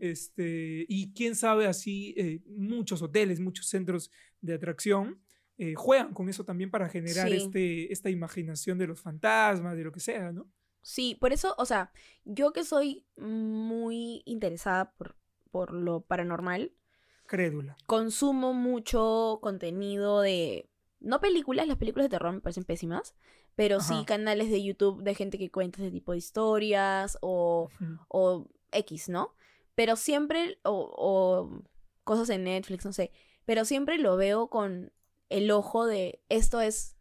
Este, 0.00 0.84
y 0.88 1.12
quién 1.12 1.36
sabe, 1.36 1.66
así 1.66 2.14
eh, 2.16 2.40
muchos 2.46 3.02
hoteles, 3.02 3.40
muchos 3.40 3.66
centros 3.68 4.10
de 4.40 4.54
atracción 4.54 5.20
eh, 5.58 5.74
juegan 5.76 6.12
con 6.14 6.28
eso 6.28 6.44
también 6.44 6.70
para 6.70 6.88
generar 6.88 7.28
Sí. 7.28 7.34
este, 7.36 7.92
esta 7.92 8.10
imaginación 8.10 8.78
de 8.78 8.86
los 8.88 9.00
fantasmas, 9.00 9.76
de 9.76 9.84
lo 9.84 9.92
que 9.92 10.00
sea, 10.00 10.32
¿no? 10.32 10.50
Sí, 10.80 11.16
por 11.20 11.32
eso, 11.32 11.54
o 11.58 11.66
sea, 11.66 11.92
yo 12.24 12.52
que 12.52 12.64
soy 12.64 13.06
muy 13.16 14.22
interesada 14.24 14.92
por, 14.94 15.14
por 15.52 15.72
lo 15.72 16.00
paranormal, 16.00 16.72
Crédula. 17.26 17.76
consumo 17.86 18.52
mucho 18.52 19.38
contenido 19.40 20.20
de... 20.20 20.68
No 20.98 21.20
películas, 21.20 21.68
las 21.68 21.76
películas 21.76 22.06
de 22.06 22.10
terror 22.10 22.32
me 22.32 22.40
parecen 22.40 22.64
pésimas, 22.64 23.14
pero 23.54 23.80
sí 23.80 24.04
canales 24.06 24.50
de 24.50 24.62
YouTube 24.62 25.02
de 25.02 25.14
gente 25.14 25.38
que 25.38 25.50
cuenta 25.50 25.80
ese 25.80 25.90
tipo 25.90 26.12
de 26.12 26.18
historias 26.18 27.18
o, 27.20 27.68
o 28.08 28.48
X, 28.72 29.08
¿no? 29.08 29.34
Pero 29.74 29.96
siempre, 29.96 30.58
o, 30.64 30.90
o 30.96 31.62
cosas 32.04 32.30
en 32.30 32.44
Netflix, 32.44 32.84
no 32.84 32.92
sé, 32.92 33.12
pero 33.44 33.64
siempre 33.64 33.98
lo 33.98 34.16
veo 34.16 34.48
con 34.48 34.92
el 35.28 35.50
ojo 35.50 35.86
de 35.86 36.22
esto 36.28 36.60
es 36.60 36.96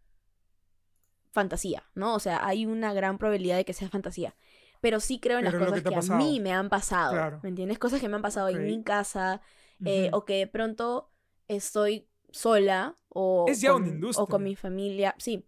fantasía, 1.32 1.84
¿no? 1.96 2.16
O 2.16 2.20
sea, 2.20 2.46
hay 2.46 2.66
una 2.66 2.94
gran 2.94 3.18
probabilidad 3.18 3.58
de 3.58 3.66
que 3.66 3.74
sea 3.74 3.90
fantasía. 3.90 4.36
Pero 4.82 5.00
sí 5.00 5.20
creo 5.20 5.38
en 5.40 5.46
Pero 5.46 5.60
las 5.60 5.70
cosas 5.70 5.84
que 5.84 5.90
que, 5.90 5.96
a 5.96 6.18
mí 6.18 6.40
me 6.40 6.52
han 6.52 6.70
pasado. 6.70 7.14
Claro. 7.14 7.40
¿Me 7.44 7.50
entiendes? 7.50 7.80
Cosas 7.80 8.02
que 8.02 8.10
me 8.10 8.16
han 8.16 8.22
pasado 8.22 8.48
Ok. 8.48 8.56
en 8.56 8.66
mi 8.66 8.84
casa, 8.84 9.42
eh, 9.86 10.08
Ujú. 10.08 10.18
o 10.18 10.26
que 10.26 10.38
de 10.38 10.48
pronto 10.48 11.12
estoy 11.48 12.08
sola 12.32 12.98
o, 13.10 13.46
Es 13.48 13.62
ya 13.62 13.74
con, 13.74 13.84
una 13.84 13.92
o 13.92 13.96
industria. 13.96 14.26
con 14.28 14.44
mi 14.44 14.56
familia, 14.56 15.16
sí, 15.18 15.46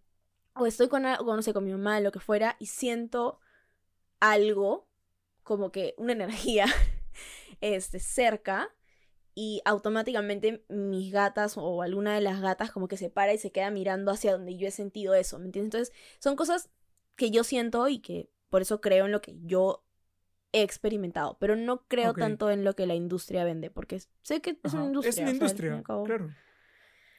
o 0.54 0.66
estoy 0.66 0.88
con, 0.88 1.02
con, 1.02 1.36
no 1.36 1.42
sé, 1.42 1.52
con 1.52 1.64
mi 1.64 1.72
mamá, 1.72 2.00
lo 2.00 2.12
que 2.12 2.20
fuera, 2.20 2.56
y 2.60 2.66
siento 2.66 3.40
algo, 4.20 4.88
como 5.42 5.72
que 5.72 5.94
una 5.98 6.12
energía, 6.14 6.66
este, 7.60 7.98
cerca, 7.98 8.70
y 9.34 9.62
automáticamente 9.64 10.64
mis 10.68 11.12
gatas 11.12 11.56
o 11.56 11.82
alguna 11.82 12.14
de 12.14 12.20
las 12.20 12.40
gatas 12.40 12.70
como 12.70 12.86
que 12.86 12.96
se 12.96 13.10
para 13.10 13.34
y 13.34 13.38
se 13.38 13.50
queda 13.50 13.70
mirando 13.70 14.12
hacia 14.12 14.32
donde 14.32 14.56
yo 14.56 14.68
he 14.68 14.70
sentido 14.70 15.14
eso, 15.14 15.38
¿me 15.40 15.46
entiendes? 15.46 15.74
Entonces, 15.74 15.94
son 16.20 16.36
cosas 16.36 16.70
que 17.16 17.30
yo 17.32 17.42
siento 17.42 17.88
y 17.88 17.98
que 17.98 18.30
por 18.54 18.62
eso 18.62 18.80
creo 18.80 19.06
en 19.06 19.10
lo 19.10 19.20
que 19.20 19.36
yo 19.42 19.84
he 20.52 20.62
experimentado, 20.62 21.36
pero 21.40 21.56
no 21.56 21.88
creo 21.88 22.14
tanto 22.14 22.52
en 22.52 22.62
lo 22.62 22.76
que 22.76 22.86
la 22.86 22.94
industria 22.94 23.42
vende, 23.42 23.68
porque 23.68 24.00
sé 24.22 24.40
que 24.40 24.56
es 24.62 24.74
una 24.74 24.84
industria. 24.84 25.10
Es 25.10 25.16
una 25.18 25.24
o 25.24 25.30
sea, 25.30 25.32
industria, 25.32 25.82
cabo, 25.82 26.04
claro. 26.04 26.32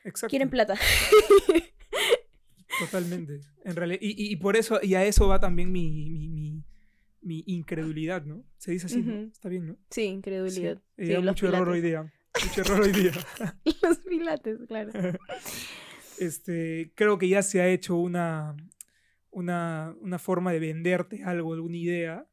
Exacto. 0.06 0.30
Quieren 0.30 0.50
plata. 0.50 0.76
Totalmente. 2.80 3.42
En 3.66 3.76
realidad, 3.76 4.00
y, 4.02 4.34
por 4.38 4.56
eso, 4.56 4.80
y 4.82 4.96
a 4.96 5.04
eso 5.04 5.28
va 5.28 5.42
también 5.42 5.74
mi, 5.74 6.10
mi, 6.10 6.30
mi, 6.30 6.64
mi 7.20 7.44
incredulidad, 7.48 8.24
¿no? 8.24 8.46
Se 8.58 8.72
dice 8.72 8.86
así, 8.86 9.02
¿no? 9.02 9.24
Está 9.24 9.50
bien, 9.50 9.68
¿no? 9.68 9.78
Sí, 9.90 10.04
incredulidad. 10.04 10.82
Sí. 10.98 11.08
Sí, 11.08 11.18
mucho 11.18 11.50
error 11.50 11.68
hoy 11.68 11.82
día. 11.82 12.14
Mucho 12.46 12.62
error 12.62 12.80
hoy 12.80 12.94
día. 12.94 13.12
Los 13.82 13.98
pilates, 13.98 14.60
claro. 14.70 14.90
este, 16.18 16.94
creo 16.96 17.18
que 17.18 17.28
ya 17.28 17.44
se 17.44 17.60
ha 17.60 17.68
hecho 17.68 17.98
una, 17.98 18.56
una, 19.36 19.96
una 20.00 20.18
forma 20.18 20.52
de 20.54 20.60
venderte 20.60 21.24
algo, 21.24 21.54
alguna 21.54 21.78
idea. 21.78 22.28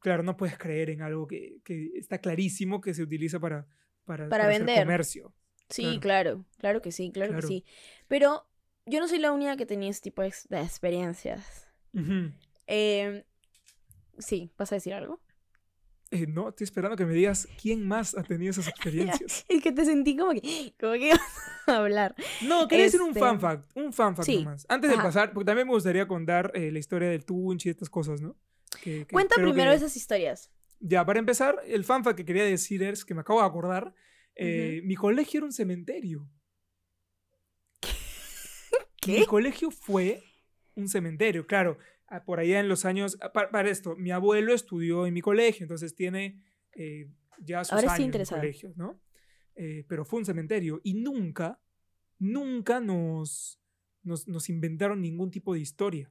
Claro, 0.00 0.22
no 0.22 0.36
puedes 0.36 0.56
creer 0.56 0.90
en 0.90 1.02
algo 1.02 1.26
que, 1.26 1.58
que 1.64 1.90
está 1.96 2.18
clarísimo 2.18 2.80
que 2.80 2.94
se 2.94 3.02
utiliza 3.02 3.40
para, 3.40 3.66
para, 4.04 4.28
Para 4.28 4.46
vender. 4.46 4.78
comercio. 4.78 5.34
Sí, 5.68 5.82
Claro. 5.82 6.00
claro. 6.00 6.44
claro, 6.58 6.82
que 6.82 6.92
sí, 6.92 7.10
claro, 7.10 7.32
Claro. 7.32 7.48
que 7.48 7.54
sí. 7.54 7.64
Pero 8.06 8.46
yo 8.86 9.00
no 9.00 9.08
soy 9.08 9.18
la 9.18 9.32
única 9.32 9.56
que 9.56 9.66
tenía 9.66 9.90
este 9.90 10.10
tipo 10.10 10.22
de 10.22 10.28
ex- 10.28 10.48
de 10.48 10.60
experiencias. 10.60 11.66
Eh, 12.66 13.24
sí, 14.18 14.52
¿vas 14.58 14.70
a 14.72 14.76
decir 14.76 14.94
algo? 14.94 15.18
Eh, 16.14 16.26
no, 16.28 16.50
estoy 16.50 16.64
esperando 16.66 16.94
que 16.96 17.06
me 17.06 17.14
digas 17.14 17.48
quién 17.60 17.88
más 17.88 18.14
ha 18.16 18.22
tenido 18.22 18.50
esas 18.50 18.68
experiencias. 18.68 19.44
Es 19.48 19.62
que 19.62 19.72
te 19.72 19.84
sentí 19.84 20.16
como 20.16 20.32
que, 20.32 20.74
como 20.78 20.92
que 20.92 21.06
ibas 21.08 21.20
a 21.66 21.76
hablar. 21.78 22.14
No, 22.42 22.68
quería 22.68 22.84
decir 22.84 23.00
un 23.00 23.08
Este, 23.08 23.20
fan 23.20 23.40
fact, 23.40 23.70
un 23.76 23.92
fan 23.92 24.14
fact 24.14 24.26
sí, 24.26 24.44
nomás. 24.44 24.66
Antes 24.68 24.90
de 24.90 24.96
pasar, 24.98 25.32
porque 25.32 25.46
también 25.46 25.66
me 25.66 25.72
gustaría 25.72 26.06
contar 26.06 26.52
eh, 26.54 26.70
la 26.70 26.78
historia 26.78 27.08
del 27.08 27.24
Tunch 27.24 27.66
y 27.66 27.70
estas 27.70 27.88
cosas, 27.88 28.20
¿no? 28.20 28.36
Que- 28.82 29.06
que 29.06 29.12
Cuenta 29.12 29.36
primero 29.36 29.70
que- 29.70 29.76
esas 29.76 29.96
historias. 29.96 30.50
Ya, 30.80 31.04
para 31.06 31.18
empezar, 31.18 31.56
el 31.66 31.84
fan 31.84 32.04
fact 32.04 32.16
que 32.18 32.24
quería 32.24 32.44
decir 32.44 32.82
es 32.82 33.04
que 33.04 33.14
me 33.14 33.20
acabo 33.22 33.40
de 33.40 33.46
acordar, 33.46 33.94
eh, 34.34 34.80
mi 34.84 34.96
colegio 34.96 35.38
era 35.38 35.46
un 35.46 35.52
cementerio. 35.52 36.28
Mi 39.06 39.16
¿Qué? 39.16 39.26
colegio 39.26 39.70
fue 39.70 40.22
un 40.74 40.88
cementerio, 40.88 41.46
claro. 41.46 41.78
Por 42.20 42.40
allá 42.40 42.60
en 42.60 42.68
los 42.68 42.84
años, 42.84 43.16
ah, 43.20 43.32
pa- 43.32 43.50
para, 43.50 43.70
esto, 43.70 43.96
mi 43.96 44.10
abuelo 44.10 44.52
estudió 44.52 45.06
en 45.06 45.14
mi 45.14 45.20
colegio, 45.20 45.64
entonces 45.64 45.94
tiene 45.94 46.42
eh, 46.74 47.08
ya 47.38 47.64
sus 47.64 47.72
Ahora 47.72 47.88
años 47.88 47.98
en 48.00 48.04
interesada. 48.06 48.40
colegio, 48.40 48.72
¿no? 48.76 49.00
Eh, 49.54 49.84
pero 49.88 50.04
fue 50.04 50.18
un 50.20 50.24
cementerio 50.24 50.80
y 50.84 50.94
nunca, 50.94 51.60
nunca 52.18 52.80
nos, 52.80 53.60
nos, 54.02 54.26
nos 54.28 54.48
inventaron 54.48 55.00
ningún 55.00 55.30
tipo 55.30 55.54
de 55.54 55.60
historia. 55.60 56.10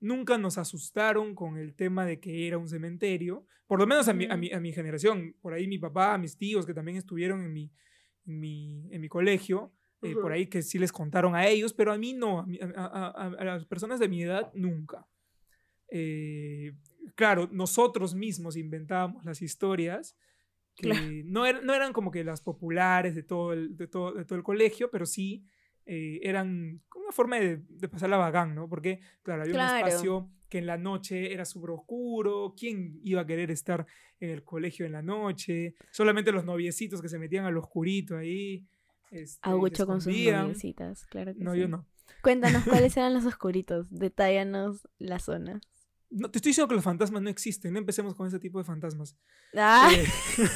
Nunca 0.00 0.36
nos 0.36 0.58
asustaron 0.58 1.34
con 1.34 1.56
el 1.56 1.74
tema 1.74 2.04
de 2.04 2.20
que 2.20 2.46
era 2.46 2.58
un 2.58 2.68
cementerio, 2.68 3.46
por 3.66 3.78
lo 3.78 3.86
menos 3.86 4.08
a 4.08 4.12
mi, 4.12 4.24
a 4.26 4.28
Ujú. 4.28 4.38
mi, 4.38 4.52
a 4.52 4.60
mi 4.60 4.72
generación. 4.72 5.34
Por 5.40 5.54
ahí 5.54 5.66
mi 5.66 5.78
papá, 5.78 6.18
mis 6.18 6.36
tíos 6.36 6.66
que 6.66 6.74
también 6.74 6.98
estuvieron 6.98 7.42
en 7.42 7.52
mi, 7.52 7.72
en 8.26 8.38
mi, 8.40 8.88
en 8.92 9.00
mi 9.00 9.08
colegio, 9.08 9.72
eh, 10.02 10.12
por 10.12 10.24
Ujú. 10.26 10.32
ahí 10.32 10.46
que 10.46 10.60
sí 10.62 10.78
les 10.78 10.92
contaron 10.92 11.34
a 11.34 11.46
ellos, 11.46 11.72
pero 11.72 11.92
a 11.92 11.98
mí 11.98 12.12
no, 12.12 12.40
a, 12.40 12.46
a- 12.76 12.86
a- 12.86 13.08
a- 13.26 13.36
a 13.38 13.44
las 13.44 13.64
personas 13.64 13.98
de 13.98 14.08
mi 14.08 14.22
edad 14.22 14.52
nunca. 14.54 15.06
Eh, 15.88 16.72
claro, 17.14 17.48
nosotros 17.52 18.14
mismos 18.14 18.56
inventábamos 18.56 19.24
las 19.24 19.42
historias, 19.42 20.16
que 20.76 20.88
Claro. 20.90 21.06
no, 21.24 21.46
er- 21.46 21.62
no 21.62 21.74
eran 21.74 21.92
como 21.92 22.10
que 22.10 22.22
las 22.24 22.40
populares 22.40 23.14
de 23.14 23.22
todo 23.22 23.52
el, 23.52 23.76
de 23.76 23.86
todo, 23.86 24.12
de 24.12 24.24
todo 24.24 24.36
el 24.38 24.44
colegio, 24.44 24.90
pero 24.90 25.06
sí 25.06 25.44
eh, 25.86 26.18
eran 26.22 26.82
una 26.94 27.12
forma 27.12 27.38
de, 27.38 27.58
de 27.68 27.88
pasar 27.88 28.10
la 28.10 28.16
vagán, 28.16 28.54
¿no? 28.54 28.68
Porque, 28.68 29.00
claro, 29.22 29.42
había 29.42 29.54
Claro. 29.54 29.72
un 29.72 29.78
espacio 29.88 30.30
que 30.48 30.58
en 30.58 30.66
la 30.66 30.76
noche 30.76 31.32
era 31.32 31.44
súper 31.44 31.70
oscuro, 31.70 32.54
¿quién 32.58 33.00
iba 33.04 33.20
a 33.22 33.26
querer 33.26 33.50
estar 33.50 33.86
en 34.20 34.30
el 34.30 34.42
colegio 34.44 34.84
en 34.86 34.92
la 34.92 35.02
noche? 35.02 35.74
Solamente 35.92 36.30
los 36.32 36.44
noviecitos 36.44 37.00
que 37.00 37.08
se 37.08 37.18
metían 37.18 37.44
al 37.46 37.56
oscurito 37.56 38.16
ahí. 38.16 38.64
este, 39.10 39.38
Agucho 39.42 39.86
con 39.86 40.00
sus 40.00 40.12
noviecitas, 40.12 41.06
claro 41.06 41.32
que 41.34 41.42
No, 41.44 41.54
sí. 41.54 41.60
yo 41.60 41.68
no. 41.68 41.86
Cuéntanos 42.22 42.64
cuáles 42.64 42.96
eran 42.96 43.14
los 43.14 43.24
oscuritos. 43.24 43.86
Detállanos 43.90 44.88
la 44.98 45.18
zona. 45.20 45.60
No, 46.10 46.30
Te 46.30 46.38
estoy 46.38 46.50
diciendo 46.50 46.68
que 46.68 46.74
los 46.76 46.84
fantasmas 46.84 47.20
no 47.22 47.28
existen, 47.30 47.72
no 47.72 47.78
empecemos 47.78 48.14
con 48.14 48.26
ese 48.28 48.38
tipo 48.38 48.58
de 48.58 48.64
fantasmas. 48.64 49.16
¡Ah! 49.56 49.90
Eh, 49.92 50.06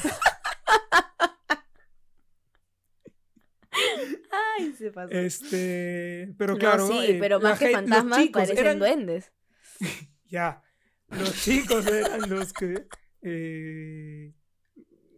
¡Ay, 4.57 4.73
se 4.73 4.91
pasó! 4.91 5.11
este, 5.13 6.33
pero 6.37 6.53
No, 6.53 6.59
claro. 6.59 6.87
sí, 6.87 6.97
eh, 7.03 7.17
pero 7.19 7.39
más 7.39 7.57
que 7.59 7.71
fantasmas 7.71 8.27
parecen 8.29 8.57
eran- 8.57 8.79
duendes. 8.79 9.31
Ya, 10.27 10.61
los 11.09 11.33
chicos 11.43 11.85
eran 11.87 12.29
los 12.29 12.53
que... 12.53 12.85
eh, 13.21 14.33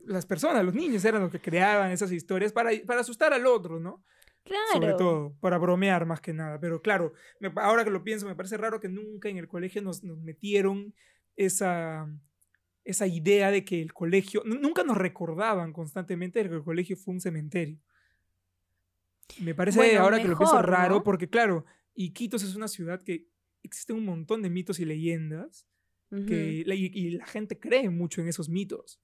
las 0.06 0.26
personas, 0.26 0.66
los 0.66 0.74
niños 0.74 1.06
eran 1.06 1.22
los 1.22 1.32
que 1.32 1.40
creaban 1.40 1.92
esas 1.92 2.12
historias 2.12 2.52
para, 2.52 2.72
para 2.88 3.02
asustar 3.02 3.32
al 3.32 3.46
otro, 3.46 3.80
¿no? 3.80 4.04
Claro. 4.44 4.64
Sobre 4.74 4.94
todo, 4.96 5.36
para 5.40 5.58
bromear 5.58 6.06
más 6.06 6.20
que 6.22 6.34
nada. 6.34 6.60
Pero 6.60 6.82
claro, 6.82 7.14
me- 7.40 7.52
ahora 7.56 7.84
que 7.84 7.90
lo 7.90 8.04
pienso, 8.04 8.26
me 8.28 8.36
parece 8.36 8.58
raro 8.58 8.80
que 8.80 8.90
nunca 8.90 9.30
en 9.30 9.38
el 9.38 9.48
colegio 9.48 9.82
nos, 9.82 10.04
nos 10.04 10.20
metieron 10.20 10.94
esa, 11.38 12.08
esa 12.84 13.08
idea 13.08 13.52
de 13.52 13.64
que 13.64 13.82
el 13.82 13.94
colegio, 13.94 14.44
nu- 14.46 14.60
nunca 14.60 14.84
nos 14.84 14.98
recordaban 14.98 15.72
constantemente 15.72 16.44
de 16.44 16.50
que 16.50 16.56
el 16.56 16.64
colegio 16.64 16.98
fue 16.98 17.14
un 17.14 17.22
cementerio. 17.22 17.80
Me 19.40 19.56
parece 19.56 19.78
Bueno, 19.80 20.02
ahora 20.02 20.22
que 20.22 20.28
lo 20.28 20.38
pienso 20.38 20.62
raro, 20.62 20.96
¿no? 20.96 21.04
porque 21.04 21.30
claro, 21.30 21.66
Iquitos 21.96 22.44
es 22.44 22.56
una 22.56 22.68
ciudad 22.68 23.02
que 23.04 23.28
existe 23.64 23.94
un 23.94 24.04
montón 24.06 24.42
de 24.42 24.50
mitos 24.50 24.80
y 24.80 24.86
leyendas 24.86 25.66
que 26.28 26.64
y 26.66 27.12
la 27.12 27.26
gente 27.26 27.58
cree 27.60 27.90
mucho 27.90 28.22
en 28.22 28.28
esos 28.28 28.48
mitos. 28.50 29.00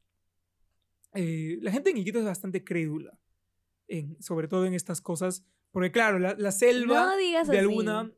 Eh, 1.16 1.58
la 1.62 1.72
gente 1.72 1.90
en 1.90 1.98
Iquitos 1.98 2.20
es 2.22 2.28
bastante 2.28 2.64
crédula, 2.64 3.18
en, 3.90 4.22
sobre 4.22 4.48
todo 4.48 4.66
en 4.66 4.74
estas 4.74 5.02
cosas, 5.02 5.44
porque 5.72 5.92
claro, 5.92 6.18
la, 6.20 6.34
la 6.38 6.52
selva 6.54 7.06
No 7.06 7.18
digas 7.18 7.48
de 7.50 7.58
así. 7.58 7.68
alguna... 7.68 8.12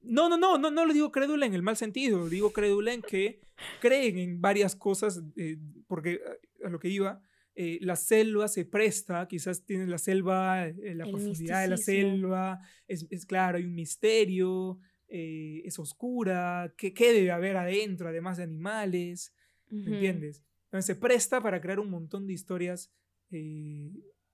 No, 0.00 0.28
no, 0.28 0.36
no, 0.38 0.58
no, 0.58 0.70
no 0.70 0.84
lo 0.86 0.92
digo 0.92 1.10
crédula 1.12 1.46
en 1.46 1.54
el 1.54 1.62
mal 1.62 1.76
sentido, 1.76 2.28
digo 2.28 2.52
crédula 2.52 2.92
en 2.94 3.02
que 3.02 3.40
creen 3.80 4.18
en 4.18 4.40
varias 4.40 4.74
cosas, 4.76 5.22
eh, 5.36 5.58
porque 5.86 6.20
a- 6.62 6.66
a 6.66 6.70
lo 6.70 6.78
que 6.78 6.88
iba, 6.88 7.20
eh, 7.54 7.78
la 7.82 7.96
selva 7.96 8.46
se 8.48 8.64
presta, 8.64 9.26
quizás 9.26 9.64
tiene 9.66 9.86
la 9.86 9.98
selva, 9.98 10.66
eh, 10.68 10.94
la 10.94 11.04
El 11.04 11.10
profundidad 11.10 11.62
de 11.62 11.68
la 11.68 11.76
selva, 11.76 12.60
es, 12.86 13.06
es 13.10 13.26
claro, 13.26 13.58
hay 13.58 13.64
un 13.64 13.74
misterio, 13.74 14.78
eh, 15.08 15.62
es 15.64 15.78
oscura, 15.80 16.72
¿qué, 16.76 16.94
¿qué 16.94 17.12
debe 17.12 17.32
haber 17.32 17.56
adentro, 17.56 18.08
además 18.08 18.36
de 18.36 18.44
animales? 18.44 19.34
¿Me 19.68 19.80
Ujú. 19.80 19.94
entiendes? 19.94 20.44
Entonces 20.66 20.86
se 20.86 20.94
presta 20.96 21.40
para 21.42 21.60
crear 21.60 21.80
un 21.80 21.90
montón 21.90 22.26
de 22.26 22.34
historias 22.34 22.92
eh, 23.32 23.90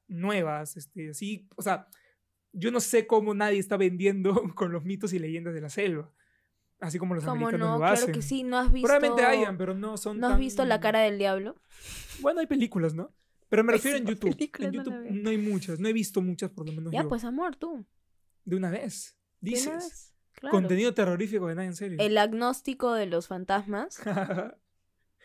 nuevas, 0.09 0.77
este, 0.77 1.11
así, 1.11 1.49
o 1.57 1.63
sea, 1.63 1.89
yo 2.53 2.71
no 2.71 2.81
sé 2.81 3.07
cómo 3.07 3.35
nadie 3.35 3.59
está 3.59 3.77
vendiendo 3.77 4.33
con 4.55 4.73
los 4.73 4.85
mitos 4.85 5.13
y 5.13 5.19
leyendas 5.19 5.55
de 5.55 5.61
la 5.61 5.69
selva, 5.71 6.11
así 6.81 6.99
como 6.99 7.15
los 7.15 7.25
¿Cómo 7.25 7.47
americanos 7.47 7.67
no? 7.69 7.73
lo 7.75 7.79
Claro 7.81 7.95
hacen. 7.95 8.13
que 8.13 8.23
sí, 8.23 8.43
¿no 8.45 8.59
has 8.59 8.71
visto? 8.73 8.87
Probablemente 8.87 9.25
hayan, 9.25 9.57
pero 9.57 9.75
no 9.75 9.97
son 9.97 10.21
¿No 10.21 10.29
has 10.29 10.39
visto 10.39 10.65
la 10.65 10.81
cara 10.81 11.01
del 11.01 11.19
diablo? 11.19 11.57
Bueno, 12.21 12.41
hay 12.41 12.47
películas, 12.47 12.95
¿no? 12.95 13.13
Pero 13.49 13.63
me 13.65 13.73
refiero 13.73 13.97
en 13.99 14.07
YouTube. 14.07 14.37
en 14.59 14.73
YouTube 14.73 15.07
no 15.11 15.31
hay 15.31 15.39
muchas, 15.39 15.79
no 15.79 15.89
he 15.89 15.93
visto 15.93 16.21
muchas 16.23 16.51
por 16.51 16.67
lo 16.67 16.73
menos 16.73 16.93
Ya, 16.93 17.03
yo. 17.03 17.09
pues 17.09 17.25
amor, 17.25 17.57
tú. 17.57 17.87
De 18.45 18.57
una 18.57 18.71
vez. 18.71 19.17
¿De 19.41 19.51
una 19.51 19.57
Dices. 19.59 19.75
vez? 19.75 20.15
Claro. 20.33 20.51
Contenido 20.53 20.93
terrorífico 20.95 21.47
de 21.47 21.55
nada 21.55 21.67
en 21.67 21.77
serio. 21.77 21.97
El 22.01 22.19
agnóstico 22.19 22.93
de 22.95 23.07
los 23.07 23.29
fantasmas, 23.29 24.01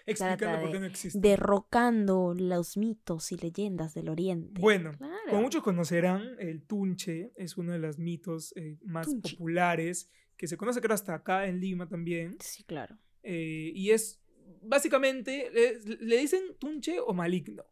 Explicando 0.06 0.38
Trata 0.38 0.62
por 0.62 0.70
qué 0.70 0.74
de 0.74 0.80
no 0.80 0.86
existe. 0.86 1.20
derrocando 1.20 2.34
los 2.38 2.78
mitos 2.78 3.32
y 3.32 3.38
leyendas 3.38 3.93
del 3.93 4.10
oriente. 4.10 4.60
Bueno, 4.60 4.91
Claro. 4.97 5.14
Como 5.30 5.41
muchos 5.43 5.64
conocerán, 5.64 6.36
el 6.39 6.64
tunche 6.64 7.32
es 7.36 7.58
uno 7.58 7.72
de 7.74 7.80
los 7.80 7.97
mitos 8.00 8.54
eh, 8.56 8.78
más 8.84 9.08
populares, 9.14 10.10
que 10.38 10.47
se 10.47 10.58
conoce 10.58 10.82
creo 10.82 10.93
hasta 10.95 11.14
acá 11.16 11.47
en 11.47 11.60
Lima 11.60 11.88
también. 11.88 12.38
Sí, 12.39 12.64
claro. 12.64 12.97
eh, 13.24 13.72
y 13.76 13.91
es, 13.91 14.22
básicamente, 14.62 15.52
le 16.00 16.18
dicen 16.18 16.41
tunche 16.60 17.00
o 17.00 17.14
maligno. 17.14 17.64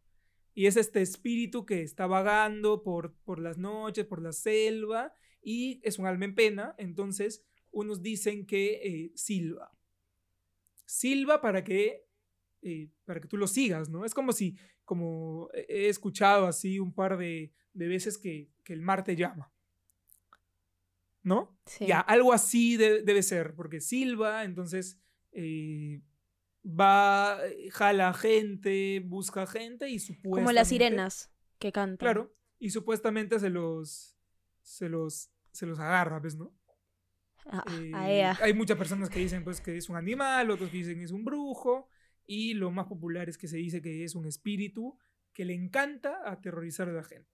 Y 0.54 0.66
es 0.66 0.76
este 0.76 1.02
espíritu 1.02 1.66
que 1.66 1.84
está 1.84 2.08
vagando 2.08 2.82
por, 2.84 3.14
por 3.24 3.40
las 3.40 3.58
noches, 3.58 4.06
por 4.06 4.22
la 4.22 4.32
selva, 4.34 5.14
y 5.42 5.80
es 5.84 6.00
un 6.00 6.08
alma 6.08 6.26
en 6.26 6.36
pena. 6.36 6.76
Entonces, 6.80 7.46
unos 7.72 8.02
dicen 8.02 8.46
que 8.48 8.74
eh, 8.84 9.12
silba. 9.16 9.72
Silba 10.86 11.42
para 11.42 11.64
que, 11.64 12.07
eh, 12.68 12.90
para 13.06 13.20
que 13.22 13.28
tú 13.28 13.38
lo 13.38 13.48
sigas, 13.48 13.90
¿no? 13.90 14.04
Es 14.06 14.14
como 14.14 14.32
si, 14.34 14.56
como 14.84 15.50
he 15.54 15.88
escuchado 15.90 16.48
así 16.48 16.80
un 16.80 16.94
par 16.94 17.18
de, 17.18 17.52
de 17.74 17.88
veces 17.88 18.18
que, 18.18 18.50
que 18.64 18.74
el 18.74 18.82
mar 18.82 19.04
te 19.04 19.16
llama. 19.16 19.52
¿No? 21.24 21.58
Sí. 21.66 21.86
Ya, 21.88 22.00
algo 22.00 22.32
así 22.32 22.78
de- 22.78 23.02
debe 23.04 23.22
ser, 23.22 23.54
porque 23.56 23.82
silba, 23.82 24.44
entonces 24.46 24.98
eh, 25.34 26.02
va, 26.66 27.40
eh, 27.46 27.70
jala 27.72 28.14
gente, 28.14 29.02
busca 29.06 29.46
gente 29.46 29.90
y 29.90 30.00
supuestamente... 30.00 30.42
Como 30.44 30.52
las 30.54 30.68
sirenas 30.70 31.30
que 31.60 31.72
cantan. 31.72 31.98
Claro, 31.98 32.34
y 32.60 32.70
supuestamente 32.70 33.40
se 33.40 33.50
los, 33.50 34.16
se 34.62 34.88
los, 34.88 35.30
se 35.52 35.66
los 35.66 35.80
agarra, 35.80 36.20
¿ves, 36.20 36.36
no? 36.38 36.54
A, 37.50 37.64
Eh, 37.80 37.92
a 37.94 38.12
ea. 38.12 38.38
hay 38.42 38.54
muchas 38.54 38.78
personas 38.78 39.10
que 39.10 39.20
dicen 39.20 39.44
pues 39.44 39.60
que 39.62 39.76
es 39.78 39.88
un 39.90 39.96
animal, 39.96 40.50
otros 40.52 40.70
que 40.70 40.78
dicen 40.78 40.98
que 40.98 41.06
es 41.06 41.12
un 41.12 41.24
brujo, 41.26 41.90
y 42.28 42.54
lo 42.54 42.70
más 42.72 42.86
popular 42.86 43.30
es 43.30 43.38
que 43.38 43.48
se 43.48 43.58
dice 43.58 43.82
que 43.82 44.04
es 44.04 44.14
un 44.14 44.26
espíritu 44.28 44.98
que 45.34 45.46
le 45.46 45.54
encanta 45.54 46.20
aterrorizar 46.30 46.90
a 46.90 46.94
la 46.94 47.04
gente. 47.04 47.30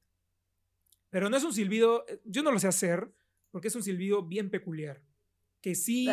Pero 1.09 1.29
no 1.29 1.37
es 1.37 1.43
un 1.43 1.53
silbido, 1.53 2.05
eh, 2.07 2.19
yo 2.25 2.43
no 2.43 2.51
lo 2.51 2.59
sé 2.59 2.67
hacer, 2.67 3.11
porque 3.51 3.67
es 3.67 3.75
un 3.75 3.83
silbido 3.83 4.23
bien 4.23 4.49
peculiar, 4.49 5.01
que 5.61 5.75
sí 5.75 6.05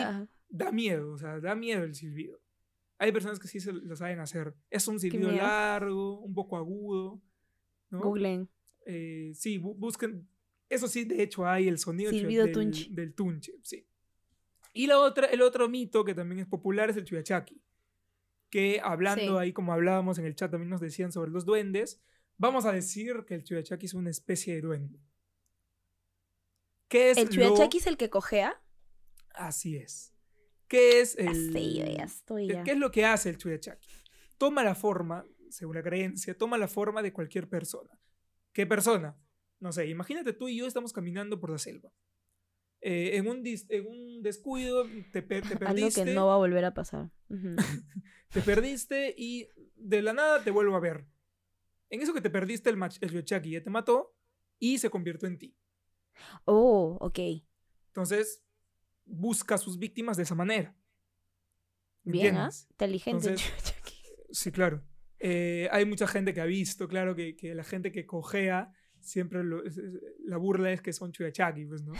da 0.48 0.72
miedo, 0.72 1.12
o 1.12 1.18
sea, 1.18 1.40
da 1.40 1.54
miedo 1.54 1.84
el 1.84 1.94
silbido. 1.94 2.40
Hay 2.98 3.12
personas 3.12 3.38
que 3.38 3.48
sí 3.48 3.60
se 3.60 3.72
lo 3.72 3.96
saben 3.96 4.18
hacer. 4.20 4.54
Es 4.68 4.86
un 4.88 5.00
silbido 5.00 5.30
largo, 5.38 6.20
un 6.20 6.34
poco 6.34 6.56
agudo, 6.58 7.20
¿no? 7.88 8.00
Googlen. 8.00 8.48
Eh, 8.84 9.32
sí, 9.34 9.58
bu- 9.58 9.74
busquen. 9.76 10.28
Eso 10.68 10.86
sí, 10.86 11.04
de 11.04 11.22
hecho, 11.22 11.46
hay 11.46 11.66
el 11.68 11.78
sonido 11.78 12.10
Silbido 12.10 12.44
del, 12.44 12.52
tunche. 12.52 12.88
del 12.90 13.14
tunche, 13.14 13.54
sí. 13.62 13.86
Y 14.72 14.86
la 14.86 14.98
otra, 15.00 15.26
el 15.26 15.40
otro 15.42 15.68
mito 15.68 16.04
que 16.04 16.14
también 16.14 16.40
es 16.40 16.46
popular 16.46 16.90
es 16.90 16.96
el 16.96 17.04
chuyachaki. 17.04 17.59
Que 18.50 18.80
hablando 18.82 19.22
Sí. 19.38 19.42
ahí, 19.42 19.52
como 19.52 19.72
hablábamos 19.72 20.18
en 20.18 20.26
el 20.26 20.34
chat, 20.34 20.50
también 20.50 20.70
nos 20.70 20.80
decían 20.80 21.12
sobre 21.12 21.30
los 21.30 21.44
duendes. 21.44 22.00
Vamos 22.36 22.64
a 22.64 22.72
decir 22.72 23.24
que 23.26 23.34
el 23.34 23.44
chuyachaki 23.44 23.86
es 23.86 23.94
una 23.94 24.10
especie 24.10 24.54
de 24.54 24.60
duende. 24.62 25.00
¿Qué 26.88 27.10
es 27.12 27.18
¿El 27.18 27.26
lo- 27.26 27.30
Chuyachaki 27.30 27.78
es 27.78 27.86
el 27.86 27.96
que 27.96 28.10
cojea? 28.10 28.60
Así 29.34 29.76
es. 29.76 30.12
¿Qué 30.66 31.00
es 31.00 31.16
el. 31.16 31.52
ya 31.52 32.04
estoy 32.04 32.48
ya. 32.48 32.62
¿Qué 32.64 32.72
es 32.72 32.78
lo 32.78 32.90
que 32.90 33.04
hace 33.04 33.28
el 33.30 33.38
Chuyachaki? 33.38 33.88
Toma 34.38 34.64
la 34.64 34.74
forma, 34.74 35.24
según 35.50 35.76
la 35.76 35.82
creencia, 35.82 36.36
toma 36.36 36.58
la 36.58 36.68
forma 36.68 37.02
de 37.02 37.12
cualquier 37.12 37.48
persona. 37.48 37.90
¿Qué 38.52 38.66
persona? 38.66 39.16
No 39.60 39.72
sé, 39.72 39.86
imagínate 39.86 40.32
tú 40.32 40.48
y 40.48 40.56
yo 40.56 40.66
estamos 40.66 40.92
caminando 40.92 41.38
por 41.38 41.50
la 41.50 41.58
selva. 41.58 41.92
Eh, 42.82 43.16
en, 43.16 43.28
un 43.28 43.42
dis- 43.44 43.66
en 43.68 43.86
un 43.86 44.22
descuido 44.22 44.86
te, 45.12 45.22
per- 45.22 45.42
te 45.42 45.54
Algo 45.54 45.58
perdiste, 45.66 46.04
que 46.04 46.14
no 46.14 46.26
va 46.26 46.34
a 46.34 46.38
volver 46.38 46.64
a 46.64 46.72
pasar. 46.74 47.10
Te 48.32 48.40
perdiste 48.42 49.12
y 49.18 49.48
de 49.74 50.02
la 50.02 50.12
nada 50.12 50.42
te 50.44 50.52
vuelvo 50.52 50.76
a 50.76 50.80
ver. 50.80 51.04
En 51.90 52.00
eso 52.00 52.14
que 52.14 52.20
te 52.20 52.30
perdiste, 52.30 52.70
el, 52.70 52.76
mach- 52.76 52.98
el 53.00 53.10
Chuyachaki 53.10 53.50
ya 53.50 53.62
te 53.62 53.70
mató 53.70 54.14
y 54.60 54.78
se 54.78 54.88
convirtió 54.88 55.26
en 55.28 55.36
ti. 55.38 55.56
Oh, 56.44 56.96
ok. 57.00 57.18
Entonces, 57.88 58.44
busca 59.04 59.56
a 59.56 59.58
sus 59.58 59.78
víctimas 59.78 60.16
de 60.16 60.22
esa 60.22 60.36
manera. 60.36 60.76
¿Me 62.04 62.12
Bien, 62.12 62.26
entiendes? 62.28 62.68
Inteligente 62.70 63.26
el 63.26 63.32
Entonces-. 63.34 63.74
Sí, 64.30 64.52
claro. 64.52 64.84
Eh, 65.18 65.68
hay 65.72 65.84
mucha 65.84 66.06
gente 66.06 66.32
que 66.32 66.40
ha 66.40 66.46
visto, 66.46 66.86
claro, 66.86 67.16
que, 67.16 67.34
que 67.36 67.54
la 67.56 67.64
gente 67.64 67.90
que 67.90 68.06
cojea 68.06 68.72
siempre 69.00 69.42
lo- 69.44 69.62
la 70.24 70.36
burla 70.36 70.72
es 70.72 70.80
que 70.82 70.92
son 70.92 71.12
chuyachaki, 71.12 71.64
pues, 71.66 71.82
¿no? 71.84 71.92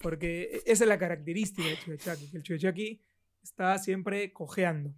Porque 0.00 0.62
esa 0.66 0.84
es 0.84 0.88
la 0.88 0.98
característica 0.98 1.68
del 1.68 1.78
chuyachaki, 1.78 2.28
que 2.30 2.36
el 2.36 2.42
chuyachaki 2.42 3.02
está 3.42 3.78
siempre 3.78 4.32
cojeando. 4.32 4.94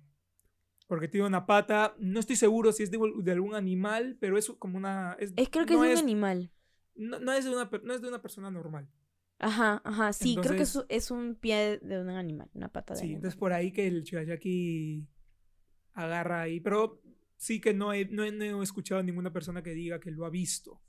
Porque 0.86 1.06
tiene 1.08 1.26
una 1.26 1.46
pata, 1.46 1.94
no 1.98 2.18
estoy 2.20 2.36
seguro 2.36 2.72
si 2.72 2.82
es 2.82 2.90
de, 2.90 2.98
de 3.22 3.32
algún 3.32 3.54
animal, 3.54 4.16
pero 4.20 4.36
es 4.36 4.48
como 4.58 4.76
una... 4.76 5.16
Es, 5.20 5.32
Es 5.36 5.48
creo 5.48 5.64
que 5.64 5.74
no 5.74 5.84
es 5.84 5.90
de 5.90 5.94
un 5.94 5.98
animal. 6.02 6.50
no, 6.96 7.20
no 7.20 7.32
es 7.32 7.44
de 7.44 7.50
una, 7.50 7.70
no 7.84 7.94
es 7.94 8.02
de 8.02 8.08
una 8.08 8.20
persona 8.20 8.50
normal. 8.50 8.88
Ajá, 9.38 9.80
ajá. 9.84 10.12
Sí, 10.12 10.36
creo 10.42 10.56
que 10.56 10.62
es, 10.64 10.78
es 10.88 11.11
un 11.11 11.34
pie 11.36 11.78
de 11.80 12.00
un 12.00 12.11
animal, 12.11 12.50
una 12.54 12.68
pata 12.68 12.92
de 12.94 13.00
Sí, 13.00 13.04
animal. 13.06 13.16
entonces 13.18 13.38
por 13.38 13.52
ahí 13.52 13.72
que 13.72 13.86
el 13.86 14.04
Chuyachaki 14.04 15.06
agarra 15.94 16.42
ahí, 16.42 16.61
pero 16.61 17.00
sí 17.36 17.61
que 17.61 17.72
no 17.72 17.92
he, 17.92 18.04
no, 18.06 18.24
he, 18.24 18.32
no 18.32 18.61
he 18.61 18.62
escuchado 18.64 19.00
a 19.00 19.04
ninguna 19.04 19.32
persona 19.32 19.62
que 19.62 19.70
diga 19.74 19.98
que 20.00 20.11
lo 20.11 20.26
ha 20.26 20.30
visto, 20.30 20.82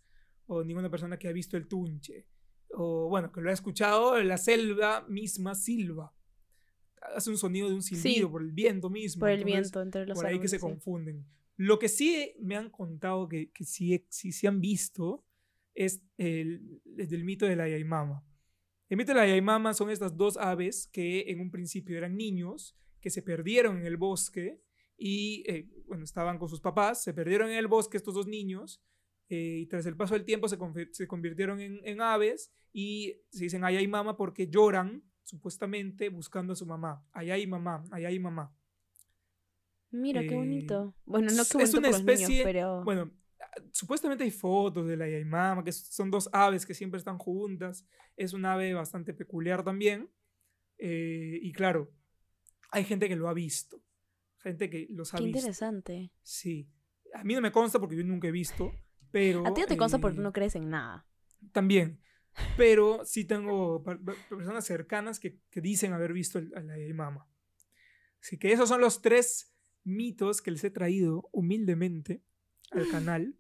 o 0.54 0.66
ninguna 0.66 0.90
persona 0.90 1.18
que 1.18 1.30
ha 1.30 1.32
visto 1.32 1.56
el 1.56 1.68
tunche, 1.68 2.28
o 2.74 3.08
bueno, 3.08 3.32
que 3.32 3.40
lo 3.40 3.50
ha 3.50 3.54
escuchado 3.54 4.22
la 4.22 4.38
selva 4.38 5.06
misma 5.08 5.56
silba. 5.56 6.14
Hace 7.16 7.30
un 7.30 7.38
sonido 7.38 7.70
de 7.70 7.76
un 7.76 7.82
silbido 7.82 8.28
Sí. 8.28 8.32
por 8.32 8.42
el 8.42 8.52
viento 8.52 8.90
mismo. 8.90 9.22
Por 9.22 9.30
el 9.30 9.40
entonces, 9.40 9.62
viento 9.62 9.82
entre 9.82 10.06
los 10.06 10.18
Por 10.18 10.26
ahí 10.28 10.40
que 10.40 10.50
se 10.50 10.58
sí. 10.58 10.62
confunden. 10.62 11.26
Lo 11.56 11.80
que 11.80 11.88
sí 11.88 12.34
me 12.42 12.58
han 12.58 12.70
contado 12.70 13.30
que, 13.30 13.50
que 13.52 13.64
sí, 13.64 14.06
sí, 14.10 14.34
sí 14.34 14.46
han 14.46 14.60
visto 14.60 15.24
es 15.74 16.04
el, 16.18 16.82
del 16.84 17.24
mito 17.24 17.46
de 17.46 17.56
la 17.56 17.70
Yaimama. 17.70 18.26
El 18.90 18.98
mito 18.98 19.14
de 19.14 19.20
la 19.20 19.28
Yaimama 19.28 19.74
son 19.74 19.90
estas 19.90 20.18
dos 20.18 20.36
aves 20.36 20.88
que 20.88 21.32
en 21.32 21.40
un 21.40 21.50
principio 21.50 21.98
eran 21.98 22.18
niños, 22.18 22.76
que 23.00 23.10
se 23.10 23.22
perdieron 23.22 23.78
en 23.78 23.86
el 23.86 23.96
bosque 23.96 24.62
y, 24.98 25.44
eh, 25.48 25.70
bueno, 25.88 26.04
estaban 26.04 26.38
con 26.38 26.50
sus 26.50 26.60
papás, 26.60 27.02
se 27.02 27.14
perdieron 27.14 27.50
en 27.50 27.58
el 27.58 27.68
bosque 27.68 27.96
estos 27.96 28.14
dos 28.14 28.28
niños 28.28 28.82
eh, 29.34 29.60
y 29.62 29.66
tras 29.68 29.86
el 29.86 29.96
paso 29.96 30.14
del 30.14 30.26
tiempo 30.26 30.48
se, 30.50 30.58
se 30.92 31.08
convirtieron 31.08 31.60
en, 31.62 31.80
en 31.86 32.02
aves 32.02 32.52
y 32.74 33.22
se 33.32 33.46
dicen 33.46 33.64
ay, 33.64 33.78
ay, 33.78 33.88
mamá 33.88 34.18
porque 34.18 34.48
lloran 34.50 35.04
supuestamente 35.24 36.10
buscando 36.10 36.54
a 36.54 36.56
su 36.56 36.66
mamá. 36.66 37.06
Ay, 37.14 37.32
ay, 37.32 37.48
mamá, 37.48 37.84
ay, 37.92 38.06
ay, 38.06 38.20
mamá. 38.20 38.54
Mira, 39.92 40.22
qué 40.22 40.34
Eh, 40.34 40.36
bonito. 40.36 40.96
Bueno, 41.06 41.28
no 41.34 41.42
es- 41.42 41.50
qué 41.52 41.64
es 41.64 41.72
bonito 41.72 41.78
una 41.80 41.90
por 41.90 41.98
los 42.00 42.06
niños, 42.06 42.22
especie- 42.22 42.44
pero... 42.44 42.84
Bueno, 42.84 43.12
supuestamente 43.72 44.24
hay 44.24 44.32
fotos 44.32 44.88
de 44.88 44.96
la 44.98 45.10
yaimama, 45.10 45.64
que 45.64 45.72
son 45.72 46.10
dos 46.12 46.30
aves 46.32 46.66
que 46.66 46.74
siempre 46.74 46.98
están 46.98 47.18
juntas. 47.18 47.86
Es 48.18 48.34
un 48.34 48.46
ave 48.46 48.74
bastante 48.74 49.14
peculiar 49.14 49.64
también. 49.64 50.10
Eh, 50.78 51.40
y 51.42 51.52
claro, 51.52 51.92
hay 52.72 52.84
gente 52.86 53.08
que 53.08 53.16
lo 53.16 53.28
ha 53.30 53.34
visto. 53.34 53.82
Gente 54.40 54.70
que 54.70 54.88
los 54.90 55.14
ha 55.14 55.18
qué 55.18 55.26
visto. 55.26 55.40
interesante. 55.40 56.12
Sí. 56.24 56.68
A 57.14 57.24
mí 57.24 57.34
no 57.36 57.42
me 57.42 57.52
consta 57.52 57.80
porque 57.80 57.96
yo 57.98 58.04
nunca 58.04 58.28
he 58.30 58.32
visto, 58.32 58.72
pero... 59.12 59.46
A 59.48 59.54
ti 59.54 59.62
no 59.62 59.68
te 59.68 59.78
consta 59.78 60.00
porque 60.00 60.18
eh, 60.20 60.22
no 60.22 60.34
crees 60.34 60.56
en 60.56 60.70
nada. 60.70 61.06
También. 61.52 62.00
Pero 62.58 63.04
sí 63.06 63.26
tengo 63.26 63.84
per- 63.84 64.00
per- 64.00 64.16
personas 64.30 64.66
cercanas 64.66 65.20
que, 65.20 65.38
que 65.50 65.60
dicen 65.62 65.94
haber 65.94 66.14
visto 66.14 66.40
el- 66.40 66.54
a 66.56 66.62
la 66.62 66.78
yaimama. 66.78 67.28
Así 68.22 68.38
que 68.38 68.52
esos 68.54 68.70
son 68.70 68.80
los 68.82 69.02
tres 69.02 69.54
mitos 69.84 70.42
que 70.42 70.52
les 70.52 70.64
he 70.64 70.70
traído 70.70 71.28
humildemente 71.32 72.22
al 72.72 72.88
canal 72.90 73.36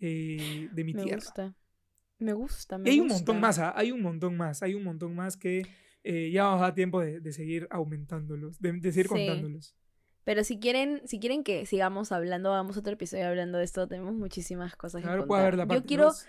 eh, 0.00 0.68
de 0.72 0.84
mi 0.84 0.94
Me 0.94 1.02
tierra. 1.02 1.16
gusta. 1.24 1.56
Me 2.18 2.32
gusta, 2.32 2.78
me 2.78 2.88
Y 2.88 2.92
hay 2.92 3.00
un 3.00 3.08
gusta. 3.08 3.18
montón 3.18 3.40
más, 3.40 3.58
¿ah? 3.58 3.72
hay 3.76 3.92
un 3.92 4.00
montón 4.02 4.36
más, 4.36 4.62
hay 4.62 4.74
un 4.74 4.84
montón 4.84 5.14
más 5.14 5.36
que 5.36 5.66
eh, 6.04 6.30
ya 6.30 6.44
nos 6.44 6.60
da 6.60 6.72
tiempo 6.74 7.00
de, 7.00 7.20
de 7.20 7.32
seguir 7.32 7.66
aumentándolos, 7.70 8.60
de, 8.60 8.72
de 8.72 8.92
seguir 8.92 9.06
Sí. 9.08 9.14
contándolos. 9.14 9.76
Pero 10.26 10.42
si 10.42 10.58
quieren, 10.58 11.00
si 11.06 11.20
quieren 11.20 11.44
que 11.44 11.64
sigamos 11.66 12.10
hablando, 12.10 12.52
hagamos 12.52 12.76
otro 12.76 12.92
episodio 12.92 13.28
hablando 13.28 13.58
de 13.58 13.64
esto, 13.64 13.86
tenemos 13.86 14.12
muchísimas 14.12 14.74
cosas 14.74 15.00
que 15.02 15.06
contar. 15.28 15.54
la 15.56 15.74
Yo 15.74 15.84
quiero, 15.86 16.04
dos. 16.06 16.26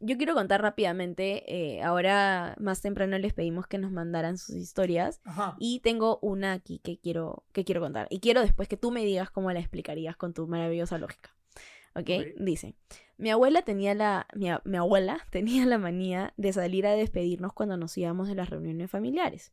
yo 0.00 0.16
quiero 0.16 0.32
contar 0.32 0.62
rápidamente. 0.62 1.44
eh, 1.76 1.82
ahora 1.82 2.56
más 2.58 2.80
temprano 2.80 3.18
les 3.18 3.34
pedimos 3.34 3.66
que 3.66 3.76
nos 3.76 3.92
mandaran 3.92 4.38
sus 4.38 4.56
historias. 4.56 5.20
Ajá. 5.24 5.54
Y 5.60 5.80
tengo 5.80 6.18
una 6.22 6.54
aquí 6.54 6.78
que 6.78 6.98
quiero, 6.98 7.44
que 7.52 7.64
quiero 7.64 7.82
contar. 7.82 8.06
Y 8.08 8.20
quiero 8.20 8.40
después 8.40 8.68
que 8.68 8.78
tú 8.78 8.90
me 8.90 9.04
digas 9.04 9.30
cómo 9.30 9.52
la 9.52 9.60
explicarías 9.60 10.16
con 10.16 10.32
tu 10.32 10.46
maravillosa 10.48 10.96
lógica. 10.96 11.30
¿Ok? 11.94 12.08
Dice, 12.38 12.74
mi 13.18 13.28
abuela 13.30 13.62
tenía 13.62 13.94
la, 13.94 14.26
mi, 14.34 14.48
a- 14.48 14.62
mi 14.64 14.78
abuela 14.78 15.18
tenía 15.30 15.66
la 15.66 15.76
manía 15.76 16.32
de 16.38 16.54
salir 16.54 16.86
a 16.86 16.92
despedirnos 16.92 17.52
cuando 17.52 17.76
nos 17.76 17.96
íbamos 17.98 18.28
de 18.28 18.34
las 18.34 18.48
reuniones 18.48 18.90
familiares. 18.90 19.52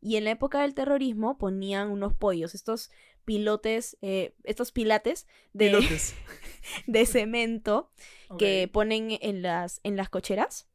Y 0.00 0.16
en 0.16 0.24
la 0.24 0.30
época 0.30 0.62
del 0.62 0.74
terrorismo 0.74 1.38
ponían 1.38 1.90
unos 1.90 2.14
pollos, 2.14 2.54
estos 2.54 2.90
pilotes, 3.26 3.98
eh, 4.00 4.34
estos 4.44 4.72
pilates 4.72 5.26
de, 5.52 5.66
Pilotes. 5.66 6.14
de 6.86 7.04
cemento 7.04 7.90
que 8.38 8.70
ponen 8.72 9.18
en 9.20 9.42
las, 9.42 9.80
en 9.82 9.96
las 9.96 10.08
cocheras 10.08 10.66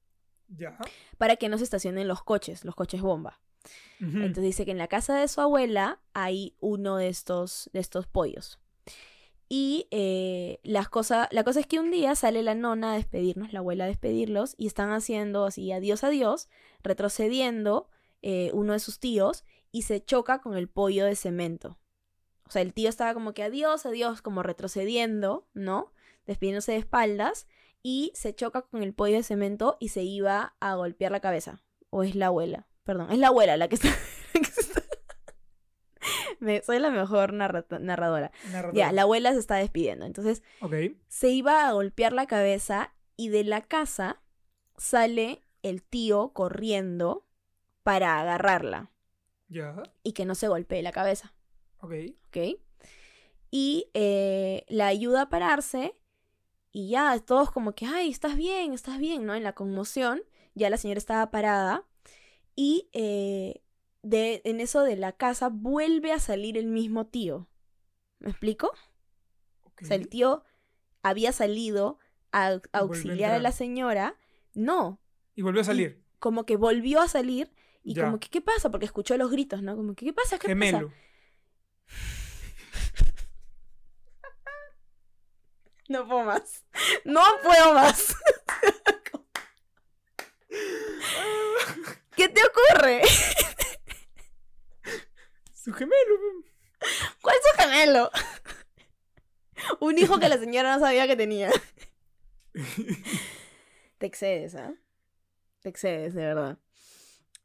Ya. 0.50 0.78
para 1.18 1.38
que 1.38 1.50
no 1.50 1.58
se 1.58 1.64
estacionen 1.64 2.08
los 2.08 2.22
coches, 2.24 2.64
los 2.64 2.76
coches 2.76 3.02
bomba. 3.02 3.40
Entonces 4.00 4.44
dice 4.44 4.66
que 4.66 4.72
en 4.72 4.80
la 4.80 4.88
casa 4.88 5.16
de 5.16 5.28
su 5.28 5.42
abuela 5.42 6.00
hay 6.14 6.56
uno 6.60 6.98
de 6.98 7.08
estos, 7.08 7.70
de 7.74 7.80
estos 7.80 8.08
pollos. 8.08 8.60
Y 9.48 9.88
eh, 9.92 10.60
las 10.64 10.90
cosa, 10.90 11.28
la 11.32 11.44
cosa 11.44 11.60
es 11.60 11.68
que 11.68 11.80
un 11.80 11.92
día 11.92 12.16
sale 12.16 12.42
la 12.42 12.56
nona 12.56 12.94
a 12.94 12.96
despedirnos, 12.96 13.54
la 13.54 13.60
abuela 13.60 13.84
a 13.84 13.88
despedirlos, 13.88 14.56
y 14.58 14.66
están 14.66 14.92
haciendo 14.92 15.46
así 15.46 15.72
adiós, 15.72 16.04
adiós, 16.04 16.48
retrocediendo 16.82 17.90
eh, 18.24 18.50
uno 18.54 18.74
de 18.74 18.80
sus 18.80 18.98
tíos 18.98 19.44
y 19.72 19.84
se 19.84 20.04
choca 20.04 20.40
con 20.40 20.56
el 20.56 20.68
pollo 20.68 21.06
de 21.06 21.16
cemento. 21.16 21.78
O 22.52 22.54
sea, 22.54 22.62
el 22.64 22.74
tío 22.74 22.90
estaba 22.90 23.14
como 23.14 23.34
que 23.34 23.44
adiós, 23.44 23.86
adiós, 23.86 24.22
como 24.22 24.44
retrocediendo, 24.44 25.48
¿no? 25.54 25.94
Despidiéndose 26.28 26.74
de 26.74 26.80
espaldas, 26.80 27.48
y 27.82 28.12
se 28.14 28.36
choca 28.36 28.64
con 28.64 28.84
el 28.84 28.94
pollo 28.94 29.16
de 29.16 29.24
cemento 29.24 29.78
y 29.80 29.88
se 29.88 30.04
iba 30.04 30.54
a 30.60 30.76
golpear 30.76 31.14
la 31.14 31.22
cabeza. 31.22 31.64
O 31.92 32.04
es 32.04 32.14
la 32.14 32.26
abuela, 32.26 32.68
perdón, 32.84 33.10
es 33.10 33.20
la 33.20 33.28
abuela 33.28 33.56
la 33.56 33.70
que 33.70 33.76
está... 33.76 33.88
la 34.34 34.40
que 34.42 34.46
se 34.52 34.62
está- 34.62 34.82
Me- 36.42 36.62
soy 36.62 36.80
la 36.80 36.90
mejor 36.90 37.32
narra- 37.32 37.66
narradora. 37.80 38.32
Narrador. 38.52 38.76
Ya, 38.76 38.92
la 38.92 39.04
abuela 39.04 39.32
se 39.32 39.40
está 39.40 39.56
despidiendo. 39.56 40.06
Entonces 40.06 40.44
Ok. 40.60 40.74
se 41.08 41.30
iba 41.30 41.68
a 41.70 41.72
golpear 41.72 42.12
la 42.12 42.26
cabeza 42.28 42.94
y 43.16 43.30
de 43.30 43.46
la 43.46 43.62
casa 43.62 44.22
sale 44.76 45.42
el 45.64 45.84
tío 45.84 46.34
corriendo 46.34 47.26
para 47.84 48.20
agarrarla 48.20 48.92
Ya. 49.48 49.82
y 50.04 50.12
que 50.12 50.26
no 50.26 50.36
se 50.36 50.50
golpee 50.50 50.82
la 50.82 50.92
cabeza. 50.92 51.34
Ok. 51.82 51.94
¿ok? 52.28 52.38
Y 53.50 53.90
eh, 53.94 54.66
la 54.70 54.88
ayuda 54.88 55.24
a 55.24 55.30
pararse 55.30 55.96
y 56.72 56.90
ya 56.90 57.20
todos 57.20 57.52
como 57.52 57.74
que, 57.74 57.86
ay, 57.86 58.10
estás 58.10 58.36
bien, 58.38 58.74
estás 58.74 58.98
bien, 58.98 59.26
¿no? 59.26 59.36
En 59.36 59.44
la 59.44 59.54
conmoción, 59.54 60.24
ya 60.56 60.70
la 60.70 60.78
señora 60.78 61.00
estaba 61.00 61.32
parada 61.32 61.86
y 62.56 62.90
eh, 62.94 63.62
de, 64.04 64.42
en 64.46 64.62
eso 64.62 64.84
de 64.84 64.96
la 64.96 65.12
casa 65.12 65.50
vuelve 65.50 66.12
a 66.14 66.20
salir 66.20 66.58
el 66.58 66.68
mismo 66.68 67.08
tío. 67.08 67.48
¿Me 68.20 68.30
explico? 68.30 68.72
O 69.82 69.86
sea, 69.86 69.96
el 69.98 70.08
tío 70.08 70.44
había 71.02 71.32
salido 71.32 71.98
a, 72.32 72.46
a 72.48 72.50
volvió 72.52 72.70
a 72.74 72.80
auxiliar 72.80 73.32
a 73.32 73.40
la 73.40 73.52
señora. 73.52 74.16
No, 74.54 75.00
Y 75.36 75.42
volvió 75.42 75.62
a 75.62 75.66
salir. 75.66 76.04
como 76.20 76.46
que 76.46 76.56
volvió 76.56 77.02
a 77.02 77.08
salir 77.08 77.52
y 77.84 77.96
Ya. 77.96 78.06
como 78.06 78.20
que, 78.20 78.30
¿qué 78.30 78.42
pasa? 78.42 78.70
Porque 78.70 78.86
escuchó 78.86 79.18
los 79.18 79.32
gritos, 79.32 79.62
¿no? 79.64 79.76
Como 79.76 79.96
que, 79.96 80.06
¿qué 80.06 80.14
pasa? 80.14 80.38
¿Qué 80.38 80.56
pasa? 80.56 80.86
No 85.92 86.08
puedo 86.08 86.24
más. 86.24 86.64
No 87.04 87.22
puedo 87.44 87.74
más. 87.74 88.16
¿Qué 92.16 92.30
te 92.30 92.42
ocurre? 92.46 93.02
Su 95.54 95.74
gemelo. 95.74 96.16
¿Cuál 97.22 97.36
es 97.36 97.42
su 97.44 97.58
gemelo? 97.62 98.10
Un 99.82 99.98
hijo 99.98 100.18
que 100.18 100.30
la 100.30 100.38
señora 100.38 100.74
no 100.74 100.80
sabía 100.80 101.08
que 101.08 101.18
tenía. 101.18 101.52
Te 103.98 104.06
excedes, 104.06 104.56
¿ah? 104.56 104.74
Te 105.60 105.68
excedes, 105.68 106.14
de 106.14 106.22
verdad. 106.22 106.58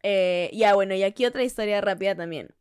Eh, 0.05 0.51
ya, 0.53 0.75
bueno, 0.75 0.95
y 0.95 1.03
aquí 1.03 1.27
otra 1.27 1.43
historia 1.43 1.81
rápida 1.81 2.15
también. 2.15 2.55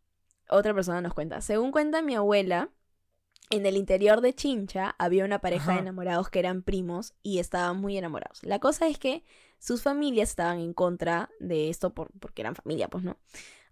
Otra 0.50 0.74
persona 0.74 1.00
nos 1.02 1.14
cuenta. 1.14 1.42
Según 1.42 1.72
cuenta 1.72 2.02
mi 2.02 2.16
abuela, 2.16 2.72
en 3.50 3.66
el 3.66 3.78
interior 3.78 4.22
de 4.22 4.34
Chincha 4.34 4.96
había 4.98 5.26
una 5.26 5.39
pareja 5.39 5.74
de 5.74 5.80
enamorados 5.80 6.30
que 6.30 6.39
eran 6.39 6.64
primos 6.64 7.14
y 7.24 7.39
estaban 7.39 7.80
muy 7.80 7.98
enamorados. 7.98 8.43
La 8.43 8.60
cosa 8.60 8.88
es 8.88 8.98
que 8.98 9.24
sus 9.60 9.82
familias 9.84 10.30
estaban 10.30 10.60
en 10.60 10.74
contra 10.74 11.30
de 11.39 11.70
esto 11.70 11.93
por, 11.93 12.12
porque 12.20 12.41
eran 12.41 12.56
familia, 12.56 12.88
pues 12.88 13.04
no. 13.04 13.18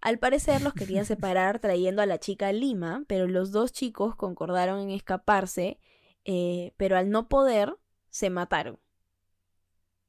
Al 0.02 0.20
parecer 0.20 0.62
los 0.62 0.74
querían 0.74 1.06
separar 1.06 1.60
trayendo 1.60 2.02
a 2.02 2.06
la 2.06 2.20
chica 2.20 2.50
a 2.50 2.54
Lima, 2.54 3.04
pero 3.08 3.28
los 3.28 3.52
dos 3.52 3.72
chicos 3.72 4.16
concordaron 4.16 4.80
en 4.80 4.90
escaparse, 4.92 5.80
eh, 6.26 6.74
pero 6.78 6.98
al 6.98 7.10
no 7.10 7.28
poder, 7.28 7.76
se 8.10 8.30
mataron. 8.30 8.80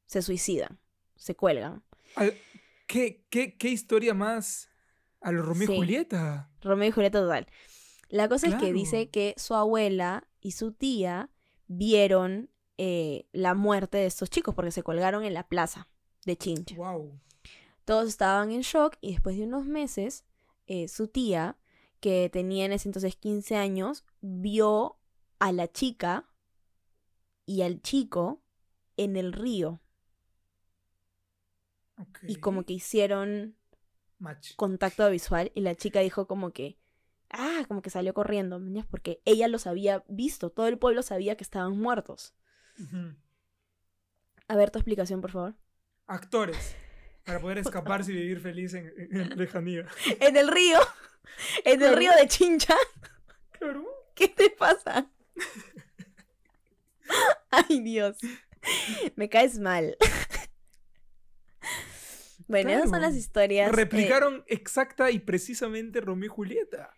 Se 0.07 0.21
suicidan, 0.21 0.79
se 1.17 1.35
cuelgan. 1.35 1.83
¿Qué, 2.87 3.25
qué, 3.31 3.57
qué 3.57 3.69
historia 3.69 4.13
más 4.15 4.69
a 5.21 5.33
los 5.33 5.45
Romeo 5.47 5.67
Sí. 5.69 5.73
y 5.73 5.77
Julieta? 5.77 6.51
Romeo 6.61 6.89
y 6.89 6.93
Julieta 6.93 7.21
total. 7.21 7.47
La 8.09 8.29
cosa 8.29 8.49
es 8.49 8.55
que 8.57 8.73
dice 8.73 9.09
que 9.09 9.35
su 9.37 9.55
abuela 9.55 10.29
y 10.41 10.53
su 10.53 10.73
tía 10.73 11.31
vieron 11.67 12.51
eh, 12.79 13.27
la 13.33 13.55
muerte 13.55 13.99
de 13.99 14.07
estos 14.07 14.31
chicos 14.31 14.55
porque 14.55 14.71
se 14.71 14.83
colgaron 14.83 15.25
en 15.25 15.35
la 15.35 15.49
plaza 15.49 15.89
de 16.25 16.37
Chincha. 16.37 16.77
Wow. 16.77 17.19
Todos 17.85 18.09
estaban 18.09 18.51
en 18.51 18.63
shock 18.63 18.97
y 19.01 19.13
después 19.13 19.37
de 19.37 19.45
unos 19.45 19.67
meses, 19.67 20.25
eh, 20.67 20.89
su 20.89 21.09
tía, 21.09 21.59
que 22.01 22.29
tenía 22.31 22.67
en 22.67 22.73
ese 22.73 22.89
entonces 22.89 23.17
15 23.17 23.57
años, 23.57 24.05
vio 24.21 24.99
a 25.39 25.53
la 25.53 25.71
chica 25.71 26.29
y 27.47 27.63
al 27.63 27.83
chico 27.83 28.43
en 28.97 29.17
el 29.17 29.33
río 29.33 29.81
y 32.23 32.37
como 32.37 32.65
que 32.65 32.75
hicieron 32.75 33.57
Match. 34.19 34.55
contacto 34.57 35.09
visual 35.11 35.53
y 35.55 35.61
la 35.61 35.75
chica 35.75 36.01
dijo 36.01 36.27
como 36.27 36.51
que, 36.51 36.79
ah, 37.35 37.65
como 37.69 37.83
que 37.83 37.91
salió 37.91 38.15
corriendo, 38.15 38.61
porque 38.91 39.21
ella 39.25 39.49
los 39.49 39.67
había 39.67 40.03
visto, 40.09 40.51
todo 40.51 40.69
el 40.69 40.79
pueblo 40.79 41.03
sabía 41.03 41.37
que 41.37 41.45
estaban 41.45 41.77
muertos. 41.79 42.35
A 44.49 44.57
ver 44.57 44.71
tu 44.71 44.79
explicación, 44.79 45.21
por 45.21 45.31
favor. 45.31 45.55
Actores. 46.07 46.77
Para 47.25 47.41
poder 47.41 47.59
escaparse 47.67 48.13
y 48.13 48.17
vivir 48.17 48.41
feliz 48.41 48.75
en, 48.75 48.93
en- 48.97 49.17
en 49.21 49.39
lejanía. 49.39 49.87
En 50.21 50.37
el 50.37 50.49
río, 50.49 50.79
en 51.65 51.83
el 51.83 51.97
río 51.97 52.11
de 52.21 52.29
Chincha, 52.29 52.77
Claro. 53.59 53.85
¿qué 54.15 54.29
te 54.29 54.51
pasa? 54.51 55.11
Ay, 57.51 57.81
Dios. 57.81 58.17
Me 59.17 59.29
caes 59.29 59.59
mal. 59.59 59.97
Bueno, 62.47 62.71
esas 62.71 62.91
son 62.91 63.01
las 63.01 63.15
historias. 63.15 63.71
eh, 63.71 63.73
Replicaron 63.73 64.45
exacta 64.47 65.11
y 65.11 65.19
precisamente 65.19 66.01
Romeo 66.01 66.27
y 66.27 66.29
Julieta. 66.29 66.93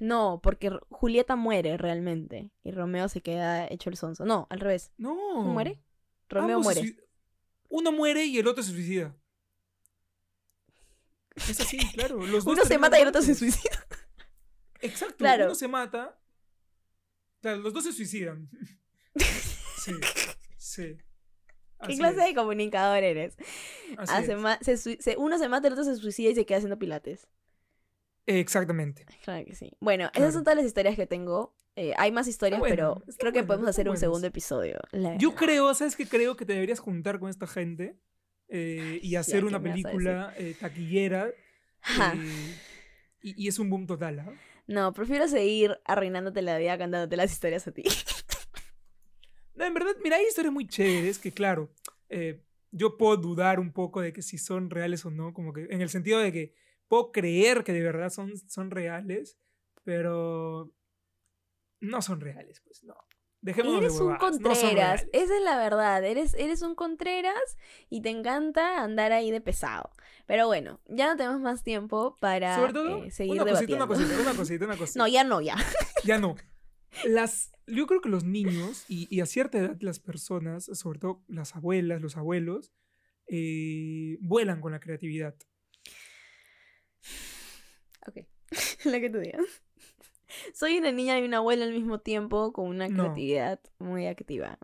No, 0.00 0.40
porque 0.42 0.70
Julieta 0.90 1.36
muere 1.36 1.76
realmente 1.76 2.50
y 2.62 2.70
Romeo 2.72 3.08
se 3.08 3.20
queda 3.22 3.66
hecho 3.68 3.90
el 3.90 3.96
sonso. 3.96 4.24
No, 4.24 4.46
al 4.50 4.60
revés. 4.60 4.92
No. 4.98 5.16
¿Quién 5.16 5.48
muere? 5.48 5.80
Romeo 6.28 6.56
Ambos 6.56 6.74
muere. 6.74 6.96
Uno 7.68 7.92
muere 7.92 8.24
y 8.24 8.38
el 8.38 8.46
otro 8.46 8.62
se 8.62 8.72
suicida. 8.72 9.14
Es 11.36 11.60
así, 11.60 11.78
claro. 11.94 12.18
Los 12.18 12.44
dos 12.44 12.54
Uno 12.54 12.64
se 12.64 12.78
mata 12.78 12.98
y 12.98 13.02
el 13.02 13.08
otro 13.08 13.22
se 13.22 13.34
suicida. 13.34 13.86
Exacto. 14.80 15.16
Claro. 15.16 15.46
Uno 15.46 15.54
se 15.54 15.68
mata. 15.68 16.18
Claro, 17.40 17.58
los 17.58 17.72
dos 17.72 17.84
se 17.84 17.92
suicidan. 17.92 18.48
Sí. 19.78 19.92
Sí. 20.56 20.98
¿Qué 21.86 21.96
clase 21.96 22.18
es, 22.18 22.26
de 22.26 22.34
comunicador 22.34 23.04
eres? 23.04 23.36
así 23.98 24.26
se 24.62 24.96
se- 25.00 25.16
uno 25.16 25.38
se 25.38 25.48
mata, 25.48 25.68
el 25.68 25.74
otro 25.74 25.84
se 25.84 25.94
suicida 25.94 26.30
y 26.30 26.34
se 26.34 26.44
queda 26.44 26.58
haciendo 26.58 26.76
pilates. 26.76 27.28
Exactamente. 28.26 29.06
Claro 29.24 29.44
que 29.44 29.54
sí. 29.54 29.72
Bueno, 29.80 30.10
Claro. 30.12 30.24
esas 30.26 30.34
son 30.34 30.44
todas 30.44 30.56
las 30.56 30.66
historias 30.66 30.96
que 30.96 31.06
tengo. 31.06 31.54
Eh, 31.76 31.92
hay 31.98 32.10
más 32.10 32.26
historias, 32.26 32.58
bueno, 32.58 32.74
pero 33.04 33.14
creo 33.18 33.32
que 33.32 33.42
podemos 33.44 33.68
hacer 33.68 33.86
un 33.86 33.90
buenas. 33.92 34.00
segundo 34.00 34.26
episodio. 34.26 34.78
Yo 35.18 35.34
creo, 35.34 35.72
¿sabes 35.74 35.94
qué? 35.94 36.06
Creo 36.08 36.34
que 36.36 36.46
te 36.46 36.54
deberías 36.54 36.78
juntar 36.80 37.18
con 37.20 37.28
esta 37.28 37.46
gente 37.46 37.96
eh, 38.48 38.98
y 39.02 39.16
hacer 39.16 39.40
¿qué 39.40 39.46
una 39.46 39.62
película 39.62 40.32
eh, 40.38 40.54
taquillera. 40.58 41.28
Y, 43.22 43.44
y 43.44 43.48
es 43.48 43.58
un 43.58 43.68
boom 43.70 43.86
total, 43.86 44.20
¿ah? 44.20 44.32
No, 44.66 44.92
prefiero 44.92 45.28
seguir 45.28 45.78
arruinándote 45.84 46.42
la 46.42 46.58
vida 46.58 46.76
cantándote 46.78 47.16
las 47.16 47.30
historias 47.30 47.66
a 47.68 47.72
ti. 47.72 47.84
No, 49.54 49.64
en 49.64 49.72
verdad, 49.74 49.92
mira, 50.02 50.16
hay 50.16 50.24
historias 50.26 50.52
muy 50.52 50.66
chéveres 50.66 51.18
que, 51.18 51.32
claro, 51.32 51.70
yo 52.72 52.96
puedo 52.98 53.16
dudar 53.16 53.58
un 53.60 53.72
poco 53.72 54.00
de 54.00 54.12
que 54.12 54.22
si 54.22 54.38
son 54.38 54.70
reales 54.70 55.04
o 55.06 55.10
no, 55.10 55.32
como 55.32 55.52
que 55.52 55.66
en 55.70 55.80
el 55.80 55.88
sentido 55.88 56.18
de 56.20 56.32
que 56.32 56.54
puedo 56.88 57.12
creer 57.12 57.64
que 57.64 57.72
de 57.72 57.82
verdad 57.82 58.10
son, 58.10 58.36
son 58.36 58.70
reales, 58.70 59.38
pero 59.84 60.72
no 61.80 62.02
son 62.02 62.20
reales, 62.20 62.60
pues 62.60 62.82
no. 62.84 62.94
Dejémonos 63.42 63.80
de 63.80 63.86
Eres 63.86 64.00
un 64.00 64.08
no 64.08 64.18
son 64.18 64.32
Contreras, 64.32 64.72
reales. 64.72 65.08
esa 65.12 65.36
es 65.36 65.42
la 65.42 65.56
verdad. 65.56 66.04
Eres, 66.04 66.34
eres 66.34 66.62
un 66.62 66.74
Contreras 66.74 67.56
y 67.88 68.00
te 68.00 68.10
encanta 68.10 68.82
andar 68.82 69.12
ahí 69.12 69.30
de 69.30 69.40
pesado. 69.40 69.90
Pero 70.26 70.46
bueno, 70.46 70.80
ya 70.86 71.06
no 71.06 71.16
tenemos 71.16 71.40
más 71.40 71.62
tiempo 71.62 72.16
para 72.20 72.56
Sobre 72.56 72.72
todo, 72.72 73.04
eh, 73.04 73.10
seguir 73.12 73.40
una 73.40 73.52
cosita, 73.52 73.74
una 73.76 73.86
cosita, 73.86 74.20
una 74.20 74.34
cosita, 74.36 74.64
una 74.64 74.76
cosita. 74.76 74.98
No, 74.98 75.06
ya 75.06 75.22
no, 75.22 75.40
ya. 75.40 75.56
Ya 76.04 76.18
no. 76.18 76.34
Las, 77.04 77.52
yo 77.66 77.86
creo 77.86 78.00
que 78.00 78.08
los 78.08 78.24
niños 78.24 78.84
y, 78.88 79.06
y 79.14 79.20
a 79.20 79.26
cierta 79.26 79.58
edad 79.58 79.76
las 79.80 80.00
personas, 80.00 80.64
sobre 80.64 80.98
todo 80.98 81.22
las 81.28 81.54
abuelas, 81.54 82.00
los 82.00 82.16
abuelos, 82.16 82.72
eh, 83.28 84.18
vuelan 84.20 84.60
con 84.60 84.72
la 84.72 84.80
creatividad. 84.80 85.36
Ok, 88.06 88.18
lo 88.84 88.92
que 89.00 89.10
tú 89.10 89.18
digas. 89.18 89.42
Soy 90.54 90.78
una 90.78 90.90
niña 90.92 91.18
y 91.18 91.22
una 91.24 91.38
abuela 91.38 91.64
al 91.64 91.72
mismo 91.72 92.00
tiempo 92.00 92.52
con 92.52 92.66
una 92.68 92.88
No. 92.88 93.04
creatividad 93.04 93.60
muy 93.78 94.06
activa. 94.06 94.58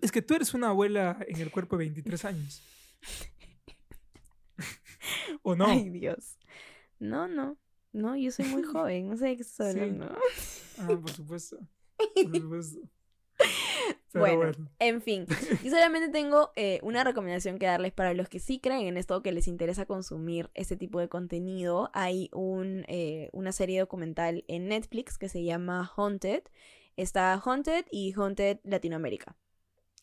Es 0.00 0.10
que 0.12 0.22
tú 0.22 0.34
eres 0.34 0.54
una 0.54 0.68
abuela 0.68 1.18
en 1.28 1.40
el 1.40 1.50
cuerpo 1.50 1.76
de 1.76 1.84
23 1.86 2.24
años. 2.24 2.62
¿O 5.42 5.54
no? 5.54 5.66
Ay, 5.66 5.90
Dios. 5.90 6.38
No, 6.98 7.28
no. 7.28 7.58
No, 7.92 8.16
yo 8.16 8.30
soy 8.30 8.46
muy 8.46 8.62
joven. 8.64 9.08
No 9.10 9.16
sé 9.16 9.26
de 9.26 9.36
qué 9.36 9.44
Sí. 9.44 9.62
hablando. 9.62 10.16
Ah, 10.78 10.88
por 10.88 11.10
supuesto. 11.10 11.58
Por 11.96 12.36
supuesto. 12.40 12.78
Bueno, 14.14 14.36
bueno. 14.36 14.70
En 14.78 15.02
fin, 15.02 15.26
yo 15.62 15.70
solamente 15.70 16.08
tengo 16.08 16.52
eh, 16.56 16.78
una 16.82 17.02
recomendación 17.02 17.58
que 17.58 17.66
darles 17.66 17.92
para 17.92 18.14
los 18.14 18.28
que 18.28 18.38
sí 18.38 18.60
creen 18.60 18.86
en 18.86 18.96
esto, 18.96 19.22
que 19.22 19.32
les 19.32 19.48
interesa 19.48 19.86
consumir 19.86 20.50
este 20.54 20.76
tipo 20.76 21.00
de 21.00 21.08
contenido. 21.08 21.90
Hay 21.94 22.30
un, 22.32 22.84
eh, 22.88 23.28
una 23.32 23.52
serie 23.52 23.80
documental 23.80 24.44
en 24.46 24.68
Netflix 24.68 25.18
que 25.18 25.28
se 25.28 25.42
llama 25.42 25.90
Haunted. 25.96 26.42
Está 26.96 27.34
Haunted 27.34 27.86
y 27.90 28.12
Haunted 28.16 28.58
Latinoamérica. 28.62 29.36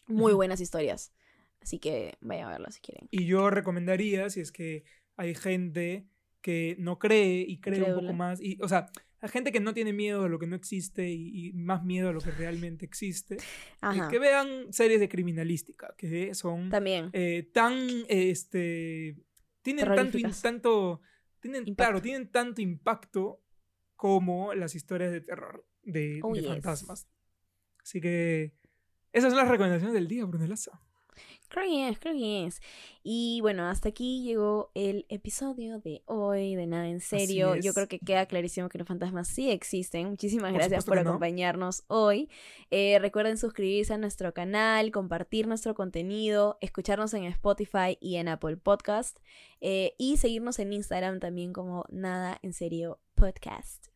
Muy 0.08 0.34
buenas 0.34 0.60
historias. 0.60 1.14
Así 1.62 1.80
que 1.80 2.16
vayan 2.22 2.48
a 2.48 2.52
verla 2.52 2.72
si 2.72 2.82
quieren. 2.82 3.08
Y 3.12 3.26
yo 3.26 3.50
recomendaría, 3.50 4.30
si 4.30 4.42
es 4.42 4.52
que 4.52 4.84
hay 5.16 5.36
gente 5.36 6.06
que 6.42 6.76
no 6.80 7.00
cree 7.00 7.46
y 7.48 7.62
cree 7.62 7.84
un 7.84 8.02
poco 8.02 8.14
más, 8.14 8.42
y, 8.42 8.58
o 8.62 8.68
sea, 8.68 8.90
hay 9.22 9.30
gente 9.30 9.52
que 9.52 9.60
no 9.60 9.74
tiene 9.74 9.94
miedo 9.94 10.24
a 10.26 10.30
lo 10.30 10.40
que 10.40 10.48
no 10.48 10.56
existe 10.56 11.10
y, 11.10 11.48
y 11.50 11.54
más 11.54 11.84
miedo 11.84 12.10
a 12.10 12.14
lo 12.14 12.20
que 12.22 12.32
realmente 12.32 12.86
existe, 12.86 13.36
eh, 13.36 13.40
Ajá. 13.82 14.08
que 14.10 14.20
vean 14.20 14.74
series 14.74 15.00
de 15.00 15.08
criminalística, 15.10 15.94
que 15.98 16.34
son 16.34 16.70
También. 16.70 17.10
eh, 17.14 17.50
tan, 17.54 17.88
este, 18.10 19.16
tienen 19.62 19.86
tanto, 19.86 20.18
tanto, 20.42 21.02
tienen, 21.40 21.68
Impacto. 21.68 21.76
claro, 21.90 22.02
tienen 22.02 22.32
tanto 22.32 22.62
impacto 22.62 23.44
como 23.96 24.54
las 24.56 24.74
historias 24.76 25.12
de 25.12 25.22
terror 25.22 25.66
de, 25.84 26.20
Oh, 26.24 26.34
de 26.34 26.42
yes. 26.42 26.50
fantasmas. 26.50 27.08
Así 27.84 28.02
que 28.02 28.54
esas 29.14 29.32
son 29.32 29.38
las 29.40 29.48
recomendaciones 29.50 29.94
del 29.94 30.08
día, 30.08 30.26
Brunelaza. 30.26 30.82
Creo 31.50 31.66
que 31.66 31.90
es, 31.90 32.00
creo 32.00 32.14
que 32.14 32.46
es. 32.46 32.62
Y 33.04 33.40
bueno, 33.42 33.68
hasta 33.68 33.90
aquí 33.90 34.24
llegó 34.24 34.72
el 34.74 35.06
episodio 35.10 35.80
de 35.80 36.02
hoy 36.06 36.56
de 36.56 36.66
Nada 36.66 36.88
en 36.88 37.02
Serio. 37.02 37.56
Yo 37.58 37.74
creo 37.74 37.88
que 37.90 38.00
queda 38.00 38.26
clarísimo 38.26 38.70
que 38.70 38.78
los 38.78 38.88
fantasmas 38.88 39.28
sí 39.28 39.52
existen. 39.52 40.08
Muchísimas 40.10 40.52
Por 40.52 40.60
gracias 40.60 40.86
por 40.86 40.96
no. 40.96 41.10
acompañarnos 41.10 41.84
hoy. 41.88 42.30
Eh, 42.70 43.00
recuerden 43.00 43.38
suscribirse 43.38 43.94
a 43.94 43.98
nuestro 43.98 44.34
canal, 44.34 44.92
compartir 44.92 45.48
nuestro 45.48 45.76
contenido, 45.76 46.58
escucharnos 46.62 47.14
en 47.14 47.26
Spotify 47.26 47.98
y 48.00 48.16
en 48.16 48.30
Apple 48.30 48.56
Podcast. 48.58 49.20
eh, 49.60 49.94
y 49.98 50.18
seguirnos 50.18 50.58
en 50.60 50.72
Instagram 50.74 51.20
también 51.20 51.52
como 51.54 51.86
Nada 51.90 52.40
en 52.42 52.54
Serio 52.54 53.00
Podcast. 53.16 53.88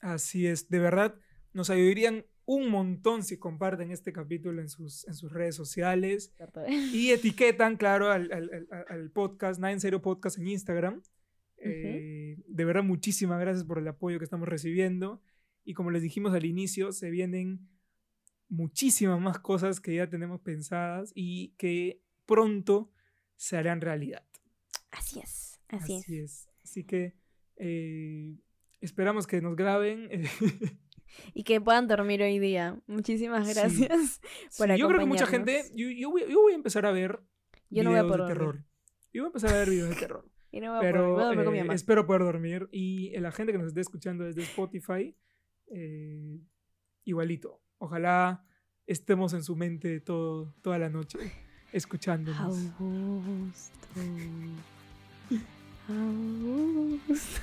Así 0.00 0.46
es, 0.46 0.68
de 0.68 0.78
verdad, 0.78 1.14
nos 1.52 1.70
ayudarían 1.70 2.24
un 2.50 2.70
montón 2.70 3.24
si 3.24 3.36
comparten 3.36 3.90
este 3.90 4.10
capítulo 4.10 4.62
en 4.62 4.70
sus, 4.70 5.06
en 5.06 5.12
sus 5.12 5.30
redes 5.30 5.54
sociales 5.54 6.32
¿cierto? 6.34 6.62
y 6.66 7.10
etiquetan, 7.10 7.76
claro, 7.76 8.10
al, 8.10 8.32
al- 8.32 8.66
al- 8.88 9.10
podcast, 9.10 9.62
en 9.62 9.80
Serio 9.80 10.00
Podcast 10.00 10.38
en 10.38 10.48
Instagram. 10.48 11.02
Eh, 11.58 12.38
de 12.46 12.64
verdad, 12.64 12.82
muchísimas 12.84 13.38
gracias 13.38 13.64
por 13.66 13.78
el 13.78 13.86
apoyo 13.86 14.16
que 14.18 14.24
estamos 14.24 14.48
recibiendo. 14.48 15.20
Y 15.62 15.74
como 15.74 15.90
les 15.90 16.00
dijimos 16.00 16.32
al 16.32 16.46
inicio, 16.46 16.90
se 16.92 17.10
vienen 17.10 17.68
muchísimas 18.48 19.20
más 19.20 19.38
cosas 19.40 19.78
que 19.78 19.94
ya 19.94 20.08
tenemos 20.08 20.40
pensadas 20.40 21.12
y 21.14 21.50
que 21.58 22.00
pronto 22.24 22.90
se 23.36 23.58
harán 23.58 23.82
realidad. 23.82 24.24
Así 24.90 25.20
es, 25.20 25.60
así, 25.68 25.96
es. 25.96 26.02
Así 26.02 26.18
es. 26.18 26.48
Así 26.64 26.84
que 26.84 27.14
eh, 27.56 28.38
esperamos 28.80 29.26
que 29.26 29.42
nos 29.42 29.54
graben. 29.54 30.08
Y 31.34 31.44
que 31.44 31.60
puedan 31.60 31.88
dormir 31.88 32.22
hoy 32.22 32.38
día. 32.38 32.80
Muchísimas 32.86 33.46
Sí. 33.46 33.54
gracias. 33.54 34.20
por 34.58 34.68
Sí, 34.68 34.78
yo 34.78 34.88
creo 34.88 35.00
que 35.00 35.06
mucha 35.06 35.26
gente, 35.26 35.64
yo, 35.74 35.88
yo 35.90 36.10
voy, 36.10 36.24
yo 36.28 36.40
voy 36.40 36.52
a 36.52 36.56
empezar 36.56 36.86
a 36.86 36.92
ver 36.92 37.20
Yo 37.70 37.82
no 37.84 37.90
voy 37.90 37.98
a 37.98 38.02
videos 38.02 38.18
de 38.18 38.26
terror. 38.26 38.64
Yo 39.12 39.22
voy 39.22 39.26
a 39.26 39.28
empezar 39.28 39.50
a 39.50 39.58
ver 39.58 39.70
videos 39.70 39.88
de 39.90 39.96
terror. 39.96 40.28
Y 40.50 40.60
no 40.60 40.68
voy 40.70 40.78
a 40.78 40.80
poder, 40.80 40.96
voy 40.96 41.22
a 41.24 41.28
pero 41.28 41.44
dormir 41.44 41.70
eh, 41.70 41.74
espero 41.74 42.06
poder 42.06 42.22
dormir. 42.22 42.68
Y 42.72 43.10
la 43.18 43.30
gente 43.32 43.52
que 43.52 43.58
nos 43.58 43.68
esté 43.68 43.82
escuchando 43.82 44.24
desde 44.24 44.42
Spotify, 44.44 45.14
eh, 45.66 46.40
igualito. 47.04 47.60
Ojalá 47.76 48.46
estemos 48.86 49.34
en 49.34 49.42
su 49.42 49.56
mente 49.56 50.00
todo, 50.00 50.54
toda 50.62 50.78
la 50.78 50.88
noche 50.88 51.18
escuchándonos. 51.72 52.40
Augusto. 52.80 53.76
Augusto. 55.88 57.40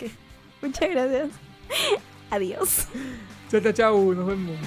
Muchas 0.62 0.90
gracias. 0.90 1.30
Adiós. 2.34 2.88
Chao, 3.48 3.60
chao, 3.60 3.72
chao. 3.72 4.14
Nos 4.14 4.26
vemos. 4.26 4.58